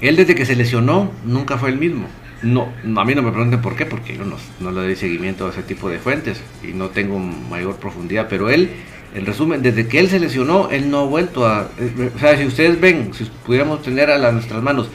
él 0.00 0.16
desde 0.16 0.34
que 0.34 0.46
se 0.46 0.56
lesionó 0.56 1.10
nunca 1.24 1.58
fue 1.58 1.70
el 1.70 1.78
mismo. 1.78 2.06
No, 2.42 2.72
a 2.96 3.04
mí 3.04 3.14
no 3.14 3.22
me 3.22 3.32
pregunten 3.32 3.60
por 3.60 3.76
qué, 3.76 3.84
porque 3.84 4.16
yo 4.16 4.24
no, 4.24 4.36
no 4.60 4.70
le 4.70 4.80
doy 4.80 4.96
seguimiento 4.96 5.46
a 5.46 5.50
ese 5.50 5.62
tipo 5.62 5.90
de 5.90 5.98
fuentes 5.98 6.40
y 6.62 6.68
no 6.68 6.88
tengo 6.88 7.18
mayor 7.18 7.76
profundidad, 7.76 8.28
pero 8.30 8.48
él, 8.48 8.70
en 9.14 9.26
resumen, 9.26 9.60
desde 9.60 9.86
que 9.88 9.98
él 9.98 10.08
se 10.08 10.18
lesionó, 10.18 10.70
él 10.70 10.90
no 10.90 11.00
ha 11.00 11.04
vuelto 11.04 11.46
a... 11.46 11.68
eh, 11.78 12.10
O 12.16 12.18
sea, 12.18 12.38
si 12.38 12.46
ustedes 12.46 12.80
ven, 12.80 13.12
si 13.12 13.24
pudiéramos 13.44 13.82
tener 13.82 14.10
a 14.10 14.32
nuestras 14.32 14.62
manos 14.62 14.88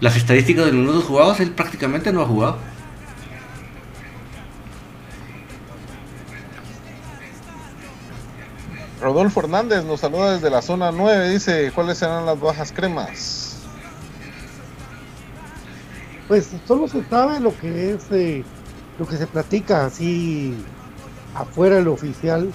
las 0.00 0.16
estadísticas 0.16 0.66
de 0.66 0.72
los 0.72 0.80
minutos 0.80 1.04
jugados, 1.04 1.40
él 1.40 1.50
prácticamente 1.50 2.12
no 2.12 2.22
ha 2.22 2.26
jugado. 2.26 2.58
Rodolfo 9.02 9.40
Hernández 9.40 9.84
nos 9.84 9.98
saluda 9.98 10.34
desde 10.34 10.48
la 10.48 10.62
zona 10.62 10.92
9, 10.92 11.30
dice, 11.30 11.72
¿cuáles 11.74 11.98
serán 11.98 12.24
las 12.24 12.38
bajas 12.38 12.70
cremas? 12.70 13.56
Pues 16.28 16.50
solo 16.68 16.86
se 16.86 17.04
sabe 17.06 17.40
lo 17.40 17.56
que 17.58 17.94
es 17.94 18.04
eh, 18.12 18.44
lo 19.00 19.06
que 19.08 19.16
se 19.16 19.26
platica 19.26 19.86
así 19.86 20.54
afuera 21.34 21.76
del 21.76 21.88
oficial 21.88 22.52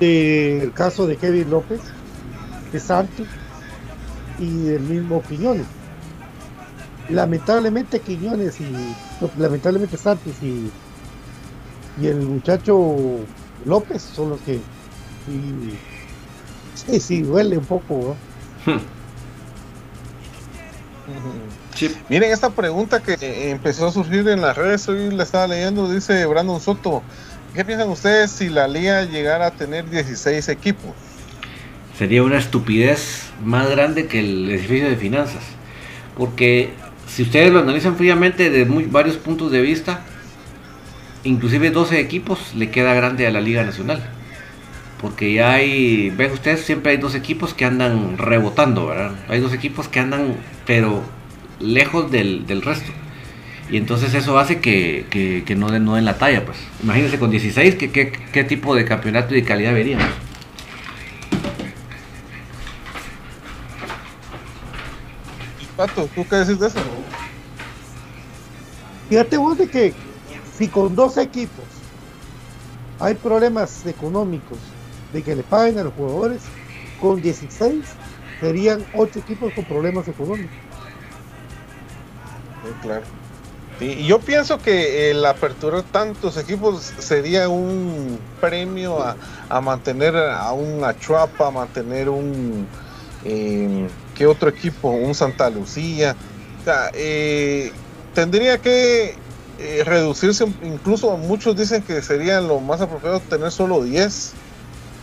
del 0.00 0.72
caso 0.72 1.06
de 1.06 1.16
Kevin 1.16 1.48
López, 1.48 1.80
de 2.72 2.80
Santos 2.80 3.28
y 4.40 4.64
del 4.64 4.82
mismo 4.82 5.22
Quiñones. 5.22 5.66
Lamentablemente 7.10 8.00
Quiñones 8.00 8.60
y 8.60 8.74
lamentablemente 9.38 9.96
Santos 9.96 10.32
y, 10.42 10.68
y 12.02 12.08
el 12.08 12.22
muchacho 12.22 12.96
López 13.64 14.02
son 14.02 14.30
los 14.30 14.40
que 14.40 14.60
sí, 15.26 15.78
sí, 16.74 17.00
sí, 17.00 17.22
duele 17.22 17.58
un 17.58 17.64
poco. 17.64 18.16
¿no? 18.66 18.80
Miren 22.08 22.32
esta 22.32 22.50
pregunta 22.50 23.02
que 23.02 23.50
empezó 23.50 23.88
a 23.88 23.92
surgir 23.92 24.28
en 24.28 24.40
las 24.40 24.56
redes, 24.56 24.88
hoy 24.88 25.10
la 25.10 25.24
estaba 25.24 25.48
leyendo, 25.48 25.90
dice 25.90 26.24
Brandon 26.26 26.60
Soto, 26.60 27.02
¿qué 27.54 27.64
piensan 27.64 27.88
ustedes 27.88 28.30
si 28.30 28.48
la 28.48 28.68
liga 28.68 29.04
llegara 29.04 29.48
a 29.48 29.50
tener 29.50 29.88
16 29.90 30.48
equipos? 30.48 30.92
Sería 31.98 32.22
una 32.22 32.38
estupidez 32.38 33.24
más 33.44 33.68
grande 33.70 34.06
que 34.06 34.20
el 34.20 34.50
edificio 34.50 34.88
de 34.88 34.96
finanzas. 34.96 35.42
Porque 36.16 36.70
si 37.08 37.22
ustedes 37.22 37.52
lo 37.52 37.60
analizan 37.60 37.96
fríamente 37.96 38.50
de 38.50 38.64
muy, 38.64 38.84
varios 38.84 39.16
puntos 39.16 39.50
de 39.50 39.60
vista, 39.60 40.02
inclusive 41.24 41.70
12 41.70 42.00
equipos 42.00 42.54
le 42.54 42.70
queda 42.70 42.94
grande 42.94 43.26
a 43.26 43.30
la 43.30 43.40
Liga 43.40 43.64
Nacional. 43.64 44.02
Porque 45.00 45.34
ya 45.34 45.52
hay, 45.52 46.10
ven 46.10 46.32
ustedes, 46.32 46.60
siempre 46.60 46.92
hay 46.92 46.98
dos 46.98 47.14
equipos 47.14 47.52
que 47.52 47.64
andan 47.64 48.16
rebotando, 48.16 48.86
¿verdad? 48.86 49.12
Hay 49.28 49.40
dos 49.40 49.52
equipos 49.52 49.88
que 49.88 50.00
andan, 50.00 50.36
pero 50.66 51.02
lejos 51.60 52.10
del, 52.10 52.46
del 52.46 52.62
resto. 52.62 52.90
Y 53.70 53.76
entonces 53.76 54.14
eso 54.14 54.38
hace 54.38 54.60
que, 54.60 55.42
que, 55.46 55.56
no, 55.56 55.70
den, 55.70 55.84
no 55.84 55.98
la 56.00 56.18
talla, 56.18 56.44
pues. 56.44 56.58
Imagínense 56.82 57.18
con 57.18 57.30
16, 57.30 57.76
¿qué, 57.76 57.90
qué, 57.90 58.12
qué 58.12 58.44
tipo 58.44 58.74
de 58.74 58.84
campeonato 58.84 59.34
y 59.34 59.40
de 59.40 59.46
calidad 59.46 59.72
veríamos? 59.72 60.06
Pato, 65.76 66.08
¿tú 66.14 66.26
qué 66.28 66.36
decís 66.36 66.60
de 66.60 66.68
eso? 66.68 66.78
Fíjate 69.08 69.36
vos 69.36 69.58
de 69.58 69.68
que 69.68 69.92
si 70.56 70.68
con 70.68 70.94
dos 70.94 71.16
equipos 71.18 71.64
hay 73.00 73.14
problemas 73.14 73.84
económicos 73.86 74.58
de 75.14 75.22
que 75.22 75.34
le 75.34 75.42
paguen 75.42 75.78
a 75.78 75.84
los 75.84 75.94
jugadores, 75.94 76.42
con 77.00 77.22
16 77.22 77.84
serían 78.40 78.84
8 78.94 79.20
equipos 79.20 79.52
con 79.54 79.64
problemas 79.64 80.06
económicos. 80.08 80.50
Sí, 82.62 82.70
claro. 82.82 83.02
Y 83.80 84.06
yo 84.06 84.20
pienso 84.20 84.58
que 84.58 85.10
el 85.10 85.24
aperturar 85.24 85.82
tantos 85.82 86.36
equipos 86.36 86.92
sería 86.98 87.48
un 87.48 88.18
premio 88.40 89.02
a, 89.02 89.16
a 89.48 89.60
mantener 89.60 90.16
a 90.16 90.52
un 90.52 90.84
Achuapa, 90.84 91.48
a 91.48 91.50
mantener 91.50 92.08
un... 92.08 92.66
Eh, 93.24 93.88
¿Qué 94.14 94.26
otro 94.26 94.48
equipo? 94.48 94.90
Un 94.90 95.14
Santa 95.14 95.50
Lucía. 95.50 96.14
Eh, 96.94 97.72
tendría 98.14 98.58
que 98.58 99.16
eh, 99.58 99.82
reducirse, 99.84 100.46
incluso 100.62 101.16
muchos 101.16 101.56
dicen 101.56 101.82
que 101.82 102.00
sería 102.02 102.40
lo 102.40 102.60
más 102.60 102.80
apropiado 102.80 103.20
tener 103.20 103.50
solo 103.50 103.82
10. 103.82 104.34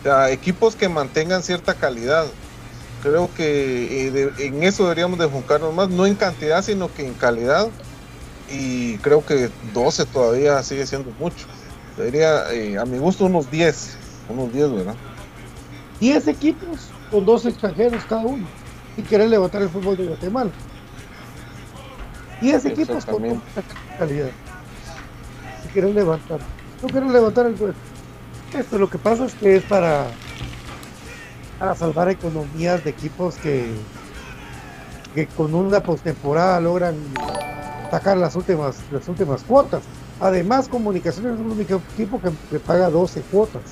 Sea, 0.02 0.30
equipos 0.30 0.74
que 0.76 0.88
mantengan 0.88 1.42
cierta 1.42 1.74
calidad. 1.74 2.26
Creo 3.02 3.28
que 3.36 4.06
eh, 4.06 4.10
de- 4.10 4.46
en 4.46 4.62
eso 4.62 4.84
deberíamos 4.84 5.18
de 5.18 5.24
enfocarnos 5.26 5.74
más, 5.74 5.88
no 5.88 6.06
en 6.06 6.14
cantidad, 6.14 6.62
sino 6.62 6.92
que 6.92 7.06
en 7.06 7.14
calidad. 7.14 7.68
Y 8.50 8.98
creo 8.98 9.24
que 9.24 9.50
12 9.72 10.04
todavía 10.06 10.62
sigue 10.62 10.86
siendo 10.86 11.10
mucho. 11.18 11.46
Debería, 11.96 12.52
eh, 12.52 12.78
a 12.78 12.84
mi 12.84 12.98
gusto, 12.98 13.24
unos 13.26 13.50
10. 13.50 13.96
Unos 14.28 14.52
10, 14.52 14.72
¿verdad? 14.72 14.94
10 16.00 16.26
equipos 16.28 16.88
con 17.10 17.24
dos 17.24 17.44
extranjeros 17.46 18.02
cada 18.08 18.22
uno 18.22 18.46
y 18.96 19.02
querer 19.02 19.28
levantar 19.28 19.62
el 19.62 19.68
fútbol 19.68 19.96
de 19.96 20.06
Guatemala. 20.06 20.50
10 22.40 22.64
equipos 22.66 23.04
con 23.04 23.22
calidad 23.98 24.30
y 25.64 25.68
querer 25.72 25.94
levantar. 25.94 26.40
No 26.82 26.88
quieren 26.88 27.12
levantar 27.12 27.46
el 27.46 27.56
Esto 28.54 28.78
lo 28.78 28.90
que 28.90 28.98
pasa 28.98 29.24
es 29.24 29.34
que 29.34 29.56
es 29.56 29.64
para, 29.64 30.08
para 31.58 31.74
salvar 31.74 32.10
economías 32.10 32.84
de 32.84 32.90
equipos 32.90 33.36
que, 33.36 33.72
que 35.14 35.26
con 35.26 35.54
una 35.54 35.80
postemporada 35.80 36.60
logran 36.60 36.96
sacar 37.90 38.16
las 38.18 38.36
últimas, 38.36 38.76
las 38.90 39.08
últimas 39.08 39.42
cuotas. 39.42 39.82
Además, 40.20 40.68
Comunicaciones 40.68 41.34
es 41.34 41.40
el 41.40 41.46
único 41.46 41.82
equipo 41.94 42.20
que, 42.20 42.58
paga 42.58 42.90
12 42.90 43.22
cuotas. 43.22 43.62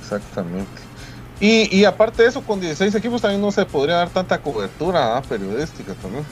Exactamente. 0.00 0.70
Y, 1.40 1.74
y 1.74 1.84
aparte 1.86 2.22
de 2.22 2.28
eso, 2.28 2.42
con 2.42 2.60
16 2.60 2.94
equipos 2.94 3.22
también 3.22 3.40
no 3.40 3.50
se 3.50 3.64
podría 3.64 3.96
dar 3.96 4.10
tanta 4.10 4.42
cobertura 4.42 5.16
¿ah? 5.16 5.22
periodística 5.22 5.94
también. 5.94 6.24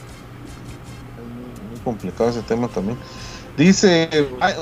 Muy 1.71 1.79
complicado 1.79 2.29
ese 2.29 2.43
tema 2.43 2.67
también. 2.67 2.97
Dice, 3.59 4.09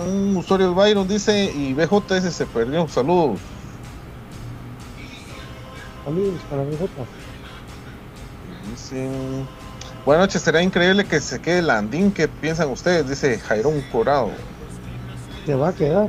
un 0.07 0.35
usuario 0.37 0.69
de 0.69 0.73
Byron 0.73 1.07
dice, 1.07 1.51
y 1.55 1.71
BJS 1.75 2.33
se 2.33 2.47
perdió. 2.47 2.87
Saludos. 2.87 3.39
Saludos 6.03 6.41
para 6.49 6.63
nosotros. 6.63 7.07
Dicen, 8.71 9.47
Buenas 10.03 10.25
noches, 10.25 10.41
será 10.41 10.63
increíble 10.63 11.05
que 11.05 11.21
se 11.21 11.39
quede 11.39 11.61
Landín. 11.61 12.11
¿Qué 12.11 12.27
piensan 12.27 12.71
ustedes? 12.71 13.07
Dice 13.07 13.37
Jairón 13.37 13.83
Corado. 13.91 14.31
Se 15.45 15.53
va 15.53 15.69
a 15.69 15.73
quedar. 15.73 16.07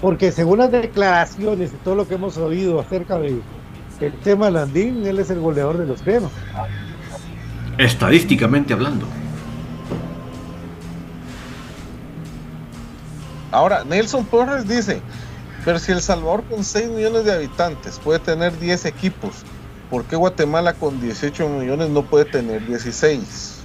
Porque 0.00 0.30
según 0.30 0.58
las 0.58 0.70
declaraciones 0.70 1.72
y 1.72 1.76
todo 1.78 1.96
lo 1.96 2.06
que 2.06 2.14
hemos 2.14 2.36
oído 2.36 2.78
acerca 2.78 3.18
de 3.18 3.40
el 4.00 4.12
tema 4.22 4.50
Landín, 4.50 5.04
él 5.04 5.18
es 5.18 5.30
el 5.30 5.40
goleador 5.40 5.78
de 5.78 5.86
los 5.86 6.00
cremas. 6.00 6.30
Estadísticamente 7.76 8.72
hablando. 8.72 9.08
Ahora, 13.50 13.84
Nelson 13.84 14.26
Torres 14.26 14.68
dice, 14.68 15.00
pero 15.64 15.78
si 15.78 15.92
El 15.92 16.02
Salvador 16.02 16.44
con 16.44 16.64
6 16.64 16.88
millones 16.90 17.24
de 17.24 17.32
habitantes 17.32 17.98
puede 18.02 18.18
tener 18.18 18.58
10 18.58 18.84
equipos, 18.86 19.44
¿por 19.90 20.04
qué 20.04 20.16
Guatemala 20.16 20.74
con 20.74 21.00
18 21.00 21.48
millones 21.48 21.88
no 21.90 22.02
puede 22.02 22.26
tener 22.26 22.66
16? 22.66 23.62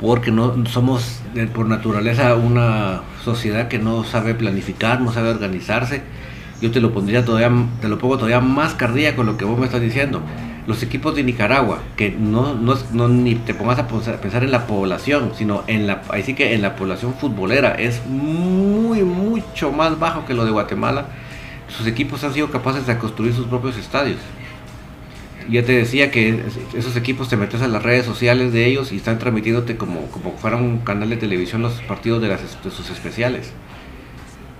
Porque 0.00 0.30
no 0.30 0.66
somos 0.66 1.20
por 1.54 1.66
naturaleza 1.66 2.34
una 2.34 3.02
sociedad 3.24 3.68
que 3.68 3.78
no 3.78 4.04
sabe 4.04 4.34
planificar, 4.34 5.00
no 5.00 5.12
sabe 5.12 5.30
organizarse. 5.30 6.02
Yo 6.60 6.70
te 6.70 6.80
lo 6.80 6.92
pondría 6.92 7.24
todavía, 7.24 7.50
te 7.80 7.88
lo 7.88 7.98
pongo 7.98 8.16
todavía 8.16 8.40
más 8.40 8.74
cardíaco 8.74 9.22
lo 9.22 9.36
que 9.36 9.44
vos 9.44 9.58
me 9.58 9.66
estás 9.66 9.80
diciendo. 9.80 10.20
Los 10.66 10.82
equipos 10.82 11.14
de 11.14 11.22
Nicaragua, 11.22 11.80
que 11.96 12.10
no, 12.10 12.54
no, 12.54 12.74
no 12.92 13.08
ni 13.08 13.34
te 13.34 13.52
pongas 13.52 13.78
a 13.78 13.86
pensar- 13.86 14.42
en 14.42 14.50
la 14.50 14.66
población, 14.66 15.32
sino 15.36 15.62
en 15.66 15.86
la, 15.86 16.02
ahí 16.08 16.22
sí 16.22 16.34
que 16.34 16.54
en 16.54 16.62
la 16.62 16.74
población 16.74 17.12
futbolera, 17.14 17.74
es 17.74 18.00
muy, 18.06 19.02
mucho 19.02 19.72
más 19.72 19.98
bajo 19.98 20.24
que 20.24 20.32
lo 20.32 20.46
de 20.46 20.52
Guatemala. 20.52 21.06
Sus 21.68 21.86
equipos 21.86 22.24
han 22.24 22.32
sido 22.32 22.50
capaces 22.50 22.86
de 22.86 22.96
construir 22.96 23.34
sus 23.34 23.46
propios 23.46 23.76
estadios. 23.76 24.18
Ya 25.50 25.62
te 25.62 25.72
decía 25.72 26.10
que 26.10 26.30
es- 26.30 26.74
esos 26.74 26.96
equipos 26.96 27.28
te 27.28 27.36
metes 27.36 27.60
a 27.60 27.68
las 27.68 27.82
redes 27.82 28.06
sociales 28.06 28.54
de 28.54 28.64
ellos 28.64 28.90
y 28.92 28.96
están 28.96 29.18
transmitiéndote 29.18 29.76
como, 29.76 30.06
como 30.06 30.32
fuera 30.38 30.56
un 30.56 30.78
canal 30.78 31.10
de 31.10 31.18
televisión 31.18 31.60
los 31.60 31.74
partidos 31.82 32.22
de, 32.22 32.28
las, 32.28 32.40
de 32.64 32.70
sus 32.70 32.88
especiales. 32.88 33.52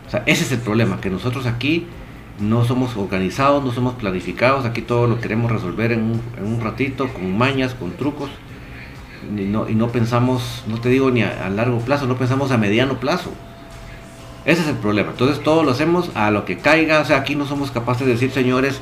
O 0.07 0.11
sea, 0.11 0.22
ese 0.26 0.44
es 0.44 0.52
el 0.52 0.59
problema, 0.59 1.00
que 1.00 1.09
nosotros 1.09 1.46
aquí 1.46 1.86
no 2.41 2.64
somos 2.64 2.97
organizados, 2.97 3.64
no 3.64 3.72
somos 3.72 3.95
planificados, 3.95 4.64
aquí 4.64 4.82
todo 4.82 5.07
lo 5.07 5.20
queremos 5.20 5.51
resolver 5.51 5.93
en 5.93 6.03
un, 6.03 6.22
en 6.37 6.47
un 6.47 6.61
ratito, 6.61 7.09
con 7.12 7.37
mañas, 7.37 7.74
con 7.74 7.93
trucos, 7.93 8.30
y 9.37 9.43
no, 9.43 9.68
y 9.68 9.74
no 9.74 9.89
pensamos, 9.89 10.64
no 10.66 10.80
te 10.80 10.89
digo 10.89 11.11
ni 11.11 11.22
a, 11.22 11.49
largo 11.49 11.78
plazo, 11.80 12.07
no 12.07 12.16
pensamos 12.16 12.51
a 12.51 12.59
mediano 12.59 13.01
plazo. 13.01 13.30
Ese 14.45 14.61
es 14.61 14.68
el 14.68 14.76
problema. 14.76 15.12
Entonces 15.12 15.43
todo 15.43 15.62
lo 15.62 15.70
hacemos 15.70 16.11
a 16.14 16.30
lo 16.30 16.45
que 16.45 16.59
caiga, 16.59 17.01
o 17.01 17.05
sea, 17.05 17.18
aquí 17.18 17.35
no 17.35 17.47
somos 17.47 17.70
capaces 17.70 18.07
de 18.07 18.12
decir, 18.12 18.30
señores, 18.30 18.80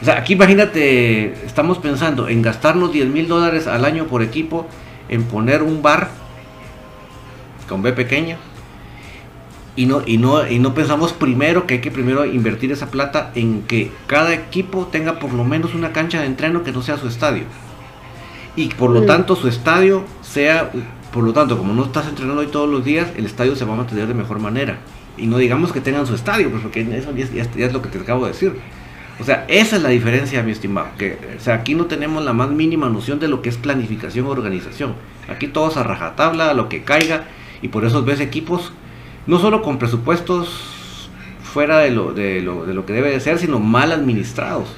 o 0.00 0.04
sea, 0.04 0.18
aquí 0.18 0.34
imagínate, 0.34 1.44
estamos 1.44 1.78
pensando 1.78 2.28
en 2.28 2.40
gastarnos 2.40 2.92
10 2.92 3.08
mil 3.08 3.28
dólares 3.28 3.66
al 3.66 3.84
año 3.84 4.06
por 4.06 4.22
equipo, 4.22 4.66
en 5.08 5.24
poner 5.24 5.62
un 5.62 5.82
bar 5.82 6.08
con 7.68 7.82
B 7.82 7.92
pequeña, 7.92 8.38
y 9.78 9.86
no, 9.86 10.02
y 10.04 10.18
no, 10.18 10.44
y 10.48 10.58
no 10.58 10.74
pensamos 10.74 11.12
primero 11.12 11.66
que 11.66 11.74
hay 11.74 11.80
que 11.80 11.92
primero 11.92 12.26
invertir 12.26 12.72
esa 12.72 12.90
plata 12.90 13.30
en 13.36 13.62
que 13.62 13.92
cada 14.08 14.34
equipo 14.34 14.88
tenga 14.90 15.20
por 15.20 15.32
lo 15.32 15.44
menos 15.44 15.72
una 15.74 15.92
cancha 15.92 16.20
de 16.20 16.26
entreno 16.26 16.64
que 16.64 16.72
no 16.72 16.82
sea 16.82 16.96
su 16.98 17.06
estadio. 17.06 17.44
Y 18.56 18.68
por 18.70 18.90
lo 18.90 19.02
Sí. 19.02 19.06
tanto 19.06 19.36
su 19.36 19.46
estadio 19.46 20.04
sea, 20.20 20.72
por 21.12 21.22
lo 21.22 21.32
tanto, 21.32 21.56
como 21.56 21.74
no 21.74 21.84
estás 21.84 22.08
entrenando 22.08 22.40
ahí 22.42 22.48
todos 22.48 22.68
los 22.68 22.84
días, 22.84 23.08
el 23.16 23.24
estadio 23.24 23.54
se 23.54 23.64
va 23.64 23.74
a 23.74 23.76
mantener 23.76 24.08
de 24.08 24.14
mejor 24.14 24.40
manera. 24.40 24.78
Y 25.16 25.26
no 25.28 25.38
digamos 25.38 25.72
que 25.72 25.80
tengan 25.80 26.06
su 26.08 26.14
estadio, 26.16 26.50
pues 26.50 26.62
porque 26.62 26.80
eso 26.80 27.14
ya 27.14 27.24
es, 27.24 27.32
ya 27.54 27.66
es- 27.66 27.72
lo 27.72 27.80
que 27.80 27.88
te 27.88 27.98
acabo 27.98 28.24
de 28.26 28.32
decir. 28.32 28.54
O 29.20 29.24
sea, 29.24 29.44
esa 29.48 29.76
es 29.76 29.82
la 29.82 29.90
diferencia, 29.90 30.42
mi 30.42 30.50
estimado. 30.52 30.88
Que, 30.98 31.18
o 31.36 31.40
sea, 31.40 31.54
aquí 31.54 31.74
no 31.76 31.86
tenemos 31.86 32.24
la 32.24 32.32
más 32.32 32.50
mínima 32.50 32.88
noción 32.88 33.20
de 33.20 33.28
lo 33.28 33.42
que 33.42 33.48
es 33.48 33.56
planificación 33.56 34.26
o 34.26 34.30
organización. 34.30 34.94
Aquí 35.28 35.46
todo 35.46 35.70
es 35.70 35.76
a 35.76 35.84
rajatabla, 35.84 36.50
a 36.50 36.54
lo 36.54 36.68
que 36.68 36.82
caiga. 36.82 37.24
Y 37.62 37.68
por 37.68 37.84
eso 37.84 38.02
ves 38.04 38.20
equipos, 38.20 38.72
no 39.28 39.38
solo 39.38 39.62
con 39.62 39.78
presupuestos 39.78 41.08
fuera 41.42 41.78
de 41.78 41.90
lo, 41.92 42.12
de 42.12 42.40
lo, 42.42 42.66
de 42.66 42.74
lo 42.74 42.84
que 42.84 42.92
debe 42.92 43.10
de 43.10 43.20
ser, 43.20 43.38
sino 43.38 43.60
mal 43.60 43.92
administrados. 43.92 44.68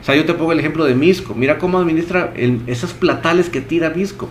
O 0.00 0.04
sea, 0.04 0.16
yo 0.16 0.24
te 0.24 0.34
pongo 0.34 0.50
el 0.52 0.58
ejemplo 0.58 0.84
de 0.84 0.94
Misco. 0.94 1.34
Mira 1.34 1.58
cómo 1.58 1.78
administra 1.78 2.32
el- 2.34 2.60
esos 2.66 2.92
platales 2.92 3.48
que 3.48 3.60
tira 3.60 3.90
Misco. 3.90 4.28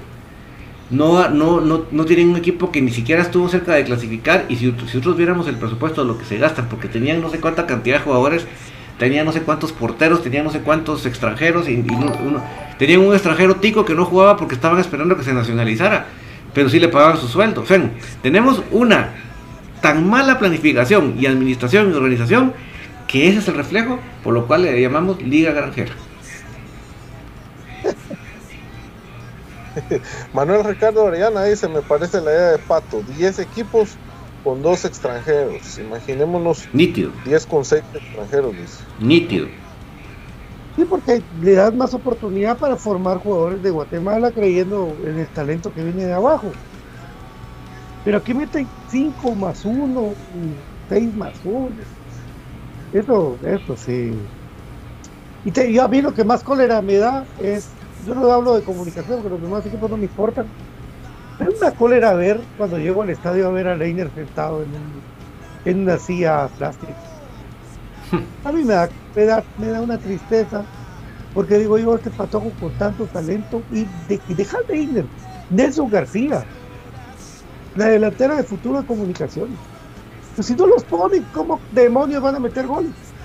No, 0.90 1.30
no, 1.30 1.62
no, 1.62 1.86
no 1.90 2.06
tienen 2.06 2.30
un 2.30 2.36
equipo 2.36 2.72
que 2.72 2.82
ni 2.82 2.92
siquiera 2.92 3.22
estuvo 3.22 3.48
cerca 3.48 3.74
de 3.74 3.86
clasificar. 3.86 4.46
Y 4.50 4.58
si, 4.58 4.72
nosotros 4.74 5.16
viéramos 5.16 5.48
el 5.48 5.56
presupuesto 5.56 6.02
de 6.02 6.08
lo 6.08 6.18
que 6.18 6.26
se 6.26 6.38
gastan, 6.38 6.68
porque 6.68 6.90
tenían 6.90 7.22
no 7.22 7.30
sé 7.30 7.40
cuánta 7.40 7.66
cantidad 7.66 7.98
de 8.00 8.04
jugadores, 8.04 8.46
tenían 9.00 9.26
no 9.26 9.32
sé 9.32 9.42
cuántos 9.44 9.72
porteros, 9.72 10.22
tenían 10.22 10.44
no 10.44 10.52
sé 10.52 10.60
cuántos 10.60 11.06
extranjeros, 11.06 11.70
y, 11.70 11.74
y 11.74 11.82
no- 11.84 12.14
uno- 12.26 12.44
tenían 12.78 13.00
un 13.00 13.14
extranjero 13.14 13.56
tico 13.56 13.86
que 13.86 13.96
no 13.96 14.04
jugaba 14.06 14.36
porque 14.36 14.56
estaban 14.56 14.80
esperando 14.80 15.16
que 15.16 15.24
se 15.24 15.34
nacionalizara, 15.34 16.08
pero 16.54 16.68
sí 16.70 16.80
le 16.80 16.90
pagaban 16.90 17.18
su 17.18 17.28
sueldo. 17.30 17.62
O 17.62 17.66
sea, 17.66 17.82
tenemos 18.22 18.62
una 18.72 19.12
tan 19.82 20.08
mala 20.08 20.40
planificación 20.40 21.16
y 21.20 21.26
administración 21.26 21.92
y 21.92 21.94
organización 21.96 22.54
que 23.08 23.28
ese 23.28 23.40
es 23.40 23.48
el 23.48 23.56
reflejo 23.56 24.00
por 24.24 24.34
lo 24.34 24.48
cual 24.48 24.64
le 24.64 24.80
llamamos 24.82 25.22
Liga 25.22 25.52
Granjera. 25.52 25.92
Manuel 30.34 30.64
Ricardo 30.64 31.04
Orellana 31.06 31.44
dice, 31.46 31.68
me 31.68 31.82
parece 31.82 32.22
la 32.22 32.32
idea 32.32 32.52
de 32.52 32.58
Pato, 32.60 33.02
10 33.18 33.40
equipos 33.40 33.96
con 34.44 34.62
dos 34.62 34.86
extranjeros. 34.86 35.78
Imaginémonos 35.78 36.68
Nítido, 36.74 37.12
10 37.26 37.46
con 37.46 37.64
6 37.66 37.84
extranjeros, 37.94 38.52
dice. 38.56 38.84
nítido. 39.00 39.48
Sí, 40.76 40.86
porque 40.86 41.22
le 41.42 41.54
das 41.54 41.74
más 41.74 41.94
oportunidad 41.94 42.58
para 42.58 42.78
formar 42.78 43.18
jugadores 43.18 43.62
de 43.62 43.72
Guatemala 43.72 44.32
creyendo 44.32 44.96
en 45.06 45.20
el 45.20 45.28
talento 45.28 45.74
que 45.74 45.84
viene 45.84 46.06
de 46.06 46.14
abajo. 46.14 46.52
Pero 48.04 48.18
aquí 48.18 48.34
meten 48.34 48.72
5 48.86 49.36
más 49.36 49.66
1, 49.66 50.20
6 50.88 51.14
más 51.16 51.40
1. 51.44 51.86
Eso, 52.92 53.40
eso 53.44 53.76
sí. 53.76 54.32
Y 55.44 55.52
te, 55.52 55.72
yo 55.74 55.84
a 55.84 55.88
mí 55.88 56.02
lo 56.02 56.14
que 56.14 56.24
más 56.26 56.44
cólera 56.44 56.82
me 56.82 56.98
da 56.98 57.28
es, 57.38 57.80
yo 57.98 58.14
no 58.16 58.32
hablo 58.32 58.54
de 58.56 58.64
comunicación, 58.64 59.18
porque 59.18 59.30
los 59.32 59.42
demás 59.42 59.66
equipos 59.66 59.90
no 59.90 59.98
me 59.98 60.06
importan. 60.06 60.54
Da 61.38 61.48
una 61.50 61.76
cólera 61.76 62.14
ver 62.16 62.48
cuando 62.56 62.78
llego 62.80 63.04
al 63.04 63.10
estadio 63.12 63.48
a 63.48 63.52
ver 63.52 63.68
a 63.68 63.78
Leiner 63.78 64.12
sentado 64.14 64.64
en, 64.64 64.74
un- 64.76 65.08
en 65.66 65.82
una 65.82 66.00
silla 66.00 66.50
plástica. 66.58 66.98
A 68.44 68.52
mí 68.52 68.64
me 68.64 68.74
da, 68.74 68.94
me 69.14 69.26
da, 69.26 69.48
me 69.56 69.68
da 69.70 69.82
una 69.82 70.00
tristeza, 70.00 70.68
porque 71.34 71.58
digo 71.60 71.78
yo, 71.80 71.96
este 71.96 72.12
patojo 72.12 72.56
con 72.58 72.76
tanto 72.76 73.10
talento, 73.10 73.66
y, 73.70 73.88
de, 73.88 74.24
deja 74.28 74.58
de 74.70 74.78
ir, 74.80 75.12
Nelson 75.50 75.90
García, 75.90 76.50
la 77.76 77.86
delantera 77.88 78.36
de 78.36 78.44
futuro 78.44 78.82
de 78.82 78.88
comunicaciones. 78.88 79.58
Pues 80.36 80.48
si 80.48 80.56
no 80.56 80.68
los 80.68 80.84
ponen, 80.86 81.30
¿cómo 81.34 81.60
demonios 81.72 82.22
van 82.22 82.36
a 82.36 82.40
meter 82.40 82.68
goles? 82.68 83.16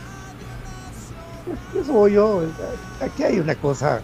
Eso 1.72 1.92
voy 1.92 2.12
yo, 2.14 2.42
aquí 3.00 3.22
hay 3.22 3.38
una 3.38 3.54
cosa 3.54 4.02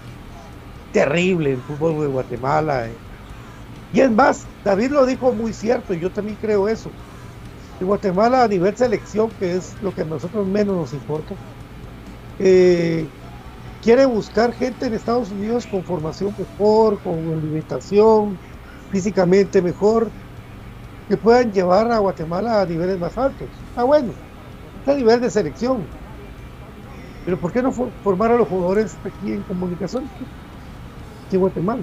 terrible 0.93 1.51
en 1.51 1.57
el 1.57 1.63
fútbol 1.63 2.01
de 2.01 2.07
Guatemala. 2.07 2.89
eh. 2.89 3.05
Y 3.93 4.01
es 4.01 4.11
más, 4.11 4.51
David 4.65 4.93
lo 4.93 5.07
dijo 5.07 5.33
muy 5.33 5.53
cierto, 5.53 5.95
y 5.95 6.01
yo 6.01 6.13
también 6.13 6.39
creo 6.41 6.69
eso. 6.69 6.91
En 7.81 7.87
Guatemala 7.87 8.45
a 8.45 8.49
nivel 8.49 8.77
selección, 8.77 9.35
que 9.39 9.57
es 9.57 9.81
lo 9.81 9.95
que 9.95 10.03
a 10.03 10.05
nosotros 10.05 10.47
menos 10.47 10.77
nos 10.77 10.93
importa, 10.93 11.41
eh, 12.39 13.13
quiere 13.81 14.07
buscar 14.07 14.53
gente 14.53 14.87
en 14.87 14.95
Estados 14.95 15.31
Unidos 15.31 15.67
con 15.67 15.85
formación 15.85 16.35
mejor, 16.39 17.03
con 17.03 17.33
alimentación, 17.33 18.41
físicamente 18.89 19.63
mejor, 19.63 20.15
que 21.13 21.19
puedan 21.19 21.53
llevar 21.53 21.93
a 21.93 21.99
Guatemala 21.99 22.63
a 22.63 22.65
niveles 22.65 22.99
más 22.99 23.19
altos. 23.19 23.47
Ah, 23.77 23.85
bueno, 23.85 24.15
a 24.87 24.95
nivel 24.95 25.21
de 25.21 25.29
selección. 25.31 25.85
Pero 27.27 27.37
¿por 27.37 27.53
qué 27.53 27.61
no 27.61 27.71
for- 27.71 27.91
formar 28.03 28.31
a 28.31 28.37
los 28.39 28.49
jugadores 28.49 28.97
aquí 29.05 29.31
en 29.31 29.43
comunicación? 29.43 30.05
Aquí 31.27 31.37
en 31.37 31.41
Guatemala. 31.41 31.83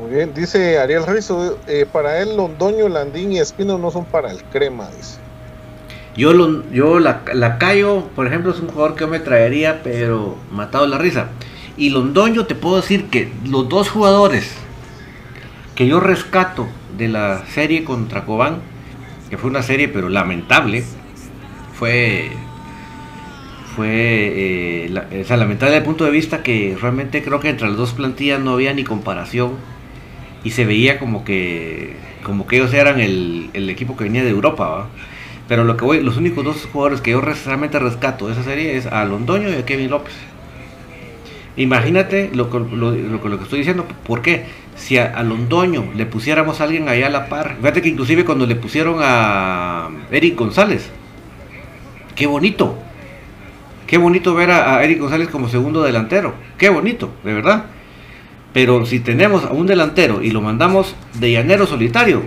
Muy 0.00 0.14
bien, 0.14 0.32
dice 0.32 0.78
Ariel 0.78 1.04
Rizo, 1.04 1.58
eh, 1.66 1.84
para 1.92 2.22
él 2.22 2.36
Londoño, 2.36 2.88
Landín 2.88 3.32
y 3.32 3.40
Espino 3.40 3.76
no 3.76 3.90
son 3.90 4.04
para 4.04 4.30
el 4.30 4.40
crema, 4.44 4.88
dice. 4.96 5.18
Yo, 6.16 6.32
lo, 6.32 6.62
yo 6.70 7.00
la, 7.00 7.22
Lacayo, 7.32 8.04
por 8.14 8.28
ejemplo, 8.28 8.52
es 8.52 8.60
un 8.60 8.68
jugador 8.68 8.94
que 8.94 9.00
yo 9.00 9.08
me 9.08 9.18
traería, 9.18 9.80
pero 9.82 10.36
matado 10.52 10.84
de 10.84 10.90
la 10.90 10.98
risa. 10.98 11.26
Y 11.76 11.90
Londoño, 11.90 12.46
te 12.46 12.54
puedo 12.54 12.76
decir 12.76 13.06
que 13.06 13.32
los 13.48 13.68
dos 13.68 13.88
jugadores 13.90 14.54
que 15.74 15.86
yo 15.88 15.98
rescato 15.98 16.68
de 16.96 17.08
la 17.08 17.44
serie 17.46 17.82
contra 17.84 18.24
Cobán, 18.24 18.58
que 19.28 19.38
fue 19.38 19.50
una 19.50 19.62
serie 19.62 19.88
pero 19.88 20.08
lamentable, 20.08 20.84
fue 21.78 22.30
fue 23.74 24.84
eh, 24.86 24.88
la- 24.90 25.36
lamentable 25.36 25.72
desde 25.72 25.78
el 25.78 25.84
punto 25.84 26.04
de 26.04 26.10
vista 26.12 26.42
que 26.42 26.76
realmente 26.80 27.24
creo 27.24 27.40
que 27.40 27.48
entre 27.48 27.66
las 27.68 27.76
dos 27.76 27.92
plantillas 27.92 28.40
no 28.40 28.52
había 28.52 28.72
ni 28.72 28.84
comparación 28.84 29.54
y 30.44 30.50
se 30.50 30.64
veía 30.64 30.98
como 30.98 31.24
que 31.24 31.96
como 32.22 32.46
que 32.46 32.56
ellos 32.56 32.72
eran 32.72 33.00
el, 33.00 33.50
el 33.52 33.68
equipo 33.68 33.96
que 33.96 34.04
venía 34.04 34.22
de 34.24 34.30
Europa, 34.30 34.68
¿va? 34.68 34.88
Pero 35.48 35.64
lo 35.64 35.76
que 35.76 35.84
voy, 35.84 36.02
los 36.02 36.16
únicos 36.16 36.44
dos 36.44 36.66
jugadores 36.72 37.00
que 37.02 37.10
yo 37.10 37.20
realmente 37.20 37.78
rescato 37.78 38.26
de 38.28 38.32
esa 38.32 38.44
serie 38.44 38.76
es 38.76 38.86
a 38.86 39.04
Londoño 39.04 39.50
y 39.50 39.54
a 39.54 39.66
Kevin 39.66 39.90
López. 39.90 40.14
Imagínate 41.56 42.30
lo, 42.34 42.50
que- 42.50 42.58
lo, 42.58 42.90
lo 42.90 43.28
lo 43.28 43.38
que 43.38 43.44
estoy 43.44 43.60
diciendo. 43.60 43.86
¿Por 44.06 44.22
qué? 44.22 44.46
Si 44.76 44.98
a, 44.98 45.06
a 45.16 45.22
Londoño 45.22 45.92
le 45.94 46.04
pusiéramos 46.06 46.60
a 46.60 46.64
alguien 46.64 46.88
allá 46.88 47.06
a 47.06 47.10
la 47.10 47.28
par. 47.28 47.56
Fíjate 47.58 47.80
que 47.82 47.88
inclusive 47.90 48.24
cuando 48.24 48.44
le 48.46 48.56
pusieron 48.56 48.96
a 49.00 49.88
Eric 50.10 50.36
González. 50.36 50.90
Qué 52.16 52.26
bonito. 52.26 52.76
Qué 53.86 53.98
bonito 53.98 54.34
ver 54.34 54.50
a, 54.50 54.82
Eric 54.82 54.98
González 55.00 55.28
como 55.28 55.48
segundo 55.48 55.82
delantero. 55.82 56.34
Qué 56.58 56.68
bonito, 56.70 57.12
de 57.22 57.34
verdad. 57.34 57.66
Pero 58.52 58.86
si 58.86 59.00
tenemos 59.00 59.44
a 59.44 59.52
un 59.52 59.66
delantero 59.66 60.22
y 60.22 60.30
lo 60.30 60.40
mandamos 60.40 60.94
de 61.14 61.32
llanero 61.32 61.66
solitario, 61.66 62.22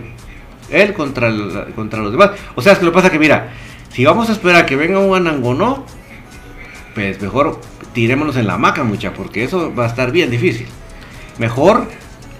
él 0.70 0.94
contra, 0.94 1.32
contra 1.76 2.02
los 2.02 2.12
demás. 2.12 2.32
O 2.56 2.62
sea, 2.62 2.74
es 2.74 2.80
que 2.80 2.86
lo 2.86 2.92
que 2.92 2.96
pasa 2.96 3.10
que 3.10 3.20
mira, 3.20 3.50
si 3.90 4.04
vamos 4.06 4.30
a 4.30 4.34
esperar 4.34 4.66
que 4.66 4.76
venga 4.76 5.00
un 5.00 5.16
Anangonó, 5.16 5.86
pues 6.98 7.22
mejor 7.22 7.62
tirémonos 7.94 8.38
en 8.38 8.48
la 8.48 8.56
hamaca, 8.56 8.84
mucha, 8.84 9.14
porque 9.14 9.44
eso 9.44 9.72
va 9.76 9.84
a 9.84 9.88
estar 9.88 10.12
bien 10.12 10.32
difícil. 10.32 10.66
Mejor 11.38 11.88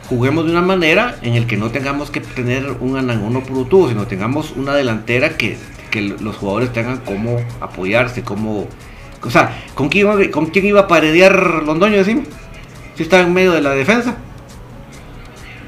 juguemos 0.10 0.46
de 0.46 0.52
una 0.52 0.64
manera 0.64 1.20
en 1.22 1.36
el 1.36 1.46
que 1.46 1.58
no 1.58 1.70
tengamos 1.70 2.10
que 2.10 2.22
tener 2.22 2.72
un 2.80 2.98
Anangonó 2.98 3.42
puro 3.44 3.66
tubo, 3.66 3.88
sino 3.90 4.08
tengamos 4.08 4.54
una 4.56 4.74
delantera 4.74 5.38
que, 5.38 5.58
que 5.92 6.02
los 6.02 6.38
jugadores 6.38 6.74
tengan 6.74 6.98
cómo 7.06 7.40
apoyarse, 7.62 8.24
cómo... 8.24 8.68
O 9.22 9.30
sea, 9.30 9.56
¿con 9.76 9.90
quién, 9.90 10.08
iba- 10.08 10.32
¿con 10.32 10.48
quién 10.48 10.66
iba 10.66 10.82
a 10.82 10.88
paredear 10.88 11.62
Londoño, 11.64 11.98
decime? 11.98 12.24
Si 12.96 13.04
está 13.04 13.20
en 13.20 13.32
medio 13.32 13.52
de 13.52 13.62
la 13.62 13.72
defensa. 13.76 14.18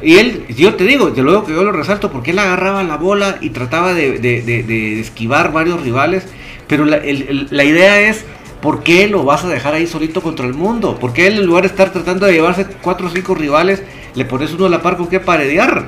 Y 0.02 0.16
él, 0.18 0.46
yo 0.58 0.74
te 0.74 0.86
digo, 0.86 1.12
de 1.12 1.22
luego 1.22 1.46
que 1.46 1.54
yo 1.54 1.64
lo 1.64 1.72
resalto, 1.74 2.10
porque 2.12 2.32
él 2.32 2.40
agarraba 2.40 2.82
la 2.84 2.98
bola 2.98 3.38
y 3.40 3.52
trataba 3.52 3.94
de, 3.94 4.18
de- 4.18 5.00
esquivar 5.00 5.52
varios 5.52 5.82
rivales. 5.84 6.26
Pero 6.68 6.86
la, 6.86 7.02
la 7.50 7.64
idea 7.64 8.00
es, 8.02 8.26
¿por 8.62 8.84
qué 8.84 9.08
lo 9.08 9.24
vas 9.24 9.44
a 9.44 9.48
dejar 9.48 9.74
ahí 9.74 9.88
solito 9.88 10.22
contra 10.22 10.46
el 10.46 10.54
mundo? 10.54 10.98
¿Por 11.00 11.14
qué 11.14 11.28
en 11.28 11.46
lugar 11.46 11.64
de 11.64 11.70
estar 11.70 11.92
tratando 11.92 12.26
de 12.26 12.34
llevarse 12.34 12.66
cuatro 12.82 13.08
o 13.08 13.10
cinco 13.10 13.36
rivales, 13.36 13.84
le 14.16 14.26
pones 14.26 14.52
uno 14.54 14.66
a 14.66 14.70
la 14.70 14.82
par 14.82 14.98
con 14.98 15.08
qué 15.08 15.20
paredear? 15.20 15.88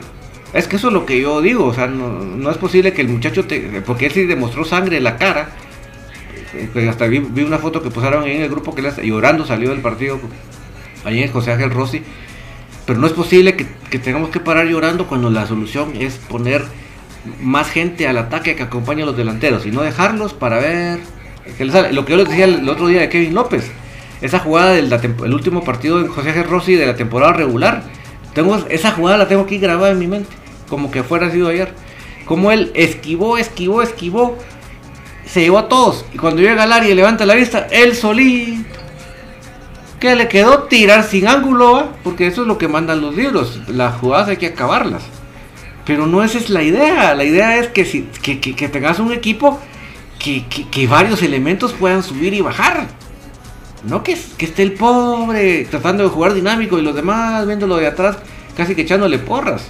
Es 0.53 0.67
que 0.67 0.75
eso 0.75 0.87
es 0.87 0.93
lo 0.93 1.05
que 1.05 1.21
yo 1.21 1.41
digo, 1.41 1.65
o 1.65 1.73
sea, 1.73 1.87
no, 1.87 2.49
es 2.49 2.57
posible 2.57 2.93
que 2.93 3.01
el 3.01 3.07
muchacho, 3.07 3.45
te, 3.45 3.81
porque 3.85 4.07
él 4.07 4.11
sí 4.11 4.25
demostró 4.25 4.65
sangre 4.65 4.97
en 4.97 5.03
la 5.03 5.17
cara. 5.17 5.49
Eh, 6.53 6.69
pues 6.71 6.87
hasta 6.87 7.07
vi, 7.07 7.19
una 7.19 7.57
foto 7.57 7.81
que 7.81 7.89
posaron 7.89 8.27
en 8.27 8.41
el 8.41 8.49
grupo 8.49 8.75
que 8.75 8.81
él 8.81 8.93
llorando 9.03 9.45
salió 9.45 9.69
del 9.69 9.79
partido, 9.79 10.19
ahí 11.05 11.23
en 11.23 11.31
José 11.31 11.53
Ángel 11.53 11.71
Rossi. 11.71 12.03
Pero 12.85 12.99
no 12.99 13.07
es 13.07 13.13
posible 13.13 13.55
que 13.55 13.99
tengamos 13.99 14.29
que 14.29 14.39
parar 14.39 14.65
llorando 14.65 15.07
cuando 15.07 15.29
la 15.29 15.45
solución 15.45 15.93
es 15.97 16.15
poner 16.17 16.65
más 17.39 17.69
gente 17.69 18.07
al 18.07 18.17
ataque 18.17 18.55
que 18.55 18.63
acompañe 18.63 19.03
a 19.03 19.05
los 19.05 19.15
delanteros 19.15 19.65
y 19.65 19.71
no 19.71 19.81
dejarlos 19.81 20.33
para 20.33 20.59
ver 20.59 20.99
Lo 21.91 22.05
que 22.05 22.11
yo 22.11 22.17
les 22.17 22.29
decía 22.29 22.45
el, 22.45 22.67
otro 22.69 22.87
día 22.87 23.01
de 23.01 23.09
Kevin 23.09 23.33
López, 23.33 23.71
esa 24.21 24.39
jugada 24.39 24.71
del 24.71 25.33
último 25.33 25.63
partido 25.63 26.01
de 26.01 26.07
José 26.07 26.29
Ángel 26.29 26.43
Rossi 26.45 26.75
de 26.75 26.85
la 26.85 26.95
temporada 26.95 27.33
regular, 27.33 27.83
tengo 28.33 28.55
esa 28.69 28.91
jugada 28.91 29.17
la 29.17 29.27
tengo 29.27 29.41
aquí 29.41 29.57
grabada 29.57 29.91
en 29.91 29.99
mi 29.99 30.07
mente, 30.07 30.29
como 30.69 30.91
que 30.91 31.03
fuera 31.03 31.31
sido 31.31 31.49
ayer. 31.49 31.73
Como 32.25 32.51
él 32.51 32.71
esquivó, 32.75 33.37
esquivó, 33.37 33.81
esquivó, 33.81 34.37
se 35.25 35.41
llevó 35.41 35.57
a 35.59 35.67
todos 35.69 36.05
y 36.13 36.17
cuando 36.17 36.41
llega 36.41 36.63
al 36.63 36.71
área 36.71 36.89
y 36.89 36.95
levanta 36.95 37.25
la 37.25 37.33
vista, 37.35 37.67
él 37.71 37.95
solito 37.95 38.63
que 39.99 40.15
le 40.15 40.27
quedó 40.27 40.63
tirar 40.63 41.03
sin 41.03 41.27
ángulo, 41.27 41.89
porque 42.03 42.25
eso 42.27 42.41
es 42.41 42.47
lo 42.47 42.57
que 42.57 42.67
mandan 42.67 43.01
los 43.01 43.15
libros. 43.15 43.59
Las 43.67 43.95
jugadas 43.97 44.29
hay 44.29 44.37
que 44.37 44.47
acabarlas. 44.47 45.03
Pero 45.85 46.07
no 46.07 46.23
esa 46.23 46.39
es 46.39 46.49
la 46.49 46.63
idea. 46.63 47.13
La 47.13 47.23
idea 47.23 47.57
es 47.57 47.67
que, 47.67 47.85
si, 47.85 48.07
que- 48.23 48.39
que 48.39 48.67
tengas 48.67 48.97
un 48.99 49.11
equipo 49.13 49.59
que, 50.21 50.45
que- 50.47 50.67
que 50.69 50.87
varios 50.87 51.21
elementos 51.23 51.73
puedan 51.73 52.03
subir 52.03 52.33
y 52.33 52.41
bajar. 52.41 52.87
No 53.83 54.03
que, 54.03 54.13
esté 54.13 54.61
el 54.61 54.73
pobre 54.73 55.65
tratando 55.65 56.03
de 56.03 56.09
jugar 56.09 56.33
dinámico 56.35 56.77
y 56.77 56.83
los 56.83 56.93
demás 56.95 57.47
viéndolo 57.47 57.77
de 57.77 57.87
atrás 57.87 58.17
casi 58.55 58.75
que 58.75 58.83
echándole 58.83 59.17
porras. 59.17 59.67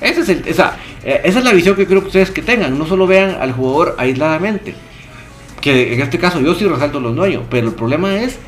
Ese 0.00 0.20
es 0.20 0.28
el, 0.28 0.42
esa, 0.46 0.76
eh, 1.02 1.20
esa 1.24 1.40
es 1.40 1.44
la 1.44 1.52
visión 1.52 1.74
que 1.74 1.86
creo 1.86 2.00
que 2.02 2.06
ustedes 2.06 2.30
que 2.30 2.42
tengan. 2.42 2.78
No 2.78 2.86
solo 2.86 3.06
vean 3.08 3.36
al 3.40 3.52
jugador 3.52 3.96
aisladamente. 3.98 4.74
Que 5.60 5.92
en 5.94 6.00
este 6.00 6.18
caso 6.18 6.40
yo 6.40 6.54
sí 6.54 6.64
resalto 6.66 7.00
los 7.00 7.16
dueños. 7.16 7.42
Pero 7.50 7.66
el 7.66 7.74
problema 7.74 8.14
es 8.20 8.38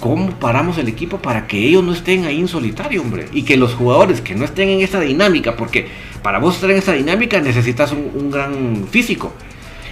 cómo 0.00 0.30
paramos 0.40 0.76
el 0.78 0.88
equipo 0.88 1.18
para 1.18 1.46
que 1.46 1.58
ellos 1.58 1.84
no 1.84 1.92
estén 1.92 2.24
ahí 2.24 2.40
en 2.40 2.48
solitario, 2.48 3.00
hombre. 3.02 3.26
Y 3.32 3.42
que 3.44 3.56
los 3.56 3.74
jugadores 3.74 4.20
que 4.20 4.34
no 4.34 4.44
estén 4.44 4.68
en 4.70 4.80
esa 4.80 4.98
dinámica, 4.98 5.54
porque 5.54 5.86
para 6.20 6.40
vos 6.40 6.56
estar 6.56 6.70
en 6.72 6.78
esa 6.78 6.94
dinámica 6.94 7.40
necesitas 7.40 7.92
un 7.92 8.28
gran 8.32 8.88
físico. 8.90 9.32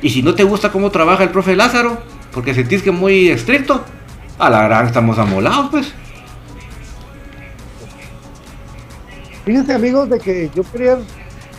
Y 0.03 0.11
si 0.11 0.23
no 0.23 0.35
te 0.35 0.45
gusta 0.45 0.71
cómo 0.71 0.91
trabaja 0.91 1.23
el 1.25 1.31
profe 1.31 1.57
Lázaro, 1.57 1.99
porque 2.33 2.55
sentís 2.55 2.83
que 2.83 2.91
es 2.91 2.97
muy 2.97 3.29
estricto, 3.29 3.85
a 4.39 4.51
la 4.51 4.65
gran 4.65 4.87
estamos 4.87 5.19
amolados, 5.19 5.69
pues. 5.71 5.93
Fíjense 9.45 9.73
amigos 9.75 10.11
de 10.11 10.19
que 10.19 10.51
yo 10.55 10.63
quería, 10.65 10.99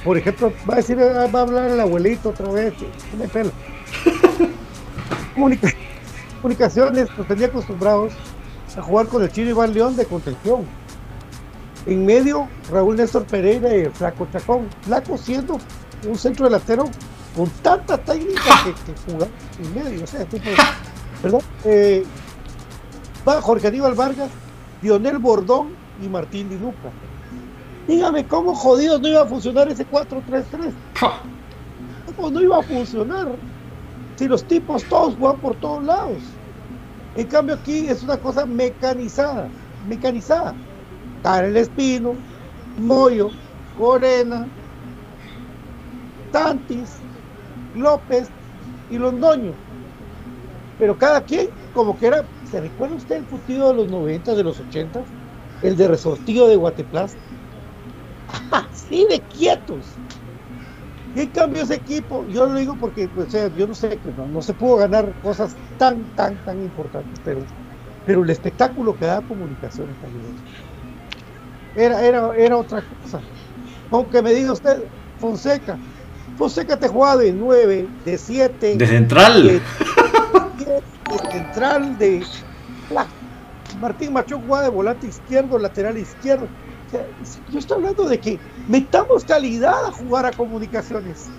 por 0.03 0.17
ejemplo, 0.17 0.51
va 0.69 0.75
a 0.75 0.77
decir, 0.77 0.99
ah, 0.99 1.27
va 1.33 1.39
a 1.39 1.43
hablar 1.43 1.69
el 1.71 1.79
abuelito 1.79 2.29
otra 2.29 2.49
vez, 2.51 2.73
me 3.17 3.27
pela. 3.27 3.51
Comunica- 5.35 5.73
comunicaciones 6.41 7.07
nos 7.17 7.27
tenía 7.27 7.47
acostumbrados 7.47 8.13
a 8.77 8.81
jugar 8.81 9.07
con 9.07 9.23
el 9.23 9.31
chino 9.31 9.49
Iván 9.51 9.73
León 9.73 9.95
de 9.95 10.05
contención. 10.05 10.65
En 11.85 12.05
medio, 12.05 12.47
Raúl 12.69 12.97
Néstor 12.97 13.23
Pereira 13.25 13.69
y 13.75 13.81
el 13.81 13.91
Flaco 13.91 14.27
Chacón. 14.31 14.67
Flaco 14.81 15.17
siendo 15.17 15.57
un 16.05 16.17
centro 16.17 16.45
delantero 16.45 16.89
con 17.37 17.47
tanta 17.61 17.99
técnica 17.99 18.41
que, 18.63 18.73
que 18.73 18.99
jugaba 19.05 19.31
en 19.59 19.75
medio. 19.75 20.03
O 20.03 20.07
sea, 20.07 20.25
tipo, 20.25 20.49
¿verdad? 21.23 21.41
Eh, 21.65 22.03
va 23.27 23.39
Jorge 23.41 23.67
Aníbal 23.67 23.93
Vargas, 23.93 24.31
Dionel 24.81 25.19
Bordón 25.19 25.69
y 26.03 26.09
Martín 26.09 26.49
Dinuca. 26.49 26.89
Dígame, 27.87 28.25
¿cómo 28.25 28.55
jodidos 28.55 28.99
no 29.01 29.07
iba 29.07 29.21
a 29.21 29.25
funcionar 29.27 29.69
ese 29.69 29.87
4-3-3? 29.87 30.73
¿Cómo 32.15 32.31
no 32.31 32.41
iba 32.41 32.57
a 32.57 32.63
funcionar? 32.63 33.27
Si 34.15 34.27
los 34.27 34.43
tipos 34.43 34.83
todos 34.85 35.15
juegan 35.15 35.39
por 35.39 35.55
todos 35.57 35.83
lados. 35.83 36.17
En 37.15 37.27
cambio 37.27 37.55
aquí 37.55 37.87
es 37.87 38.01
una 38.01 38.17
cosa 38.17 38.47
mecanizada, 38.47 39.47
mecanizada. 39.87 40.55
Karel 41.21 41.55
Espino, 41.55 42.15
Moyo, 42.79 43.29
Corena, 43.77 44.47
Tantis, 46.31 46.97
López 47.77 48.31
y 48.89 48.97
Londoño. 48.97 49.57
Pero 50.77 50.97
cada 50.97 51.21
quien, 51.23 51.49
como 51.71 51.97
que 51.97 52.07
era, 52.07 52.27
¿se 52.43 52.61
recuerda 52.61 52.95
usted 52.95 53.15
el 53.17 53.25
partido 53.25 53.69
de 53.69 53.73
los 53.73 53.89
90, 53.89 54.35
de 54.35 54.43
los 54.43 54.59
80? 54.59 55.03
El 55.61 55.75
de 55.75 55.87
resortido 55.87 56.47
de 56.47 56.55
Guateplaz. 56.55 57.17
Así 58.51 59.05
de 59.09 59.21
quietos. 59.25 59.99
Y 61.13 61.21
en 61.21 61.31
cambio 61.31 61.63
ese 61.63 61.73
equipo, 61.75 62.27
yo 62.27 62.45
lo 62.45 62.59
digo 62.59 62.77
porque, 62.77 63.09
pues, 63.09 63.31
yo 63.31 63.65
no 63.65 63.73
sé, 63.73 63.99
que 63.99 64.11
no, 64.11 64.41
se 64.41 64.53
pudo 64.53 64.75
ganar 64.77 65.15
cosas 65.19 65.55
tan, 65.75 66.11
tan, 66.11 66.43
tan 66.43 66.61
importantes, 66.61 67.19
pero, 67.23 67.43
pero 68.03 68.23
el 68.23 68.29
espectáculo 68.29 68.95
que 68.95 69.05
da 69.05 69.23
comunicaciones 69.23 69.97
era, 71.73 72.05
era, 72.05 72.29
era 72.37 72.57
otra 72.57 72.83
cosa. 72.83 73.23
Aunque 73.89 74.21
me 74.21 74.33
diga 74.33 74.53
usted, 74.53 74.83
Fonseca, 75.17 75.79
Fonseca 76.37 76.77
te 76.77 76.87
jugaba 76.87 77.17
de 77.17 77.33
9, 77.33 77.89
de 78.05 78.17
7, 78.19 78.77
De 78.77 78.87
central. 78.87 79.43
de, 79.47 79.59
de 81.09 81.19
central, 81.31 81.97
de 81.97 82.23
la- 82.89 83.07
Martín 83.79 84.13
Machón 84.13 84.41
jugaba 84.41 84.63
de 84.63 84.69
volante 84.69 85.07
izquierdo, 85.07 85.57
lateral 85.57 85.97
izquierdo. 85.97 86.45
O 86.45 86.89
sea, 86.89 87.07
yo 87.47 87.59
estoy 87.59 87.77
hablando 87.77 88.07
de 88.07 88.19
que 88.21 88.39
metamos 88.67 89.25
calidad 89.25 89.73
a 89.87 89.91
jugar 89.91 90.27
a 90.27 90.31
comunicaciones. 90.35 91.33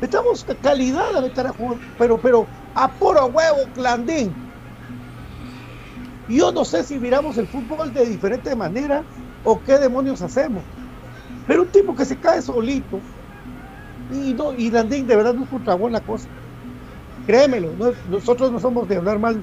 Metamos 0.00 0.44
ca- 0.44 0.56
calidad 0.60 1.16
a 1.16 1.20
meter 1.20 1.46
a 1.48 1.52
jugar, 1.52 1.80
pero, 1.98 2.20
pero 2.20 2.50
a 2.74 2.96
puro 2.96 3.26
huevo, 3.26 3.72
clandín. 3.74 4.38
Yo 6.28 6.52
no 6.52 6.64
sé 6.64 6.84
si 6.84 7.00
miramos 7.00 7.36
el 7.36 7.48
fútbol 7.48 7.92
de 7.92 8.06
diferente 8.06 8.54
manera 8.56 9.04
o 9.42 9.62
qué 9.62 9.78
demonios 9.78 10.22
hacemos. 10.22 10.64
Pero 11.46 11.62
un 11.62 11.72
tipo 11.72 11.94
que 11.94 12.04
se 12.06 12.18
cae 12.18 12.40
solito 12.42 13.06
y 14.12 14.34
no, 14.34 14.52
y 14.52 14.70
Landín 14.70 15.06
de 15.06 15.16
verdad 15.16 15.34
no 15.34 15.46
contrabó 15.46 15.88
la 15.88 16.00
cosa. 16.00 16.28
Créemelo, 17.26 17.70
no- 17.78 17.92
nosotros 18.10 18.52
no 18.52 18.60
somos 18.60 18.88
de 18.88 18.96
hablar 18.96 19.18
mal 19.18 19.40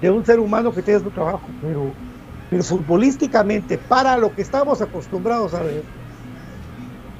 de 0.00 0.10
un 0.10 0.24
ser 0.24 0.38
humano 0.38 0.72
que 0.72 0.82
tiene 0.82 1.00
su 1.00 1.10
trabajo, 1.10 1.42
pero, 1.60 1.92
pero 2.50 2.62
futbolísticamente, 2.62 3.78
para 3.78 4.16
lo 4.16 4.32
que 4.34 4.42
estamos 4.42 4.80
acostumbrados 4.80 5.54
a 5.54 5.62
ver, 5.62 5.82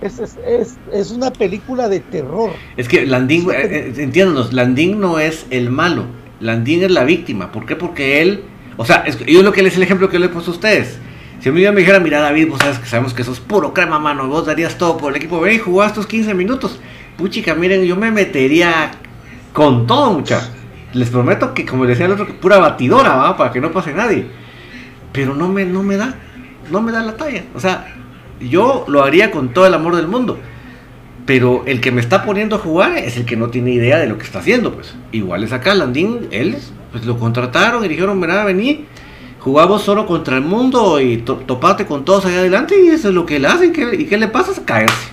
es, 0.03 0.19
es, 0.19 0.37
es, 0.47 0.77
es 0.93 1.11
una 1.11 1.31
película 1.31 1.89
de 1.89 2.01
terror. 2.01 2.51
Es 2.77 2.89
que 2.89 3.07
Landín, 3.07 3.49
eh, 3.51 3.93
entiéndanos, 3.97 4.53
Landín 4.53 5.01
no 5.01 5.19
es 5.19 5.47
el 5.51 5.71
malo, 5.71 6.05
Landín 6.41 6.83
es 6.85 6.91
la 6.91 7.05
víctima. 7.05 7.51
¿Por 7.51 7.67
qué? 7.67 7.77
Porque 7.77 8.21
él, 8.21 8.45
o 8.77 8.85
sea, 8.85 9.05
es, 9.07 9.19
yo 9.27 9.43
lo 9.43 9.53
que 9.53 9.63
les 9.63 9.77
el 9.77 9.83
ejemplo 9.83 10.09
que 10.09 10.19
le 10.19 10.27
he 10.27 10.29
puesto 10.29 10.51
a 10.51 10.55
ustedes. 10.55 10.99
Si 11.47 11.51
a 11.51 11.53
mí 11.53 11.61
me 11.61 11.83
dijera, 11.83 12.01
mira 12.01 12.19
David, 12.19 12.49
vos 12.49 12.59
sabes 12.59 12.81
que 12.81 12.87
sabemos 12.87 13.15
que 13.15 13.23
sos 13.23 13.39
puro 13.39 13.73
crema, 13.73 14.01
mano, 14.01 14.27
vos 14.27 14.47
darías 14.47 14.77
todo 14.79 14.97
por 14.97 15.13
el 15.13 15.19
equipo, 15.19 15.39
ven 15.39 15.55
y 15.55 15.59
jugás 15.59 15.93
estos 15.93 16.09
15 16.09 16.35
minutos. 16.35 16.81
Puchica, 17.17 17.55
miren, 17.55 17.85
yo 17.85 17.95
me 17.95 18.11
metería 18.11 18.91
con 19.53 19.87
todo, 19.87 20.13
mucha. 20.15 20.51
Les 20.93 21.09
prometo 21.09 21.55
que, 21.55 21.65
como 21.65 21.87
decía 21.87 22.07
el 22.07 22.11
otro, 22.11 22.27
pura 22.41 22.59
batidora, 22.59 23.15
¿va? 23.15 23.37
Para 23.37 23.53
que 23.53 23.61
no 23.61 23.71
pase 23.71 23.95
nadie. 23.95 24.27
Pero 25.13 25.37
no 25.37 25.49
me, 25.49 25.65
no 25.65 25.85
me 25.85 25.97
da, 25.97 26.17
no 26.73 26.83
me 26.83 26.91
da 26.91 27.01
la 27.01 27.17
talla. 27.17 27.45
O 27.55 27.61
sea, 27.61 27.95
yo 28.41 28.85
lo 28.89 29.05
haría 29.05 29.31
con 29.31 29.51
todo 29.51 29.69
el 29.69 29.75
amor 29.75 29.95
del 29.95 30.09
mundo. 30.09 30.41
Pero 31.27 31.63
el 31.67 31.81
que 31.81 31.93
me 31.93 32.01
está 32.01 32.25
poniendo 32.25 32.57
a 32.57 32.59
jugar 32.59 32.99
es 32.99 33.17
el 33.19 33.25
que 33.25 33.37
no 33.37 33.51
tiene 33.51 33.71
idea 33.71 33.99
de 33.99 34.09
lo 34.09 34.19
que 34.19 34.25
está 34.25 34.41
haciendo, 34.41 34.75
pues. 34.75 34.97
Igual 35.13 35.45
es 35.45 35.53
acá, 35.53 35.77
Landín, 35.77 36.27
él, 36.33 36.57
pues 36.91 37.07
lo 37.07 37.17
contrataron 37.21 37.85
y 37.85 37.89
dijeron, 37.89 38.19
mira, 38.19 38.43
vení, 38.43 38.87
jugamos 39.47 39.83
solo 39.83 40.07
contra 40.07 40.39
el 40.39 40.43
mundo 40.43 41.01
y 41.01 41.19
to- 41.19 41.37
topate 41.47 41.87
con 41.87 42.05
todos 42.05 42.27
allá 42.27 42.41
adelante 42.41 42.75
y 42.85 42.89
eso 42.89 43.11
es 43.11 43.15
lo 43.15 43.25
que 43.25 43.39
le 43.39 43.47
hacen. 43.47 43.73
¿qué- 43.73 43.95
¿Y 43.95 44.07
qué 44.07 44.19
le 44.19 44.27
pasa? 44.27 44.51
Es 44.51 44.59
caerse. 44.59 45.09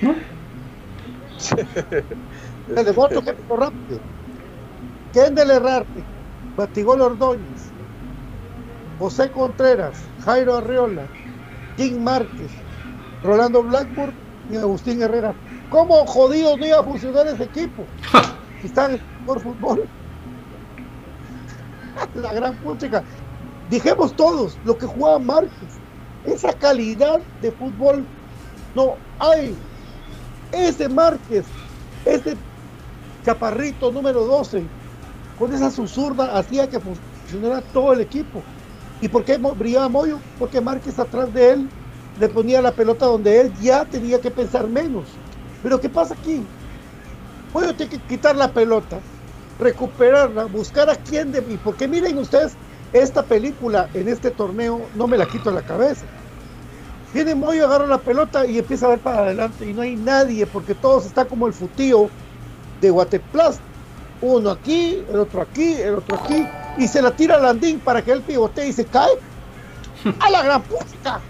¿no? 0.00 0.14
Dejo 2.84 3.00
otro 3.02 3.18
ejemplo 3.18 3.56
rápido. 3.56 3.98
Kendall 5.12 5.50
Herrarte, 5.50 6.04
Batigol 6.56 7.00
Ordóñez, 7.00 7.70
José 9.00 9.30
Contreras, 9.32 10.00
Jairo 10.24 10.58
Arriola, 10.58 11.02
King 11.76 11.98
Márquez, 12.04 12.52
Rolando 13.24 13.64
Blackburn 13.64 14.14
y 14.48 14.58
Agustín 14.58 15.02
Herrera. 15.02 15.34
¿Cómo 15.70 16.06
jodidos 16.06 16.56
no 16.56 16.66
iba 16.66 16.78
a 16.78 16.84
funcionar 16.84 17.26
ese 17.26 17.42
equipo? 17.44 17.84
Si 18.60 18.68
están 18.68 19.00
por 19.26 19.40
fútbol. 19.40 19.82
La 22.14 22.32
gran 22.32 22.54
puchica. 22.58 23.02
Dijimos 23.70 24.14
todos 24.14 24.58
lo 24.64 24.76
que 24.76 24.86
jugaba 24.86 25.18
Márquez. 25.18 25.80
Esa 26.24 26.52
calidad 26.52 27.20
de 27.40 27.52
fútbol 27.52 28.06
no 28.74 28.96
hay. 29.18 29.56
Ese 30.52 30.88
Márquez, 30.88 31.46
ese 32.04 32.36
chaparrito 33.24 33.90
número 33.90 34.24
12, 34.24 34.62
con 35.38 35.52
esa 35.52 35.70
susurda 35.70 36.36
hacía 36.36 36.68
que 36.68 36.80
funcionara 36.80 37.62
todo 37.72 37.92
el 37.92 38.00
equipo. 38.00 38.42
¿Y 39.00 39.08
por 39.08 39.24
qué 39.24 39.36
brillaba 39.38 39.88
Moyo? 39.88 40.18
Porque 40.38 40.60
Márquez 40.60 40.98
atrás 40.98 41.32
de 41.32 41.52
él 41.52 41.68
le 42.20 42.28
ponía 42.28 42.62
la 42.62 42.72
pelota 42.72 43.06
donde 43.06 43.40
él 43.40 43.52
ya 43.60 43.84
tenía 43.84 44.20
que 44.20 44.30
pensar 44.30 44.68
menos. 44.68 45.04
Pero 45.62 45.80
¿qué 45.80 45.88
pasa 45.88 46.14
aquí? 46.14 46.46
Moyo 47.52 47.74
tiene 47.74 47.90
que 47.90 48.02
quitar 48.02 48.36
la 48.36 48.52
pelota, 48.52 49.00
recuperarla, 49.58 50.44
buscar 50.44 50.88
a 50.90 50.96
quién 50.96 51.32
de... 51.32 51.44
Y 51.48 51.56
porque 51.56 51.88
miren 51.88 52.18
ustedes, 52.18 52.56
esta 52.92 53.22
película 53.22 53.88
en 53.94 54.08
este 54.08 54.30
torneo 54.30 54.80
no 54.94 55.06
me 55.06 55.16
la 55.16 55.26
quito 55.26 55.50
de 55.50 55.56
la 55.56 55.62
cabeza. 55.62 56.04
Viene 57.14 57.34
Moyo, 57.34 57.66
agarra 57.66 57.86
la 57.86 57.98
pelota 57.98 58.46
y 58.46 58.58
empieza 58.58 58.86
a 58.86 58.90
ver 58.90 59.00
para 59.00 59.18
adelante 59.18 59.68
y 59.68 59.74
no 59.74 59.82
hay 59.82 59.96
nadie 59.96 60.46
porque 60.46 60.74
todos 60.74 61.06
están 61.06 61.26
como 61.26 61.46
el 61.46 61.52
futío 61.52 62.08
de 62.80 62.90
Guateplast. 62.90 63.60
Uno 64.20 64.50
aquí, 64.50 65.04
el 65.08 65.18
otro 65.18 65.42
aquí, 65.42 65.74
el 65.74 65.96
otro 65.96 66.16
aquí 66.16 66.46
y 66.78 66.88
se 66.88 67.02
la 67.02 67.10
tira 67.10 67.36
a 67.36 67.40
Landín 67.40 67.80
para 67.80 68.02
que 68.02 68.12
él 68.12 68.22
pivotee 68.22 68.68
y 68.68 68.72
se 68.72 68.84
cae. 68.86 69.10
¡A 70.20 70.30
la 70.30 70.42
gran 70.42 70.62
puta! 70.62 71.20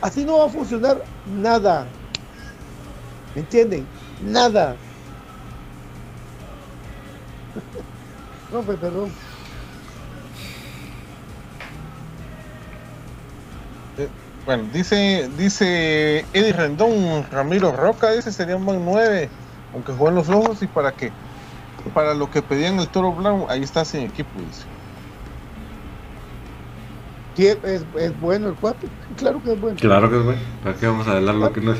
Así 0.00 0.24
no 0.24 0.38
va 0.38 0.46
a 0.46 0.48
funcionar 0.48 1.02
nada. 1.26 1.86
¿Me 3.34 3.42
entienden? 3.42 3.86
Nada. 4.22 4.76
No, 8.52 8.62
pues, 8.62 8.80
perdón. 8.80 9.12
Bueno, 14.46 14.64
dice, 14.72 15.28
dice 15.36 16.24
Eddie 16.32 16.52
Rendón, 16.52 17.24
Ramiro 17.30 17.72
Roca, 17.72 18.12
ese 18.14 18.32
sería 18.32 18.56
un 18.56 18.64
buen 18.64 18.84
9, 18.84 19.28
aunque 19.74 19.92
jugó 19.92 20.08
en 20.08 20.14
los 20.16 20.28
ojos 20.28 20.62
y 20.62 20.66
para 20.66 20.92
que 20.92 21.12
para 21.94 22.14
lo 22.14 22.30
que 22.30 22.42
pedían 22.42 22.78
el 22.78 22.88
toro 22.88 23.12
blanco, 23.12 23.46
ahí 23.48 23.62
está 23.62 23.84
sin 23.84 24.02
equipo, 24.02 24.30
dice. 24.38 24.64
Sí, 27.36 27.46
es, 27.46 27.84
es 27.98 28.20
bueno 28.20 28.48
el 28.48 28.54
cuate. 28.54 28.86
Claro 29.16 29.42
que 29.42 29.52
es 29.52 29.60
bueno. 29.60 29.76
Claro 29.80 30.10
que 30.10 30.18
es 30.18 30.24
bueno. 30.24 30.40
¿Para 30.62 30.74
qué 30.76 30.86
vamos 30.86 31.06
a 31.06 31.16
hablar 31.16 31.34
lo 31.36 31.52
que 31.52 31.60
no 31.60 31.72
es? 31.72 31.78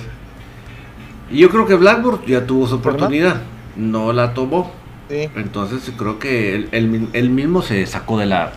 Y 1.31 1.39
yo 1.39 1.51
creo 1.51 1.67
que 1.67 1.75
Blackburn 1.75 2.25
ya 2.27 2.47
tuvo 2.47 2.67
su 2.67 2.77
oportunidad. 2.77 3.43
No 3.77 4.13
la 4.13 4.33
tomó. 4.33 4.73
Sí. 5.11 5.29
Entonces 5.35 5.93
creo 5.97 6.19
que 6.19 6.55
él, 6.55 7.09
él 7.13 7.31
mismo 7.31 7.63
se 7.63 7.85
sacó 7.87 8.19
de 8.19 8.27
la, 8.27 8.53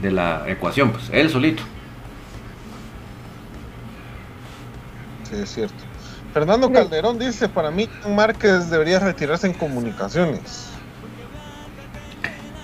de 0.00 0.10
la 0.10 0.44
ecuación, 0.48 0.92
pues, 0.92 1.10
él 1.12 1.28
solito. 1.28 1.62
Sí, 5.30 5.36
es 5.42 5.52
cierto. 5.54 5.74
Fernando 6.32 6.70
Calderón 6.70 7.18
dice, 7.18 7.48
para 7.48 7.70
mí 7.70 7.88
Márquez 8.08 8.70
debería 8.70 8.98
retirarse 8.98 9.46
en 9.46 9.54
comunicaciones. 9.54 10.66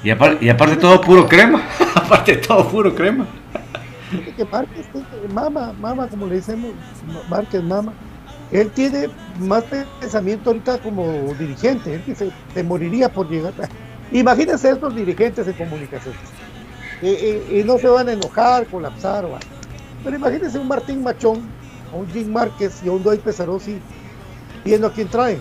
Y, 0.03 0.11
apar- 0.11 0.39
y 0.41 0.49
aparte 0.51 0.77
todo 0.77 1.01
puro 1.01 1.27
crema. 1.27 1.63
aparte 1.95 2.37
todo 2.37 2.69
puro 2.69 2.95
crema. 2.95 3.27
Que 4.37 4.45
Márquez, 4.45 4.87
mama, 5.33 5.73
mama, 5.81 6.07
como 6.09 6.27
le 6.27 6.37
decimos, 6.37 6.73
Márquez, 7.29 7.63
mama. 7.63 7.93
Él 8.53 8.71
tiene 8.71 9.09
más 9.41 9.65
pensamiento 10.01 10.51
ahorita 10.51 10.79
como 10.79 11.35
dirigente. 11.39 11.95
Él 11.95 12.03
dice, 12.07 12.31
te 12.53 12.63
moriría 12.63 13.09
por 13.09 13.29
llegar. 13.29 13.53
Imagínense 14.13 14.71
estos 14.71 14.95
dirigentes 14.95 15.47
de 15.47 15.55
comunicaciones. 15.55 16.21
Eh, 17.03 17.43
eh, 17.51 17.61
y 17.61 17.65
no 17.65 17.79
se 17.79 17.89
van 17.89 18.09
a 18.09 18.13
enojar, 18.13 18.67
colapsar 18.67 19.25
o 19.25 19.29
algo. 19.29 19.39
Pero 20.05 20.17
imagínense 20.17 20.59
un 20.59 20.69
Martín 20.69 21.03
Machón, 21.03 21.41
a 21.95 21.97
un 21.97 22.09
Jim 22.09 22.31
Márquez 22.33 22.83
y 22.85 22.89
a 22.89 22.93
un 22.93 23.03
Doy 23.03 23.19
Pesarosi 23.19 23.81
viendo 24.65 24.89
a 24.89 24.93
quién 24.93 25.09
traen. 25.09 25.41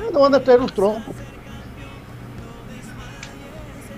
Ah, 0.00 0.10
No 0.12 0.20
van 0.20 0.34
a 0.34 0.40
traer 0.40 0.60
un 0.60 0.68
tronco. 0.68 1.12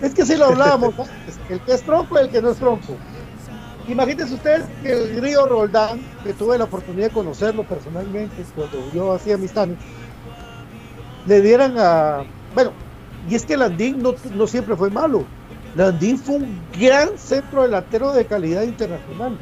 Es 0.01 0.15
que 0.15 0.25
si 0.25 0.37
lo 0.37 0.47
hablábamos, 0.47 0.97
¿no? 0.97 1.05
el 1.49 1.61
que 1.61 1.73
es 1.73 1.83
tronco 1.83 2.17
y 2.19 2.23
el 2.25 2.31
que 2.31 2.43
no 2.43 2.51
es 2.51 2.57
tronco. 2.57 2.97
Imagínense 3.87 4.35
ustedes 4.35 4.65
que 4.83 4.93
el 4.93 5.21
río 5.21 5.47
Roldán, 5.47 6.01
que 6.23 6.33
tuve 6.33 6.57
la 6.57 6.65
oportunidad 6.65 7.09
de 7.09 7.13
conocerlo 7.13 7.65
personalmente 7.65 8.43
cuando 8.55 8.91
yo 8.95 9.13
hacía 9.13 9.37
mis 9.37 9.53
tanes, 9.53 9.77
le 11.27 11.41
dieran 11.43 11.75
a. 11.79 12.25
Bueno, 12.55 12.73
y 13.29 13.35
es 13.35 13.45
que 13.45 13.57
Landín 13.57 14.03
no, 14.03 14.15
no 14.35 14.47
siempre 14.47 14.75
fue 14.75 14.91
malo. 14.91 15.25
Landín 15.75 16.19
fue 16.19 16.37
un 16.37 16.61
gran 16.79 17.19
centro 17.19 17.63
delantero 17.63 18.13
de 18.13 18.25
calidad 18.25 18.63
internacional. 18.63 19.39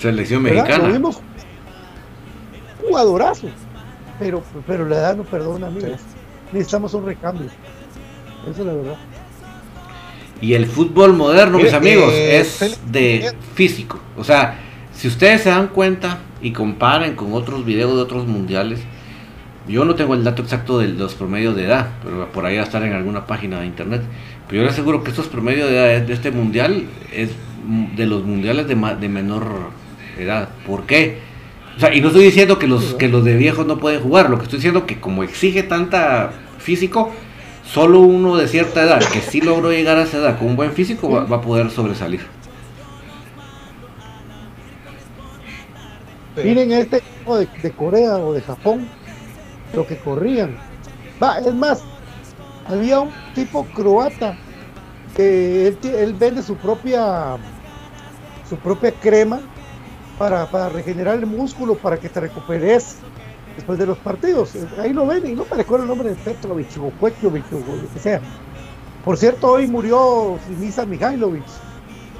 Selección 0.00 0.42
¿verdad? 0.42 0.56
Lo 0.58 0.68
mexicana. 0.68 0.92
vimos 0.92 1.20
jugadorazo. 2.86 3.48
Pero, 4.18 4.42
pero 4.66 4.86
la 4.86 4.96
edad 4.96 5.16
no 5.16 5.22
perdona, 5.24 5.68
amigos. 5.68 6.00
Necesitamos 6.52 6.92
un 6.94 7.06
recambio. 7.06 7.46
Eso 8.50 8.60
es 8.60 8.66
la 8.66 8.72
verdad. 8.72 8.96
Y 10.40 10.54
el 10.54 10.66
fútbol 10.66 11.12
moderno, 11.14 11.56
mis 11.58 11.66
Mire, 11.66 11.76
amigos, 11.76 12.12
eh, 12.14 12.38
es 12.40 12.80
de 12.90 13.32
físico. 13.54 13.98
O 14.16 14.24
sea, 14.24 14.58
si 14.94 15.08
ustedes 15.08 15.42
se 15.42 15.50
dan 15.50 15.68
cuenta 15.68 16.18
y 16.40 16.52
comparen 16.52 17.14
con 17.14 17.32
otros 17.34 17.64
videos 17.64 17.94
de 17.94 18.00
otros 18.02 18.26
mundiales, 18.26 18.80
yo 19.68 19.84
no 19.84 19.94
tengo 19.94 20.14
el 20.14 20.24
dato 20.24 20.42
exacto 20.42 20.78
de 20.78 20.88
los 20.88 21.14
promedios 21.14 21.54
de 21.56 21.66
edad, 21.66 21.88
pero 22.02 22.26
por 22.32 22.46
ahí 22.46 22.56
va 22.56 22.62
a 22.62 22.64
estar 22.64 22.82
en 22.82 22.94
alguna 22.94 23.26
página 23.26 23.60
de 23.60 23.66
internet. 23.66 24.02
Pero 24.48 24.62
yo 24.62 24.64
les 24.64 24.72
aseguro 24.72 25.04
que 25.04 25.10
estos 25.10 25.28
promedios 25.28 25.68
de 25.70 25.76
edad 25.76 26.02
de 26.06 26.12
este 26.12 26.30
mundial 26.30 26.86
es 27.12 27.30
mm, 27.66 27.94
de 27.96 28.06
los 28.06 28.24
mundiales 28.24 28.66
de, 28.66 28.74
ma- 28.76 28.94
de 28.94 29.08
menor 29.10 29.44
edad. 30.18 30.48
¿Por 30.66 30.86
qué? 30.86 31.18
O 31.76 31.80
sea, 31.80 31.94
y 31.94 32.00
no 32.00 32.08
estoy 32.08 32.24
diciendo 32.24 32.58
que 32.58 32.66
los, 32.66 32.94
que 32.94 33.08
los 33.08 33.24
de 33.24 33.36
viejos 33.36 33.66
no 33.66 33.78
pueden 33.78 34.02
jugar, 34.02 34.28
lo 34.28 34.38
que 34.38 34.44
estoy 34.44 34.58
diciendo 34.58 34.86
que 34.86 35.00
como 35.00 35.22
exige 35.22 35.62
tanta 35.62 36.30
físico, 36.58 37.10
solo 37.64 38.00
uno 38.00 38.36
de 38.36 38.48
cierta 38.48 38.82
edad 38.82 39.00
que 39.12 39.20
sí 39.20 39.40
logró 39.40 39.70
llegar 39.70 39.96
a 39.96 40.02
esa 40.02 40.18
edad 40.18 40.38
con 40.38 40.48
un 40.48 40.56
buen 40.56 40.72
físico 40.72 41.10
va, 41.10 41.24
va 41.24 41.36
a 41.36 41.40
poder 41.40 41.70
sobresalir. 41.70 42.20
Miren 46.36 46.72
este 46.72 46.98
equipo 46.98 47.38
de, 47.38 47.48
de 47.62 47.70
Corea 47.70 48.16
o 48.16 48.32
de 48.32 48.40
Japón, 48.40 48.88
lo 49.74 49.86
que 49.86 49.96
corrían. 49.96 50.56
Va, 51.22 51.38
es 51.38 51.54
más, 51.54 51.82
había 52.66 53.00
un 53.00 53.10
tipo 53.34 53.64
croata 53.66 54.36
que 55.16 55.68
él, 55.68 55.78
él 55.82 56.14
vende 56.14 56.42
su 56.42 56.56
propia 56.56 57.36
su 58.48 58.56
propia 58.56 58.92
crema 58.92 59.40
para, 60.20 60.44
para 60.50 60.68
regenerar 60.68 61.16
el 61.16 61.24
músculo, 61.24 61.76
para 61.76 61.96
que 61.96 62.10
te 62.10 62.20
recuperes 62.20 62.96
después 63.56 63.78
de 63.78 63.86
los 63.86 63.96
partidos. 63.96 64.52
Ahí 64.78 64.92
lo 64.92 65.06
ven 65.06 65.26
y 65.26 65.32
no 65.32 65.46
me 65.50 65.56
recuerdo 65.56 65.84
el 65.84 65.88
nombre 65.88 66.10
de 66.10 66.14
Petrovic 66.16 66.68
o 66.78 66.90
Kuekovic 67.00 67.44
o 67.50 67.56
lo 67.56 67.90
que 67.94 67.98
sea. 67.98 68.20
Por 69.02 69.16
cierto, 69.16 69.50
hoy 69.52 69.66
murió 69.66 70.38
Sinisa 70.46 70.84
Mihailovic, 70.84 71.42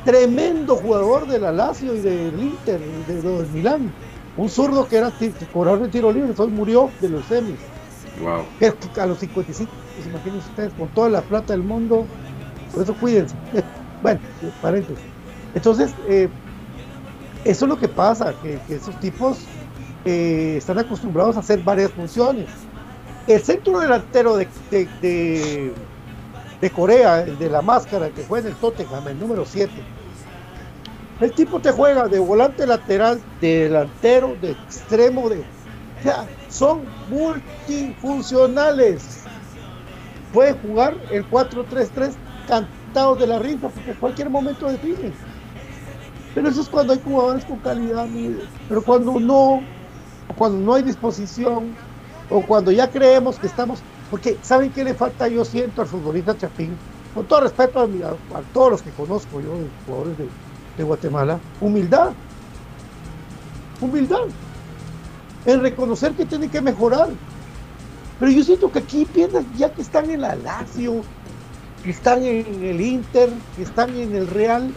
tremendo 0.07 0.77
jugador 0.77 1.27
de 1.29 1.41
la 1.41 1.53
Lazio 1.53 1.95
y 1.95 2.01
del 2.01 2.41
Inter, 2.41 2.81
de, 3.07 3.21
de- 3.21 3.37
del 3.37 3.47
Milán. 3.51 3.93
Un 4.39 4.49
zurdo 4.49 4.89
que 4.89 4.97
era 4.97 5.13
corredor 5.53 5.81
de 5.83 5.89
tiro 5.89 6.11
libre, 6.11 6.33
hoy 6.39 6.49
murió 6.49 6.89
de 7.03 7.11
los 7.11 7.23
semis. 7.27 7.59
Wow. 8.23 8.45
A 8.99 9.05
los 9.07 9.19
55, 9.19 9.71
pues 9.95 10.07
imagínense 10.07 10.49
ustedes, 10.49 10.73
con 10.73 10.89
toda 10.89 11.11
la 11.11 11.21
plata 11.21 11.53
del 11.53 11.63
mundo, 11.63 12.07
por 12.73 12.83
eso 12.83 12.95
cuídense. 12.95 13.35
bueno, 14.03 14.21
paréntesis. 14.63 15.05
Entonces, 15.55 15.93
eh, 16.09 16.31
Eso 17.45 17.65
es 17.65 17.69
lo 17.69 17.79
que 17.79 17.89
pasa, 17.89 18.35
que, 18.43 18.61
esos 18.69 18.99
tipos 19.01 19.39
eh, 20.05 20.57
están 20.59 20.79
acostumbrados 20.79 21.37
a 21.37 21.41
hacer 21.41 21.63
varias 21.63 21.91
funciones. 21.93 22.49
El 23.27 23.41
centro 23.43 23.81
delantero 23.81 24.37
de, 24.37 24.49
de, 24.71 24.89
de- 25.01 25.75
de 26.61 26.71
Corea, 26.71 27.23
el 27.23 27.39
de 27.39 27.49
la 27.49 27.63
máscara, 27.63 28.11
que 28.11 28.25
juega 28.25 28.49
en 28.49 28.55
el 28.55 28.61
Tottenham, 28.61 29.09
el 29.09 29.19
número 29.19 29.47
7. 29.47 29.73
El 31.21 31.33
tipo 31.33 31.61
te 31.61 31.71
juega 31.73 32.09
de 32.09 32.19
volante 32.19 32.67
lateral, 32.67 33.21
de 33.41 33.65
delantero, 33.69 34.37
de 34.41 34.51
extremo, 34.53 35.29
de... 35.31 35.41
O 35.41 36.03
sea, 36.03 36.27
son 36.49 36.83
multifuncionales. 37.09 39.25
Pueden 40.33 40.57
jugar 40.59 40.95
el 41.11 41.29
4-3-3 41.29 42.13
cantados 42.47 43.19
de 43.19 43.27
la 43.27 43.39
risa, 43.39 43.69
porque 43.69 43.91
en 43.93 43.97
cualquier 43.97 44.31
momento 44.31 44.69
definen. 44.69 45.15
Pero 46.35 46.49
eso 46.49 46.61
es 46.61 46.69
cuando 46.69 46.93
hay 46.93 47.01
jugadores 47.05 47.45
con 47.45 47.59
calidad, 47.59 48.07
mire. 48.07 48.43
pero 48.69 48.83
cuando 48.83 49.19
no, 49.19 49.61
cuando 50.37 50.59
no 50.59 50.75
hay 50.75 50.83
disposición, 50.83 51.75
o 52.31 52.41
cuando 52.43 52.71
ya 52.71 52.89
creemos 52.89 53.39
que 53.39 53.49
estamos, 53.49 53.81
porque 54.11 54.39
¿saben 54.43 54.71
qué 54.71 54.85
le 54.85 54.95
falta 54.95 55.29
yo 55.29 55.45
siento 55.45 55.83
al 55.83 55.89
futbolista 55.89 56.37
Chapín? 56.37 56.77
Con 57.15 57.27
todo 57.27 57.41
respeto 57.41 57.81
a, 57.81 57.89
todos 58.55 58.71
los 58.71 58.83
que 58.83 58.91
conozco 58.91 59.41
yo, 59.41 59.59
de 59.59 59.67
jugadores 59.85 60.17
de, 60.19 60.85
Guatemala, 60.85 61.39
humildad. 61.61 62.13
Humildad. 63.83 64.29
En 65.45 65.61
reconocer 65.61 66.13
que 66.13 66.25
tienen 66.25 66.49
que 66.49 66.63
mejorar. 66.63 67.09
Pero 68.19 68.33
yo 68.33 68.43
siento 68.43 68.73
que 68.73 68.79
aquí 68.79 69.05
piensan, 69.05 69.45
ya 69.59 69.71
que 69.71 69.83
están 69.83 70.11
en 70.11 70.23
la 70.23 70.37
Lazio, 70.37 71.03
que 71.85 71.91
están 71.91 72.23
en 72.23 72.65
el 72.65 72.81
Inter, 72.81 73.29
que 73.57 73.63
están 73.63 73.95
en 73.95 74.15
el 74.15 74.27
Real, 74.27 74.71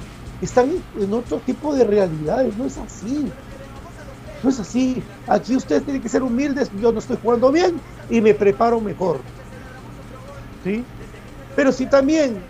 están 0.43 0.85
en- 0.93 1.13
otro 1.13 1.41
tipo 1.41 1.73
de 1.75 1.83
realidades. 1.85 2.55
No 2.57 2.65
es 2.65 2.77
así. 2.77 3.37
No 4.41 4.49
es 4.49 4.59
así. 4.59 5.09
Aquí 5.27 5.55
ustedes 5.55 5.83
tienen 5.85 6.01
que 6.01 6.09
ser 6.09 6.23
humildes. 6.23 6.69
Yo 6.73 6.91
no 6.91 6.99
estoy 6.99 7.17
jugando 7.21 7.51
bien 7.51 7.83
y 8.09 8.21
me 8.21 8.33
preparo 8.35 8.81
mejor. 8.81 9.25
¿Sí? 10.63 10.91
Pero 11.55 11.71
si 11.71 11.87
también 11.87 12.49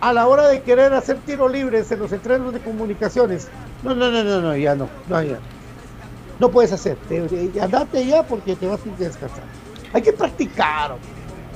a 0.00 0.12
la 0.12 0.26
hora 0.28 0.48
de 0.48 0.62
querer 0.62 0.92
hacer 0.92 1.22
tiro 1.22 1.48
libres 1.48 1.90
en 1.90 1.98
los 2.00 2.12
entrenos 2.12 2.52
de 2.52 2.62
comunicaciones, 2.62 3.52
no, 3.82 3.94
no, 3.94 4.10
no, 4.10 4.22
no, 4.24 4.40
no, 4.40 4.56
ya 4.56 4.74
no, 4.74 4.92
no, 5.06 5.22
ya. 5.22 5.44
No 6.38 6.50
puedes 6.50 6.72
hacer. 6.72 6.98
Te- 7.06 7.28
te- 7.28 7.60
andate 7.60 8.06
ya 8.06 8.26
porque 8.26 8.56
te 8.56 8.66
vas 8.66 8.80
a 8.86 8.90
descansar. 8.90 9.50
Hay 9.92 10.02
que 10.02 10.12
practicar. 10.12 11.00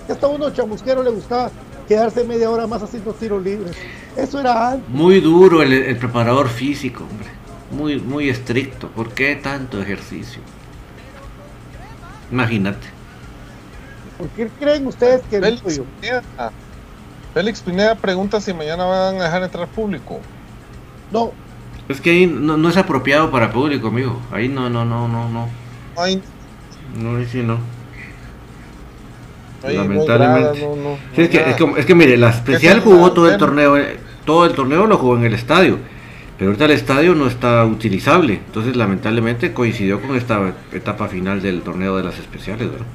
Hasta 0.08 0.28
uno 0.28 0.50
chamusquero 0.50 1.02
le 1.02 1.10
gustaba 1.10 1.52
quedarse 1.88 2.24
media 2.24 2.50
hora 2.50 2.66
más 2.68 2.82
haciendo 2.82 3.14
tiros 3.16 3.42
libres. 3.42 3.78
Eso 4.16 4.40
era 4.40 4.72
antes. 4.72 4.88
Muy 4.88 5.20
duro 5.20 5.62
el, 5.62 5.72
el 5.72 5.98
preparador 5.98 6.48
físico, 6.48 7.06
hombre. 7.06 7.40
Muy, 7.70 8.00
muy 8.00 8.28
estricto. 8.30 8.90
¿Por 8.92 9.14
qué 9.14 9.36
tanto 9.36 9.80
ejercicio? 9.80 10.48
Imagínate. 12.30 12.88
¿Por 14.16 14.32
qué 14.32 14.52
creen 14.58 14.86
ustedes 14.86 15.24
que 15.26 15.40
no 15.40 15.46
Félix 15.46 15.62
soy 15.62 15.76
yo? 15.76 15.84
Pineda, 16.00 16.24
Félix 17.34 17.62
Pineda 17.62 18.00
pregunta 18.00 18.40
si 18.40 18.54
mañana 18.54 18.84
van 18.86 19.20
a 19.20 19.24
dejar 19.24 19.42
entrar 19.44 19.70
público. 19.72 20.28
No, 21.10 21.38
Es 21.88 22.00
que 22.00 22.10
ahí 22.10 22.26
no, 22.26 22.56
no 22.56 22.68
es 22.68 22.76
apropiado 22.76 23.30
para 23.30 23.50
público, 23.52 23.88
amigo. 23.88 24.26
Ahí 24.30 24.48
no, 24.48 24.70
no, 24.70 24.84
no, 24.84 25.08
no, 25.08 25.28
no. 25.28 25.58
No 25.96 26.02
hay, 26.02 26.22
No, 26.86 27.16
ahí 27.16 27.26
sí 27.26 27.42
no. 27.42 27.77
No 29.62 29.70
Lamentablemente. 29.70 30.40
gradas, 30.40 30.58
no, 30.58 30.76
no, 30.76 30.98
Sí, 31.14 31.22
es, 31.22 31.28
que, 31.28 31.38
hay 31.38 31.50
es, 31.52 31.60
nada. 31.60 31.74
que, 31.74 31.80
es 31.80 31.86
que 31.86 31.94
mire, 31.94 32.16
la 32.16 32.30
especial 32.30 32.78
es 32.78 32.84
jugó 32.84 33.12
todo 33.12 33.30
el 33.30 33.38
torneo, 33.38 33.76
eh, 33.76 33.96
todo 34.24 34.44
el 34.46 34.52
torneo 34.54 34.86
lo 34.86 34.98
jugó 34.98 35.16
en 35.16 35.24
el 35.24 35.34
estadio, 35.34 35.78
pero 36.36 36.50
ahorita 36.50 36.66
el 36.66 36.70
estadio 36.72 37.14
no 37.14 37.26
está 37.26 37.64
utilizable, 37.64 38.34
entonces 38.34 38.76
lamentablemente 38.76 39.52
coincidió 39.52 40.00
con 40.00 40.16
esta 40.16 40.52
etapa 40.72 41.08
final 41.08 41.42
del 41.42 41.62
torneo 41.62 41.96
de 41.96 42.04
las 42.04 42.18
especiales, 42.18 42.70
¿verdad? 42.70 42.86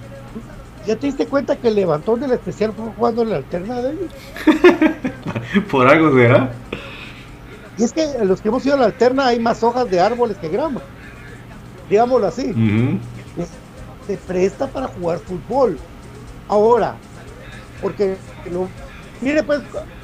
¿ya 0.85 0.95
te 0.95 1.07
diste 1.07 1.25
cuenta 1.27 1.55
que 1.55 1.69
el 1.69 1.75
levantón 1.75 2.19
del 2.19 2.31
especial 2.31 2.73
fue 2.73 2.91
jugando 2.95 3.21
en 3.21 3.29
la 3.29 3.37
alterna 3.37 3.81
de 3.81 3.91
ellos? 3.91 4.11
Por 5.71 5.87
algo 5.87 6.13
será. 6.13 6.51
Y 7.77 7.83
es 7.83 7.93
que 7.93 8.03
en 8.03 8.27
los 8.27 8.41
que 8.41 8.49
hemos 8.49 8.65
ido 8.65 8.75
a 8.75 8.79
la 8.79 8.85
alterna 8.85 9.27
hay 9.27 9.39
más 9.39 9.63
hojas 9.63 9.89
de 9.89 9.99
árboles 9.99 10.37
que 10.37 10.49
grama. 10.49 10.81
Digámoslo 11.89 12.27
así. 12.27 12.53
Se 14.07 14.17
presta 14.17 14.67
para 14.67 14.87
jugar 14.87 15.19
fútbol. 15.19 15.77
Ahora, 16.47 16.95
porque 17.81 18.17
lo- 18.51 18.67
mire 19.21 19.43
pues, 19.43 19.61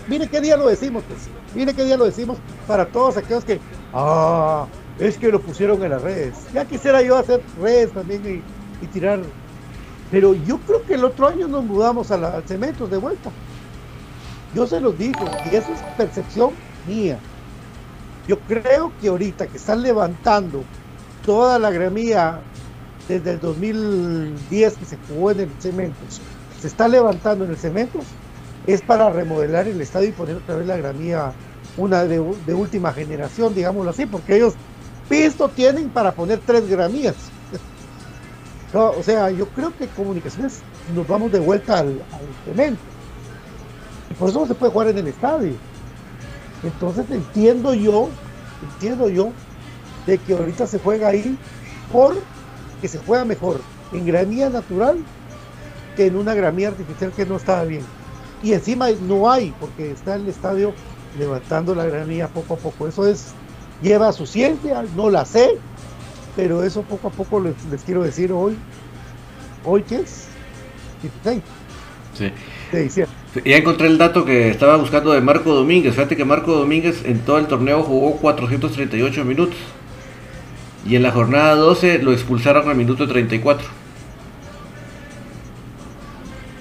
mire 0.08 0.28
qué 0.28 0.42
día 0.42 0.58
lo 0.58 0.68
decimos, 0.68 1.04
pues. 1.08 1.28
Mire 1.56 1.74
qué 1.74 1.84
día 1.84 1.98
lo 1.98 2.06
decimos 2.06 2.38
para 2.68 2.86
todos 2.86 3.18
aquellos 3.18 3.44
que, 3.44 3.60
ah, 3.94 4.68
es 5.00 5.18
que 5.18 5.32
lo 5.32 5.42
pusieron 5.42 5.84
en 5.84 5.92
las 5.92 6.02
redes. 6.02 6.36
Ya 6.54 6.66
quisiera 6.66 7.02
yo 7.02 7.18
hacer 7.18 7.42
redes 7.60 7.92
también 7.94 8.44
y, 8.82 8.88
tirar. 8.88 9.22
Pero 10.12 10.34
yo 10.34 10.58
creo 10.60 10.84
que 10.86 10.96
el 10.96 11.04
otro 11.06 11.28
año 11.28 11.48
nos 11.48 11.64
mudamos 11.66 12.12
a 12.12 12.18
la, 12.18 12.30
al 12.30 12.44
Cementos 12.48 12.90
de 12.90 12.98
vuelta. 12.98 13.32
Yo 14.54 14.66
se 14.68 14.80
los 14.82 14.98
digo, 14.98 15.40
y 15.52 15.56
eso 15.56 15.74
es 15.74 15.82
percepción 15.98 16.52
mía. 16.88 17.20
Yo 18.28 18.40
creo 18.42 18.94
que 19.00 19.10
ahorita 19.10 19.48
que 19.48 19.58
están 19.58 19.82
levantando 19.82 20.64
toda 21.26 21.60
la 21.60 21.72
gramía 21.72 22.42
desde 23.10 23.32
el 23.32 23.40
2010 23.40 24.78
que 24.78 24.86
se 24.86 24.98
jugó 25.08 25.32
en 25.32 25.40
el 25.42 25.50
Cementos, 25.60 26.22
se 26.62 26.68
está 26.68 26.88
levantando 26.88 27.44
en 27.44 27.52
el 27.52 27.58
Cementos, 27.58 28.06
es 28.68 28.82
para 28.84 29.10
remodelar 29.10 29.68
el 29.68 29.82
estadio 29.82 30.10
y 30.10 30.12
poner 30.12 30.36
otra 30.36 30.56
vez 30.56 30.68
la 30.68 30.78
gramía, 30.78 31.34
una 31.76 32.06
de, 32.06 32.20
última 32.20 32.94
generación, 32.94 33.56
digámoslo 33.56 33.90
así, 33.90 34.06
porque 34.06 34.36
ellos 34.36 34.54
pisto 35.10 35.50
tienen 35.50 35.90
para 35.90 36.12
poner 36.14 36.40
tres 36.46 36.70
gramías. 36.70 37.16
O 38.72 39.02
sea, 39.02 39.32
yo 39.32 39.48
creo 39.48 39.76
que 39.76 39.88
comunicaciones 39.88 40.60
nos 40.94 41.08
vamos 41.08 41.32
de 41.32 41.40
vuelta 41.40 41.80
al, 41.80 41.88
al 41.88 42.46
cemento. 42.46 42.80
Y 44.12 44.14
por 44.14 44.30
eso 44.30 44.42
no 44.42 44.46
se 44.46 44.54
puede 44.54 44.72
jugar 44.72 44.90
en 44.90 45.00
el 45.00 45.08
estadio. 45.08 45.54
Entonces 46.62 47.06
entiendo 47.10 47.74
yo, 47.74 48.10
entiendo 48.62 49.10
yo, 49.10 49.32
de 50.06 50.20
que 50.20 50.34
ahorita 50.34 50.68
se 50.68 50.78
juega 50.78 51.08
ahí 51.08 51.36
por 51.92 52.16
que 52.82 52.88
se 52.88 52.98
juega 53.00 53.26
mejor 53.26 53.62
en 53.94 54.06
gramía 54.06 54.50
natural 54.50 54.98
que 55.96 56.06
en 56.08 56.16
una 56.16 56.34
gramía 56.34 56.70
artificial 56.70 57.12
que 57.16 57.26
no 57.26 57.36
estaba 57.38 57.64
bien. 57.66 57.82
Y 58.42 58.54
encima 58.54 58.88
no 59.08 59.30
hay, 59.30 59.54
porque 59.60 59.92
está 59.92 60.16
el 60.16 60.28
estadio 60.28 60.74
levantando 61.18 61.76
la 61.76 61.86
gramía 61.86 62.28
poco 62.30 62.54
a 62.54 62.58
poco. 62.58 62.88
Eso 62.88 63.06
es, 63.06 63.34
lleva 63.82 64.12
su 64.14 64.26
ciencia, 64.26 64.86
no 64.96 65.10
la 65.10 65.26
sé, 65.26 65.58
pero 66.36 66.64
eso 66.64 66.84
poco 66.84 67.10
a 67.10 67.12
poco 67.12 67.42
les, 67.42 67.56
les 67.70 67.82
quiero 67.84 68.04
decir 68.04 68.32
hoy. 68.32 68.56
¿Hoy 69.66 69.84
qué 69.84 69.96
es? 69.98 70.28
16 71.02 71.42
Sí. 72.14 72.32
de 72.72 72.84
diciembre. 72.84 73.16
Ya 73.46 73.58
encontré 73.58 73.88
el 73.88 73.98
dato 73.98 74.26
que 74.26 74.50
estaba 74.50 74.78
buscando 74.78 75.12
de 75.12 75.22
Marco 75.22 75.54
Domínguez. 75.54 75.94
Fíjate 75.94 76.18
que 76.18 76.26
Marco 76.26 76.54
Domínguez 76.54 77.04
en 77.06 77.20
todo 77.20 77.38
el 77.38 77.48
torneo 77.48 77.84
jugó 77.84 78.18
438 78.18 79.24
minutos. 79.26 79.56
Y 80.90 80.96
en 80.96 81.04
la 81.04 81.12
jornada 81.12 81.54
12 81.54 82.00
lo 82.00 82.12
expulsaron 82.12 82.68
al 82.68 82.76
minuto 82.76 83.08
34. 83.08 83.68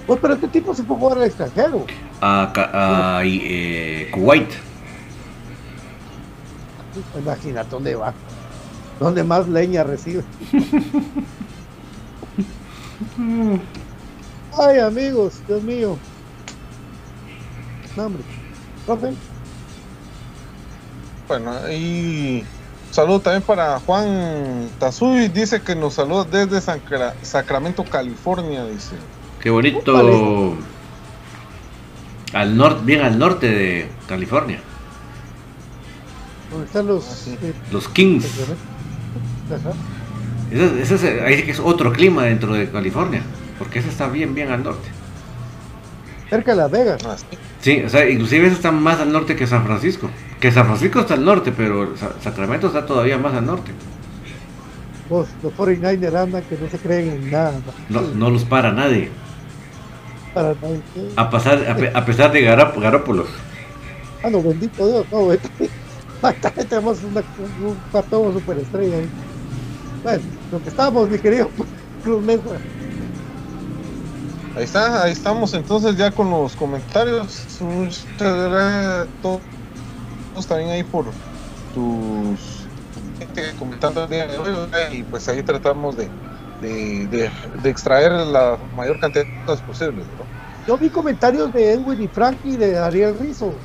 Pues, 0.06 0.20
pero 0.20 0.34
este 0.34 0.48
tipo 0.48 0.74
se 0.74 0.82
fue 0.82 0.96
a 0.96 0.98
jugar 0.98 1.16
al 1.16 1.24
extranjero. 1.24 1.86
A, 2.20 3.22
eh, 3.24 4.10
Kuwait. 4.12 4.50
Imagínate 7.18 7.70
dónde 7.70 7.94
va. 7.94 8.12
Donde 9.00 9.24
más 9.24 9.48
leña 9.48 9.82
recibe. 9.82 10.22
Ay, 14.59 14.78
amigos, 14.78 15.40
Dios 15.48 15.62
mío. 15.62 15.96
No, 17.96 18.05
hombre. 18.05 18.22
Profe, 18.84 19.14
Bueno, 21.28 21.52
y 21.70 22.44
saludo 22.98 23.20
también 23.20 23.42
para 23.42 23.78
Juan 23.78 24.68
Tazuy, 24.80 25.28
dice 25.28 25.62
que 25.62 25.76
nos 25.76 25.94
saluda 25.94 26.24
desde 26.24 26.60
Sacra- 26.60 27.14
Sacramento, 27.22 27.84
California, 27.84 28.64
dice. 28.64 28.96
Qué 29.40 29.50
bonito. 29.50 29.92
Vale. 29.92 30.54
Al 32.32 32.56
norte, 32.56 32.80
bien 32.84 33.02
al 33.02 33.16
norte 33.16 33.48
de 33.48 33.88
California. 34.08 34.58
¿dónde 36.50 36.66
están 36.66 36.86
los... 36.88 37.04
Ah, 37.06 37.14
sí. 37.14 37.38
eh, 37.40 37.52
Los 37.70 37.88
Kings. 37.88 38.26
Ajá. 39.46 39.72
Ese, 40.50 40.82
ese 40.82 40.94
es, 40.96 41.22
ahí 41.22 41.36
sí 41.36 41.42
que 41.44 41.50
es 41.52 41.60
otro 41.60 41.92
clima 41.92 42.24
dentro 42.24 42.52
de 42.52 42.68
California. 42.68 43.22
Porque 43.60 43.78
ese 43.78 43.90
está 43.90 44.08
bien, 44.08 44.34
bien 44.34 44.50
al 44.50 44.64
norte. 44.64 44.88
Cerca 46.30 46.50
de 46.52 46.56
Las 46.59 46.70
Vegas. 46.70 47.02
Ah, 47.06 47.16
sí. 47.60 47.82
O 47.84 47.88
sea, 47.88 48.09
inclusive 48.09 48.46
ese 48.46 48.56
está 48.56 48.70
más 48.70 49.00
al 49.00 49.12
norte 49.12 49.34
que 49.36 49.46
San 49.46 49.64
Francisco. 49.64 50.10
Que 50.40 50.52
San 50.52 50.66
Francisco 50.66 51.00
está 51.00 51.14
al 51.14 51.24
norte, 51.24 51.52
pero 51.56 51.96
Sa- 51.96 52.12
Sacramento 52.22 52.66
está 52.68 52.84
todavía 52.86 53.18
más 53.18 53.34
al 53.34 53.46
norte. 53.46 53.72
Los, 55.10 55.26
los 55.42 55.52
49ers 55.55 56.14
andan 56.14 56.42
que 56.42 56.56
no 56.59 56.68
se 56.68 56.78
creen 56.78 57.09
en 57.09 57.30
nada. 57.30 57.55
No, 57.88 58.02
no 58.02 58.30
los 58.30 58.44
para 58.44 58.70
nadie. 58.72 59.09
Para 60.34 60.48
nadie. 60.55 60.82
A, 61.16 61.30
pasar, 61.30 61.66
a, 61.68 61.74
pe- 61.74 61.90
a 61.94 62.05
pesar 62.05 62.30
de 62.30 62.42
Garap- 62.46 62.78
Garópolos. 62.78 63.28
Ah, 64.22 64.28
no, 64.30 64.42
bendito 64.42 64.86
Dios, 64.86 65.06
no, 65.10 65.20
güey. 65.20 65.38
Tenemos 66.68 66.98
una, 67.05 67.22
un, 67.60 67.66
un 67.68 67.76
patojo 67.90 68.32
superestrella 68.34 68.96
ahí. 68.96 69.09
Bueno, 70.02 70.22
lo 70.52 70.62
que 70.62 70.68
estamos, 70.68 71.09
mi 71.09 71.18
querido 71.18 71.48
Cruz 72.05 72.22
Mesa. 72.24 72.42
Ahí 74.54 74.64
está, 74.64 75.04
ahí 75.04 75.12
estamos 75.12 75.54
entonces 75.54 75.96
ya 75.96 76.12
con 76.12 76.30
los 76.30 76.56
comentarios. 76.56 77.56
Muchas 77.60 78.08
gracias 78.16 78.86
a 79.08 79.12
todos 79.20 79.44
también 80.48 80.70
ahí 80.70 80.84
por 80.84 81.16
tus 81.70 82.72
comentando 83.56 84.04
el 84.04 84.10
día 84.10 84.26
de 84.28 84.38
hoy 84.38 84.54
y 84.92 85.04
pues 85.04 85.28
ahí 85.28 85.42
tratamos 85.44 85.96
de, 85.96 86.14
de, 86.58 87.08
de- 87.08 87.32
de 87.54 87.70
extraer 87.70 88.12
la 88.12 88.58
mayor 88.72 88.98
cantidad 88.98 89.26
de 89.26 89.32
cosas 89.44 89.62
posibles. 89.62 90.08
¿no? 90.08 90.30
Yo 90.66 90.78
vi 90.78 90.90
comentarios 90.90 91.52
de 91.52 91.72
Edwin 91.72 92.00
y 92.00 92.08
Frankie 92.08 92.54
y 92.54 92.56
de 92.56 92.78
Ariel 92.78 93.18
Rizzo. 93.18 93.64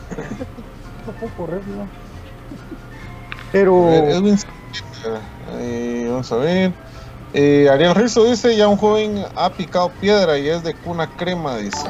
no 1.06 1.14
puedo 1.14 1.32
correr, 1.32 1.66
¿no? 1.66 1.92
Pero. 3.50 4.04
Edwin, 4.10 4.36
eh, 5.46 6.06
vamos 6.08 6.32
a 6.32 6.36
ver. 6.36 6.78
Eh, 7.34 7.68
Ariel 7.70 7.94
Rizzo 7.94 8.24
dice: 8.24 8.56
Ya 8.56 8.68
un 8.68 8.76
joven 8.76 9.24
ha 9.36 9.50
picado 9.50 9.90
piedra 10.00 10.38
y 10.38 10.48
es 10.48 10.62
de 10.62 10.74
cuna 10.74 11.06
crema, 11.16 11.56
dice. 11.58 11.86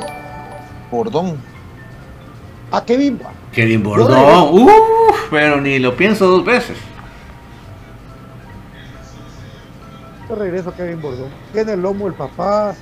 Bordón. 0.90 1.36
A 2.70 2.84
Kevin. 2.84 3.20
Kevin 3.52 3.82
Bordón, 3.82 4.48
uff, 4.52 4.70
pero 5.30 5.60
ni 5.60 5.78
lo 5.78 5.96
pienso 5.96 6.26
dos 6.26 6.44
veces. 6.44 6.76
Yo 10.28 10.34
regreso 10.34 10.70
a 10.70 10.74
Kevin 10.76 11.00
Bordón. 11.00 11.30
Tiene 11.52 11.72
el 11.72 11.80
lomo 11.82 12.06
el 12.06 12.14
papá. 12.14 12.74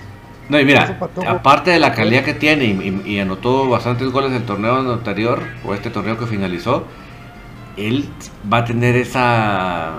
No, 0.49 0.59
y 0.61 0.65
mira, 0.65 0.97
aparte 1.29 1.73
de 1.73 1.79
la 1.81 1.93
calidad 1.93 2.23
que 2.25 2.35
tiene 2.35 2.65
y, 2.67 3.03
y- 3.05 3.15
y 3.15 3.19
anotó 3.21 3.69
bastantes 3.69 4.11
goles 4.11 4.33
el 4.33 4.45
torneo 4.45 4.77
anterior, 4.93 5.43
o 5.65 5.75
este 5.75 5.91
torneo 5.91 6.17
que 6.19 6.27
finalizó, 6.27 6.85
él 7.77 8.09
va 8.53 8.59
a 8.59 8.65
tener 8.65 8.95
esa 8.97 9.95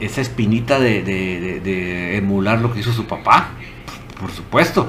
esa 0.00 0.20
espinita 0.20 0.78
de, 0.78 1.02
de- 1.02 1.40
de- 1.40 1.60
de 1.60 2.16
emular 2.16 2.60
lo 2.60 2.72
que 2.72 2.80
hizo 2.80 2.92
su 2.92 3.06
papá, 3.06 3.48
por 4.20 4.30
supuesto. 4.30 4.86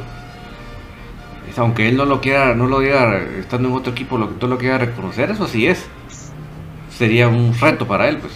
Es, 1.50 1.58
aunque 1.60 1.88
él 1.88 1.98
no 1.98 2.06
lo 2.06 2.20
quiera, 2.22 2.54
no 2.56 2.68
lo 2.68 2.80
diga 2.80 3.20
estando 3.40 3.70
en 3.70 3.76
otro 3.76 3.92
equipo, 3.92 4.18
lo 4.18 4.30
que 4.30 4.36
tú 4.36 4.48
lo 4.48 4.58
quiera 4.58 4.78
reconocer, 4.78 5.32
eso 5.32 5.48
sí 5.48 5.68
es. 5.68 5.86
Sería 6.90 7.28
un 7.28 7.54
reto 7.60 7.88
para 7.88 8.08
él, 8.10 8.18
pues. 8.18 8.34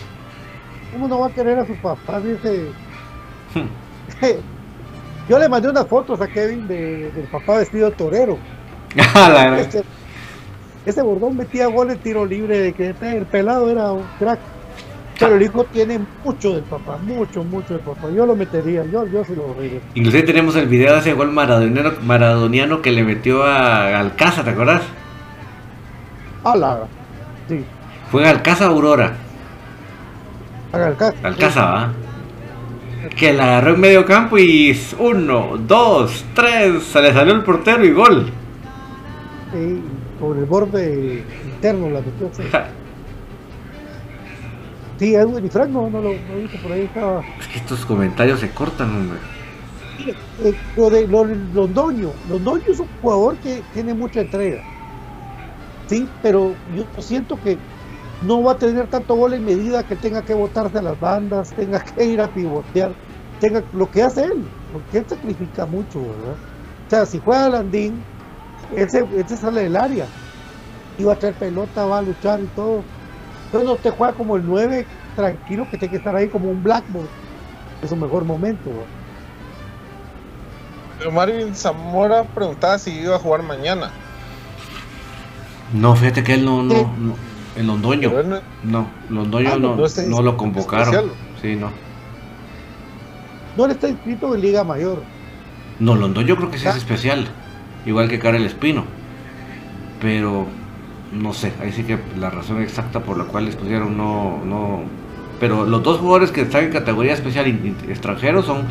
¿Cómo 0.94 1.08
no 1.08 1.20
va 1.20 1.28
a 1.28 1.32
querer 1.32 1.58
a 1.60 1.66
su 1.66 1.76
papá? 1.78 2.20
Dice. 2.20 2.68
Yo 5.30 5.40
le 5.40 5.48
mandé 5.50 5.70
unas 5.70 5.88
fotos 5.88 6.20
a 6.22 6.28
Kevin 6.28 6.68
de, 6.68 7.12
del 7.12 7.26
papá 7.32 7.58
vestido 7.60 7.90
de 7.90 7.96
torero. 7.96 8.38
Este, 9.62 9.84
ese 10.86 11.02
bordón 11.02 11.38
metía 11.38 11.68
gol 11.68 11.92
en 11.92 11.98
tiro 12.00 12.26
libre 12.26 12.58
de 12.60 12.74
que 12.74 12.88
el 12.90 13.26
pelado 13.26 13.70
era 13.70 13.92
un 13.94 14.04
crack. 14.20 14.40
Pero 15.22 15.36
el 15.36 15.42
hijo 15.44 15.64
tiene 15.66 16.00
mucho 16.26 16.54
del 16.56 16.64
papá, 16.64 16.98
mucho, 16.98 17.44
mucho 17.44 17.76
del 17.76 17.84
papá. 17.84 18.10
Yo 18.14 18.26
lo 18.26 18.36
metería, 18.36 18.84
yo, 18.86 19.06
yo 19.08 19.24
sí 19.24 19.36
lo 19.36 19.54
regreso. 19.54 19.86
Inclusive 19.94 20.24
tenemos 20.24 20.56
el 20.56 20.68
video 20.68 20.94
de 20.94 21.00
ese 21.00 21.14
gol 21.14 21.32
maradoniano, 21.32 21.92
maradoniano 22.04 22.82
que 22.82 22.92
le 22.92 23.04
metió 23.04 23.44
a 23.44 24.00
Alcázar, 24.00 24.44
¿te 24.46 24.52
acuerdas? 24.52 24.82
A 26.44 26.58
la. 26.58 26.80
Sí, 27.48 27.64
Fue 28.12 28.28
Alcázar 28.28 28.70
Aurora. 28.70 29.14
el 30.74 30.96
caso. 30.98 31.18
Alcázar, 31.24 31.74
¿va? 31.74 31.94
Que 33.16 33.34
la 33.34 33.44
agarró 33.44 33.76
en 33.76 33.82
medio 33.82 34.06
campo 34.06 34.38
y 34.38 34.78
uno, 35.00 35.58
dos, 35.68 36.26
tres, 36.34 36.84
se 36.84 37.02
le 37.02 37.14
salió 37.14 37.34
el 37.34 37.44
portero 37.44 37.86
y 37.86 37.92
gol. 37.92 38.32
Sí, 39.54 39.82
por 40.20 40.38
el 40.38 40.46
borde 40.46 41.24
interno 41.46 41.90
la 41.90 42.00
metió. 42.00 42.30
Sí, 45.02 45.08
Sí, 45.08 45.16
Edwin 45.16 45.44
y 45.44 45.50
Frank 45.50 45.70
no, 45.72 45.90
no 45.90 46.00
lo 46.00 46.10
no 46.14 46.36
viste 46.40 46.60
por 46.60 46.72
ahí 46.72 46.82
estaba. 46.82 47.24
Es 47.40 47.48
que 47.48 47.58
estos 47.58 47.84
comentarios 47.88 48.40
se 48.40 48.52
cortan, 48.52 48.96
hombre. 48.96 49.18
Eh, 50.44 50.54
lo 50.78 50.92
de 50.92 51.08
lo, 51.08 51.26
Londoño, 51.26 52.12
Londoño 52.30 52.66
es 52.68 52.80
un 52.80 52.88
jugador 53.02 53.36
que 53.38 53.64
tiene 53.74 53.96
mucha 53.96 54.22
entrega. 54.22 54.62
Sí, 55.88 56.08
pero 56.22 56.54
yo 56.76 56.86
siento 57.02 57.36
que 57.44 57.58
no 58.22 58.44
va 58.44 58.52
a 58.52 58.58
tener 58.58 58.86
tanto 58.92 59.16
gol 59.16 59.34
en 59.34 59.44
medida 59.44 59.82
que 59.82 59.96
tenga 59.96 60.22
que 60.22 60.36
botarse 60.36 60.78
a 60.78 60.84
las 60.84 61.00
bandas, 61.00 61.50
tenga 61.50 61.80
que 61.84 62.06
ir 62.06 62.22
a 62.22 62.28
pivotear, 62.28 62.92
tenga 63.40 63.64
lo 63.74 63.90
que 63.90 64.04
hace 64.04 64.26
él, 64.26 64.46
porque 64.72 65.00
él 65.00 65.06
sacrifica 65.08 65.66
mucho, 65.66 66.00
¿verdad? 66.00 66.36
O 66.86 66.90
sea, 66.92 67.06
si 67.08 67.18
juega 67.18 67.50
Landín, 67.50 68.04
él 68.76 68.88
se, 68.88 69.00
él 69.00 69.26
se 69.28 69.36
sale 69.36 69.64
del 69.64 69.76
área, 69.76 70.06
y 71.00 71.04
va 71.04 71.14
a 71.14 71.16
traer 71.16 71.34
pelota, 71.34 71.86
va 71.86 71.98
a 71.98 72.02
luchar 72.04 72.40
y 72.40 72.48
todo. 72.56 72.84
Entonces 73.52 73.70
no 73.70 73.76
te 73.76 73.90
juega 73.90 74.14
como 74.14 74.38
el 74.38 74.46
9 74.46 74.86
tranquilo 75.16 75.68
que 75.70 75.78
tiene 75.78 75.92
que 75.92 75.98
estar 75.98 76.16
ahí 76.16 76.30
como 76.30 76.50
un 76.50 76.64
Blackboard, 76.64 77.08
en 77.82 77.90
su 77.90 77.96
mejor 77.98 78.24
momento. 78.24 78.70
Pero 80.98 81.12
Marvin 81.12 81.54
Zamora 81.56 82.24
preguntaba 82.24 82.78
si 82.80 82.92
iba 82.92 83.16
a 83.16 83.20
jugar 83.20 83.44
mañana. 83.44 83.92
No, 85.74 85.96
fíjate 85.96 86.24
que 86.24 86.36
él 86.36 86.46
no, 86.46 86.64
no, 86.64 86.74
no 86.98 87.16
en 87.58 87.68
Londoño. 87.68 88.20
Él 88.20 88.30
no- 88.30 88.42
No, 88.64 88.88
Londoño 89.10 89.50
Ah, 89.54 89.58
no, 89.60 89.76
no 90.08 90.22
lo 90.22 90.38
convocaron. 90.38 90.94
especial. 90.94 91.12
Sí, 91.42 91.56
no. 91.56 91.72
No 93.58 93.68
le 93.68 93.74
está 93.74 93.90
inscrito 93.90 94.34
en 94.34 94.42
Liga 94.42 94.64
Mayor. 94.64 95.02
No, 95.80 95.96
Londoño 95.96 96.38
creo 96.38 96.52
que 96.52 96.58
sí 96.58 96.68
es 96.68 96.76
Ah. 96.76 96.78
especial. 96.78 97.28
Igual 97.86 98.08
que 98.08 98.20
Karel 98.20 98.46
Espino. 98.46 98.86
Pero 100.00 100.46
no 101.12 101.34
sé, 101.34 101.52
ahí 101.62 101.72
sí 101.72 101.84
que 101.84 101.98
la 102.18 102.30
razón 102.30 102.62
exacta 102.62 103.02
por 103.02 103.18
la 103.18 103.26
cual 103.26 103.46
les 103.46 103.56
pusieron 103.56 103.98
no, 103.98 104.44
no. 104.46 104.84
Pero 105.40 105.66
los 105.66 105.84
dos 105.84 106.00
jugadores 106.00 106.32
que 106.32 106.42
están 106.42 106.66
en 106.66 106.72
categoría 106.72 107.14
especial 107.14 107.48
extranjeros 107.88 108.46
son 108.46 108.66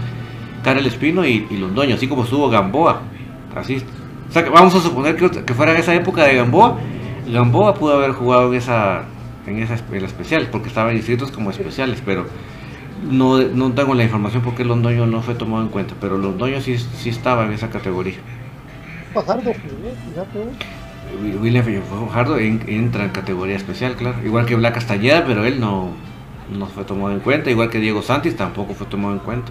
Karel 0.62 0.86
Espino 0.86 1.24
y, 1.24 1.46
Londoño, 1.50 1.96
así 1.96 2.06
como 2.06 2.24
estuvo 2.24 2.48
Gamboa. 2.48 3.02
Así. 3.54 3.82
Que 4.32 4.48
vamos 4.48 4.74
a 4.76 4.80
suponer 4.80 5.16
que, 5.16 5.54
fuera 5.54 5.76
esa 5.76 5.94
época 5.94 6.24
de 6.24 6.36
Gamboa. 6.36 6.78
Gamboa 7.28 7.74
pudo 7.74 7.94
haber 7.94 8.12
jugado 8.12 8.48
en 8.52 8.54
esa, 8.58 9.02
en 9.46 9.58
esa 9.58 9.74
en 9.74 10.00
la 10.00 10.06
especial, 10.06 10.48
porque 10.50 10.68
estaban 10.68 10.94
inscritos 10.94 11.32
como 11.32 11.50
especiales, 11.50 12.00
pero 12.04 12.26
no, 13.02 13.40
no 13.40 13.72
tengo 13.72 13.94
la 13.94 14.04
información 14.04 14.42
porque 14.42 14.64
Londoño 14.64 15.06
no 15.06 15.22
fue 15.22 15.34
tomado 15.34 15.64
en 15.64 15.70
cuenta, 15.70 15.94
pero 16.00 16.16
Londoño 16.16 16.60
sí, 16.60 16.78
sí 16.78 17.08
estaba 17.08 17.44
en 17.46 17.52
esa 17.52 17.68
categoría. 17.68 18.18
Pues, 19.12 19.26
William 21.40 21.64
Fajardo 22.08 22.38
en- 22.38 22.62
entra 22.66 23.04
en 23.04 23.10
categoría 23.10 23.56
especial, 23.56 23.94
claro. 23.96 24.16
Igual 24.24 24.46
que 24.46 24.54
Black 24.56 24.74
Castañeda, 24.74 25.24
pero 25.26 25.44
él 25.44 25.58
no, 25.60 25.90
no 26.56 26.66
fue 26.66 26.84
tomado 26.84 27.12
en 27.12 27.20
cuenta. 27.20 27.50
Igual 27.50 27.70
que 27.70 27.78
Diego 27.78 28.02
Santis 28.02 28.36
tampoco 28.36 28.74
fue 28.74 28.86
tomado 28.86 29.14
en 29.14 29.20
cuenta. 29.20 29.50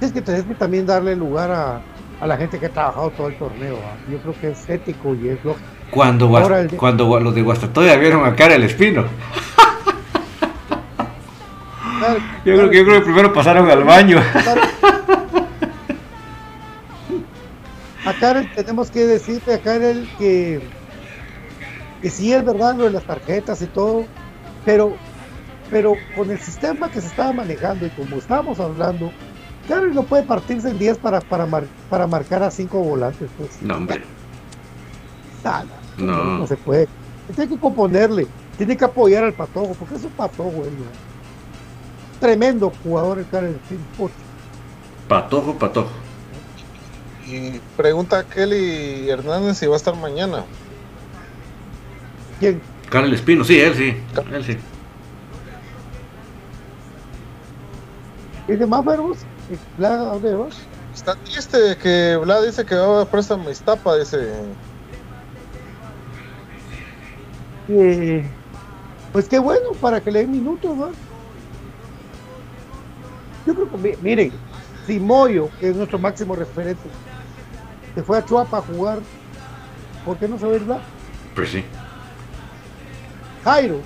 Es 0.00 0.12
que 0.12 0.20
tenés 0.20 0.42
que 0.44 0.54
también 0.54 0.84
darle 0.86 1.14
lugar 1.14 1.50
a, 1.50 1.80
a 2.20 2.26
la 2.26 2.36
gente 2.36 2.58
que 2.58 2.66
ha 2.66 2.70
trabajado 2.70 3.10
todo 3.10 3.28
el 3.28 3.36
torneo. 3.36 3.76
¿ah? 3.76 3.94
Yo 4.10 4.18
creo 4.18 4.34
que 4.40 4.50
es 4.50 4.68
ético 4.68 5.14
y 5.14 5.28
es 5.28 5.44
lógico. 5.44 5.64
Cuando, 5.90 6.26
Ahora 6.36 6.64
de- 6.64 6.76
cuando 6.76 7.20
los 7.20 7.34
de 7.34 7.42
Guastatoya 7.42 7.96
vieron 7.96 8.24
a 8.24 8.34
Cara 8.34 8.54
el 8.54 8.62
Espino, 8.64 9.04
yo 12.44 12.56
creo, 12.56 12.70
que, 12.70 12.76
yo 12.78 12.84
creo 12.84 12.98
que 12.98 13.04
primero 13.04 13.32
pasaron 13.32 13.70
al 13.70 13.84
baño. 13.84 14.18
Acá 18.04 18.18
Karel 18.18 18.48
tenemos 18.54 18.90
que 18.90 19.04
decirte 19.06 19.54
a 19.54 19.60
Karel 19.60 20.08
que, 20.18 20.60
que 22.00 22.10
sí 22.10 22.32
es 22.32 22.44
verdad 22.44 22.74
lo 22.76 22.84
de 22.84 22.90
las 22.90 23.04
tarjetas 23.04 23.62
y 23.62 23.66
todo, 23.66 24.04
pero, 24.64 24.96
pero 25.70 25.94
con 26.16 26.30
el 26.30 26.38
sistema 26.40 26.90
que 26.90 27.00
se 27.00 27.06
estaba 27.06 27.32
manejando 27.32 27.86
y 27.86 27.90
como 27.90 28.16
estábamos 28.16 28.58
hablando, 28.58 29.12
Karel 29.68 29.94
no 29.94 30.02
puede 30.02 30.24
partirse 30.24 30.70
en 30.70 30.78
10 30.78 30.98
para, 30.98 31.20
para, 31.20 31.46
mar- 31.46 31.68
para 31.88 32.06
marcar 32.08 32.42
a 32.42 32.50
5 32.50 32.78
volantes. 32.80 33.30
Pues. 33.38 33.62
No, 33.62 33.76
hombre. 33.76 34.02
Nada, 35.44 35.64
No. 35.98 36.38
no 36.38 36.46
se 36.46 36.56
puede. 36.56 36.88
Tiene 37.36 37.54
que 37.54 37.60
componerle, 37.60 38.26
tiene 38.58 38.76
que 38.76 38.84
apoyar 38.84 39.22
al 39.22 39.32
patojo, 39.32 39.74
porque 39.78 39.94
es 39.94 40.04
un 40.04 40.10
patojo, 40.10 40.64
él, 40.64 40.74
¿no? 40.76 41.12
Tremendo 42.18 42.72
jugador 42.82 43.20
el 43.20 43.28
Karel. 43.28 43.56
Patojo, 45.08 45.54
patojo. 45.54 45.90
Y 47.32 47.60
pregunta 47.78 48.18
a 48.18 48.24
Kelly 48.24 49.08
Hernández 49.08 49.56
si 49.56 49.66
va 49.66 49.72
a 49.72 49.76
estar 49.78 49.96
mañana. 49.96 50.44
¿Quién? 52.38 52.60
Cara 52.90 53.06
el 53.06 53.14
Espino, 53.14 53.42
sí, 53.42 53.58
él 53.58 53.74
sí. 53.74 53.96
Él 54.34 54.44
sí. 54.44 54.58
¿Dice 58.46 58.66
más 58.66 58.84
verbos? 58.84 59.24
¿A 59.82 59.88
dónde 59.96 60.34
vas? 60.34 60.68
Está 60.92 61.14
triste 61.14 61.78
que 61.82 62.18
Vlad 62.18 62.44
dice 62.44 62.66
que 62.66 62.74
va 62.74 63.00
a 63.00 63.06
préstamo 63.06 63.48
Iztapa, 63.50 63.96
dice. 63.96 64.18
Eh, 67.68 68.30
pues 69.10 69.26
qué 69.26 69.38
bueno, 69.38 69.72
para 69.80 70.02
que 70.02 70.10
le 70.10 70.18
den 70.18 70.32
minutos, 70.32 70.76
¿no? 70.76 70.90
Yo 73.46 73.54
creo 73.54 73.70
que, 73.70 73.78
mi- 73.78 73.96
miren, 74.02 74.32
si 74.86 75.00
Moyo, 75.00 75.48
que 75.58 75.70
es 75.70 75.76
nuestro 75.76 75.98
máximo 75.98 76.36
referente, 76.36 76.90
se 77.94 78.02
fue 78.02 78.18
a 78.18 78.24
Chuapa 78.24 78.58
a 78.58 78.62
jugar. 78.62 78.98
¿Por 80.04 80.16
qué 80.18 80.26
no 80.28 80.38
se 80.38 80.46
verdad? 80.46 80.80
Pues 81.34 81.50
sí. 81.50 81.64
Jairo. 83.44 83.80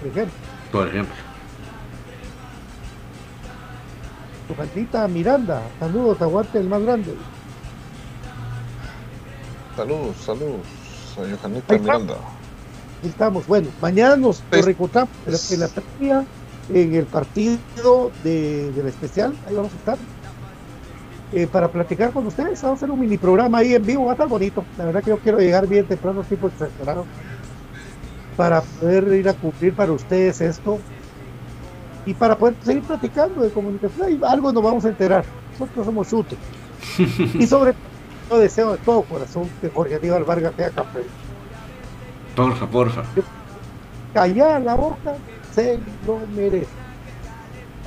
Por 0.00 0.10
ejemplo, 0.10 0.34
Por 0.72 0.88
ejemplo. 0.88 1.14
tu 4.48 4.54
gatita 4.56 5.06
Miranda. 5.08 5.62
Saludos, 5.78 6.20
aguante 6.20 6.58
el 6.58 6.68
más 6.68 6.82
grande. 6.82 7.14
Saludos, 9.76 10.16
saludos 10.24 10.60
a 11.16 11.36
Johanita. 11.36 11.78
Miranda. 11.78 12.16
Estamos. 13.02 13.46
Bueno, 13.46 13.68
mañana 13.80 14.16
nos, 14.16 14.40
nos 14.40 14.42
Pues- 14.50 14.64
reencontramos 14.64 15.10
en 15.26 15.32
la, 15.32 15.38
en 15.54 15.60
la 15.60 15.68
previa, 15.68 16.24
en 16.68 16.94
el 16.94 17.06
partido 17.06 17.58
de, 18.24 18.70
del 18.72 18.86
especial. 18.88 19.34
Ahí 19.46 19.54
vamos 19.54 19.72
a 19.72 19.76
estar. 19.76 19.98
eh, 21.32 21.46
para 21.46 21.68
platicar 21.70 22.12
con 22.12 22.26
ustedes. 22.26 22.60
Vamos 22.62 22.76
a 22.76 22.84
hacer 22.84 22.90
un 22.90 23.00
mini 23.00 23.18
programa 23.18 23.58
ahí 23.58 23.74
en 23.74 23.84
vivo. 23.84 24.04
Va 24.04 24.12
a 24.12 24.14
estar 24.14 24.28
bonito. 24.28 24.64
La 24.76 24.84
verdad 24.86 25.02
que 25.02 25.10
yo 25.10 25.18
quiero 25.18 25.38
llegar 25.38 25.66
bien 25.66 25.86
temprano, 25.86 26.22
tipo 26.24 26.48
exagerado. 26.48 27.06
Para 28.36 28.62
poder 28.62 29.08
ir 29.14 29.28
a 29.28 29.34
cumplir 29.34 29.74
para 29.74 29.92
ustedes 29.92 30.40
esto. 30.40 30.84
Y 32.04 32.14
para 32.14 32.36
poder 32.36 32.56
seguir 32.62 32.82
platicando 32.84 33.42
de 33.42 33.52
comunicación. 33.52 34.06
Ahí 34.06 34.20
algo 34.26 34.52
nos 34.52 34.62
vamos 34.62 34.84
a 34.84 34.88
enterar. 34.88 35.24
Nosotros 35.58 35.86
somos 35.86 36.08
chute. 36.08 36.36
y 37.38 37.46
sobre 37.46 37.72
todo, 37.74 37.82
yo 38.30 38.38
deseo 38.38 38.72
de 38.72 38.78
todo 38.78 39.02
corazón 39.02 39.50
que 39.60 39.68
Jorge 39.70 39.96
Aníbal 39.96 40.24
Vargas 40.24 40.54
sea 40.56 40.70
campeón. 40.70 41.06
Porfa, 42.34 42.66
porfa. 42.70 43.04
callar 44.12 44.62
la 44.62 44.74
boca 44.74 45.20
se 45.54 45.78
lo 46.06 46.18
merece. 46.34 46.66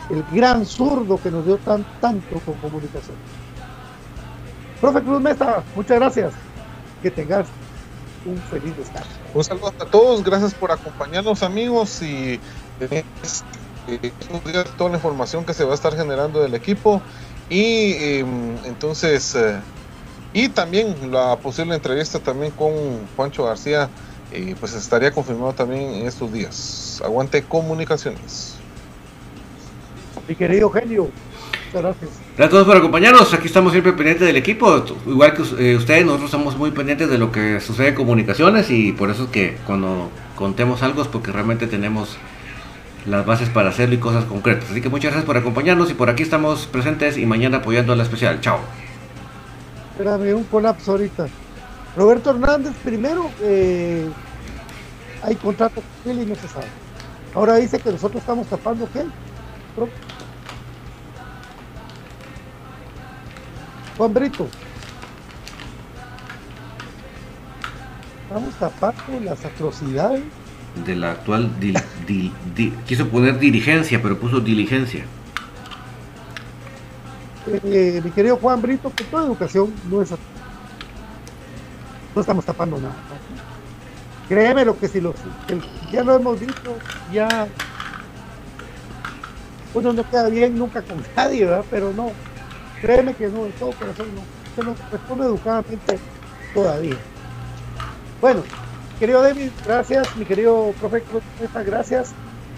El 0.09 0.23
gran 0.31 0.65
zurdo 0.65 1.19
que 1.21 1.31
nos 1.31 1.45
dio 1.45 1.57
tan 1.57 1.85
tanto 1.99 2.39
con 2.39 2.55
comunicación. 2.55 3.17
Profe 4.79 5.01
Cruz 5.01 5.21
Mesa, 5.21 5.63
muchas 5.75 5.99
gracias. 5.99 6.33
Que 7.01 7.09
tengas 7.09 7.47
un 8.25 8.37
feliz 8.37 8.75
descanso. 8.77 9.09
Un 9.33 9.43
saludo 9.43 9.73
a 9.79 9.85
todos, 9.85 10.23
gracias 10.23 10.53
por 10.53 10.71
acompañarnos 10.71 11.43
amigos 11.43 12.01
y 12.01 12.39
eh, 12.79 13.03
toda 14.77 14.89
la 14.89 14.97
información 14.97 15.45
que 15.45 15.53
se 15.53 15.63
va 15.63 15.71
a 15.71 15.75
estar 15.75 15.95
generando 15.95 16.41
del 16.41 16.55
equipo 16.55 17.01
y 17.49 17.93
eh, 17.93 18.25
entonces 18.65 19.35
eh, 19.35 19.59
y 20.33 20.49
también 20.49 21.11
la 21.11 21.37
posible 21.37 21.75
entrevista 21.75 22.19
también 22.19 22.51
con 22.51 22.73
Juancho 23.15 23.45
García 23.45 23.89
eh, 24.31 24.55
pues 24.59 24.73
estaría 24.73 25.11
confirmado 25.11 25.53
también 25.53 25.81
en 25.93 26.07
estos 26.07 26.31
días. 26.31 27.01
Aguante 27.03 27.43
comunicaciones. 27.43 28.55
Mi 30.27 30.35
querido 30.35 30.69
genio, 30.71 31.09
muchas 31.67 31.81
gracias. 31.81 32.09
Gracias 32.37 32.47
a 32.47 32.49
todos 32.49 32.65
por 32.65 32.77
acompañarnos. 32.77 33.33
Aquí 33.33 33.47
estamos 33.47 33.71
siempre 33.71 33.93
pendientes 33.93 34.25
del 34.25 34.35
equipo. 34.35 34.83
Igual 35.05 35.33
que 35.33 35.43
eh, 35.71 35.75
ustedes, 35.75 36.05
nosotros 36.05 36.29
estamos 36.29 36.57
muy 36.57 36.71
pendientes 36.71 37.09
de 37.09 37.17
lo 37.17 37.31
que 37.31 37.59
sucede 37.59 37.89
en 37.89 37.95
comunicaciones 37.95 38.69
y 38.71 38.91
por 38.91 39.09
eso 39.09 39.25
es 39.25 39.29
que 39.29 39.57
cuando 39.67 40.09
contemos 40.35 40.81
algo 40.81 41.01
es 41.01 41.07
porque 41.07 41.31
realmente 41.31 41.67
tenemos 41.67 42.17
las 43.05 43.25
bases 43.25 43.49
para 43.49 43.69
hacerlo 43.69 43.95
y 43.95 43.99
cosas 43.99 44.25
concretas. 44.25 44.71
Así 44.71 44.81
que 44.81 44.89
muchas 44.89 45.11
gracias 45.11 45.25
por 45.25 45.37
acompañarnos 45.37 45.91
y 45.91 45.93
por 45.93 46.09
aquí 46.09 46.23
estamos 46.23 46.65
presentes 46.65 47.17
y 47.17 47.25
mañana 47.25 47.57
apoyando 47.57 47.93
a 47.93 47.95
la 47.95 48.03
especial. 48.03 48.41
Chao. 48.41 48.59
Espérame, 49.91 50.33
un 50.33 50.43
colapso 50.45 50.91
ahorita. 50.91 51.27
Roberto 51.95 52.31
Hernández, 52.31 52.73
primero, 52.83 53.29
eh, 53.41 54.09
hay 55.23 55.35
contrato 55.35 55.81
con 56.03 56.11
él 56.11 56.23
y 56.23 56.25
no 56.25 56.35
se 56.35 56.47
sabe. 56.47 56.65
Ahora 57.33 57.55
dice 57.55 57.79
que 57.79 57.91
nosotros 57.91 58.21
estamos 58.21 58.47
tapando 58.47 58.87
qué. 58.91 59.03
Juan 63.97 64.13
Brito. 64.13 64.47
Estamos 68.27 68.53
tapando 68.55 69.19
las 69.23 69.45
atrocidades. 69.45 70.21
De 70.85 70.95
la 70.95 71.11
actual 71.11 71.49
dil- 71.59 71.81
dil- 72.05 72.33
di- 72.53 72.71
quiso 72.85 73.07
poner 73.07 73.39
dirigencia, 73.39 74.01
pero 74.01 74.19
puso 74.19 74.41
diligencia. 74.41 75.05
Eh, 77.63 78.01
mi 78.03 78.11
querido 78.11 78.35
Juan 78.37 78.61
Brito, 78.61 78.91
que 78.93 79.05
toda 79.05 79.25
educación 79.25 79.73
no 79.89 80.01
es. 80.01 80.09
No 82.15 82.21
estamos 82.21 82.45
tapando 82.45 82.77
nada. 82.77 82.95
Créeme 84.29 84.65
lo 84.65 84.79
que 84.79 84.87
si 84.87 85.01
lo, 85.01 85.13
ya 85.91 86.03
lo 86.03 86.15
hemos 86.15 86.39
dicho, 86.39 86.77
ya 87.11 87.47
uno 89.73 89.93
no 89.93 90.09
queda 90.09 90.29
bien 90.29 90.57
nunca 90.57 90.81
con 90.81 91.03
nadie, 91.15 91.45
¿verdad? 91.45 91.65
Pero 91.69 91.91
no, 91.93 92.11
créeme 92.81 93.13
que 93.13 93.27
no, 93.27 93.43
de 93.43 93.51
todo 93.51 93.71
corazón 93.73 94.07
no. 94.15 94.21
Se 94.55 94.63
nos 94.63 94.91
responde 94.91 95.25
educadamente 95.25 95.99
todavía. 96.53 96.95
Bueno, 98.21 98.41
querido 98.97 99.21
David, 99.21 99.51
gracias. 99.65 100.15
Mi 100.15 100.23
querido 100.25 100.73
profe 100.79 101.03
gracias. 101.65 102.13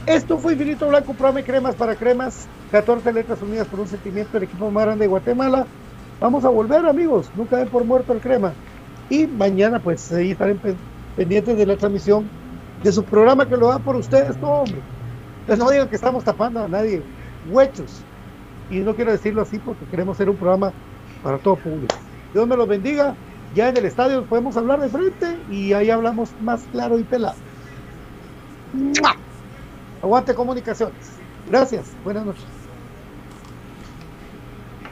Esto 0.06 0.38
fue 0.38 0.54
Infinito 0.54 0.88
Blanco, 0.88 1.14
Prome 1.14 1.44
Cremas 1.44 1.76
para 1.76 1.96
Cremas, 1.96 2.48
14 2.72 3.12
letras 3.12 3.42
unidas 3.42 3.68
por 3.68 3.82
un 3.82 3.88
sentimiento, 3.88 4.38
el 4.38 4.44
equipo 4.44 4.72
más 4.72 4.86
grande 4.86 5.04
de 5.04 5.10
Guatemala. 5.10 5.66
Vamos 6.22 6.46
a 6.46 6.50
volver, 6.50 6.86
amigos, 6.86 7.30
nunca 7.36 7.58
den 7.58 7.68
por 7.68 7.84
muerto 7.84 8.14
el 8.14 8.22
crema. 8.22 8.54
Y 9.10 9.28
mañana, 9.28 9.82
pues, 9.82 10.12
ahí 10.12 10.32
estarán 10.32 10.60
pe- 10.60 10.78
pendientes 11.16 11.58
de 11.58 11.66
la 11.66 11.78
transmisión 11.78 12.34
de 12.82 12.92
su 12.92 13.06
programa 13.06 13.48
que 13.48 13.58
lo 13.58 13.70
da 13.70 13.80
por 13.80 13.96
ustedes, 13.98 14.38
todo, 14.40 14.52
hombre. 14.52 14.86
Entonces 15.42 15.66
no 15.66 15.72
digan 15.72 15.90
que 15.90 15.96
estamos 15.96 16.24
tapando 16.24 16.62
a 16.62 16.70
nadie, 16.70 17.08
huechos. 17.44 18.08
Y 18.70 18.82
no 18.82 18.96
quiero 18.96 19.12
decirlo 19.14 19.42
así 19.44 19.60
porque 19.60 19.88
queremos 19.88 20.18
hacer 20.18 20.30
un 20.30 20.38
programa 20.38 20.76
para 21.22 21.40
todo 21.40 21.62
público. 21.62 21.96
Dios 22.34 22.48
me 22.48 22.58
los 22.58 22.68
bendiga. 22.68 23.18
Ya 23.50 23.70
en 23.70 23.78
el 23.78 23.86
estadio 23.86 24.28
podemos 24.28 24.58
hablar 24.58 24.80
de 24.82 24.90
frente 24.90 25.44
y 25.48 25.74
ahí 25.74 25.90
hablamos 25.92 26.36
más 26.40 26.68
claro 26.68 27.00
y 27.00 27.06
pelado. 27.06 27.38
¡Mua! 28.72 29.14
Aguante 30.02 30.36
comunicaciones. 30.36 31.24
Gracias. 31.46 31.98
Buenas 32.04 32.26
noches. 32.26 32.57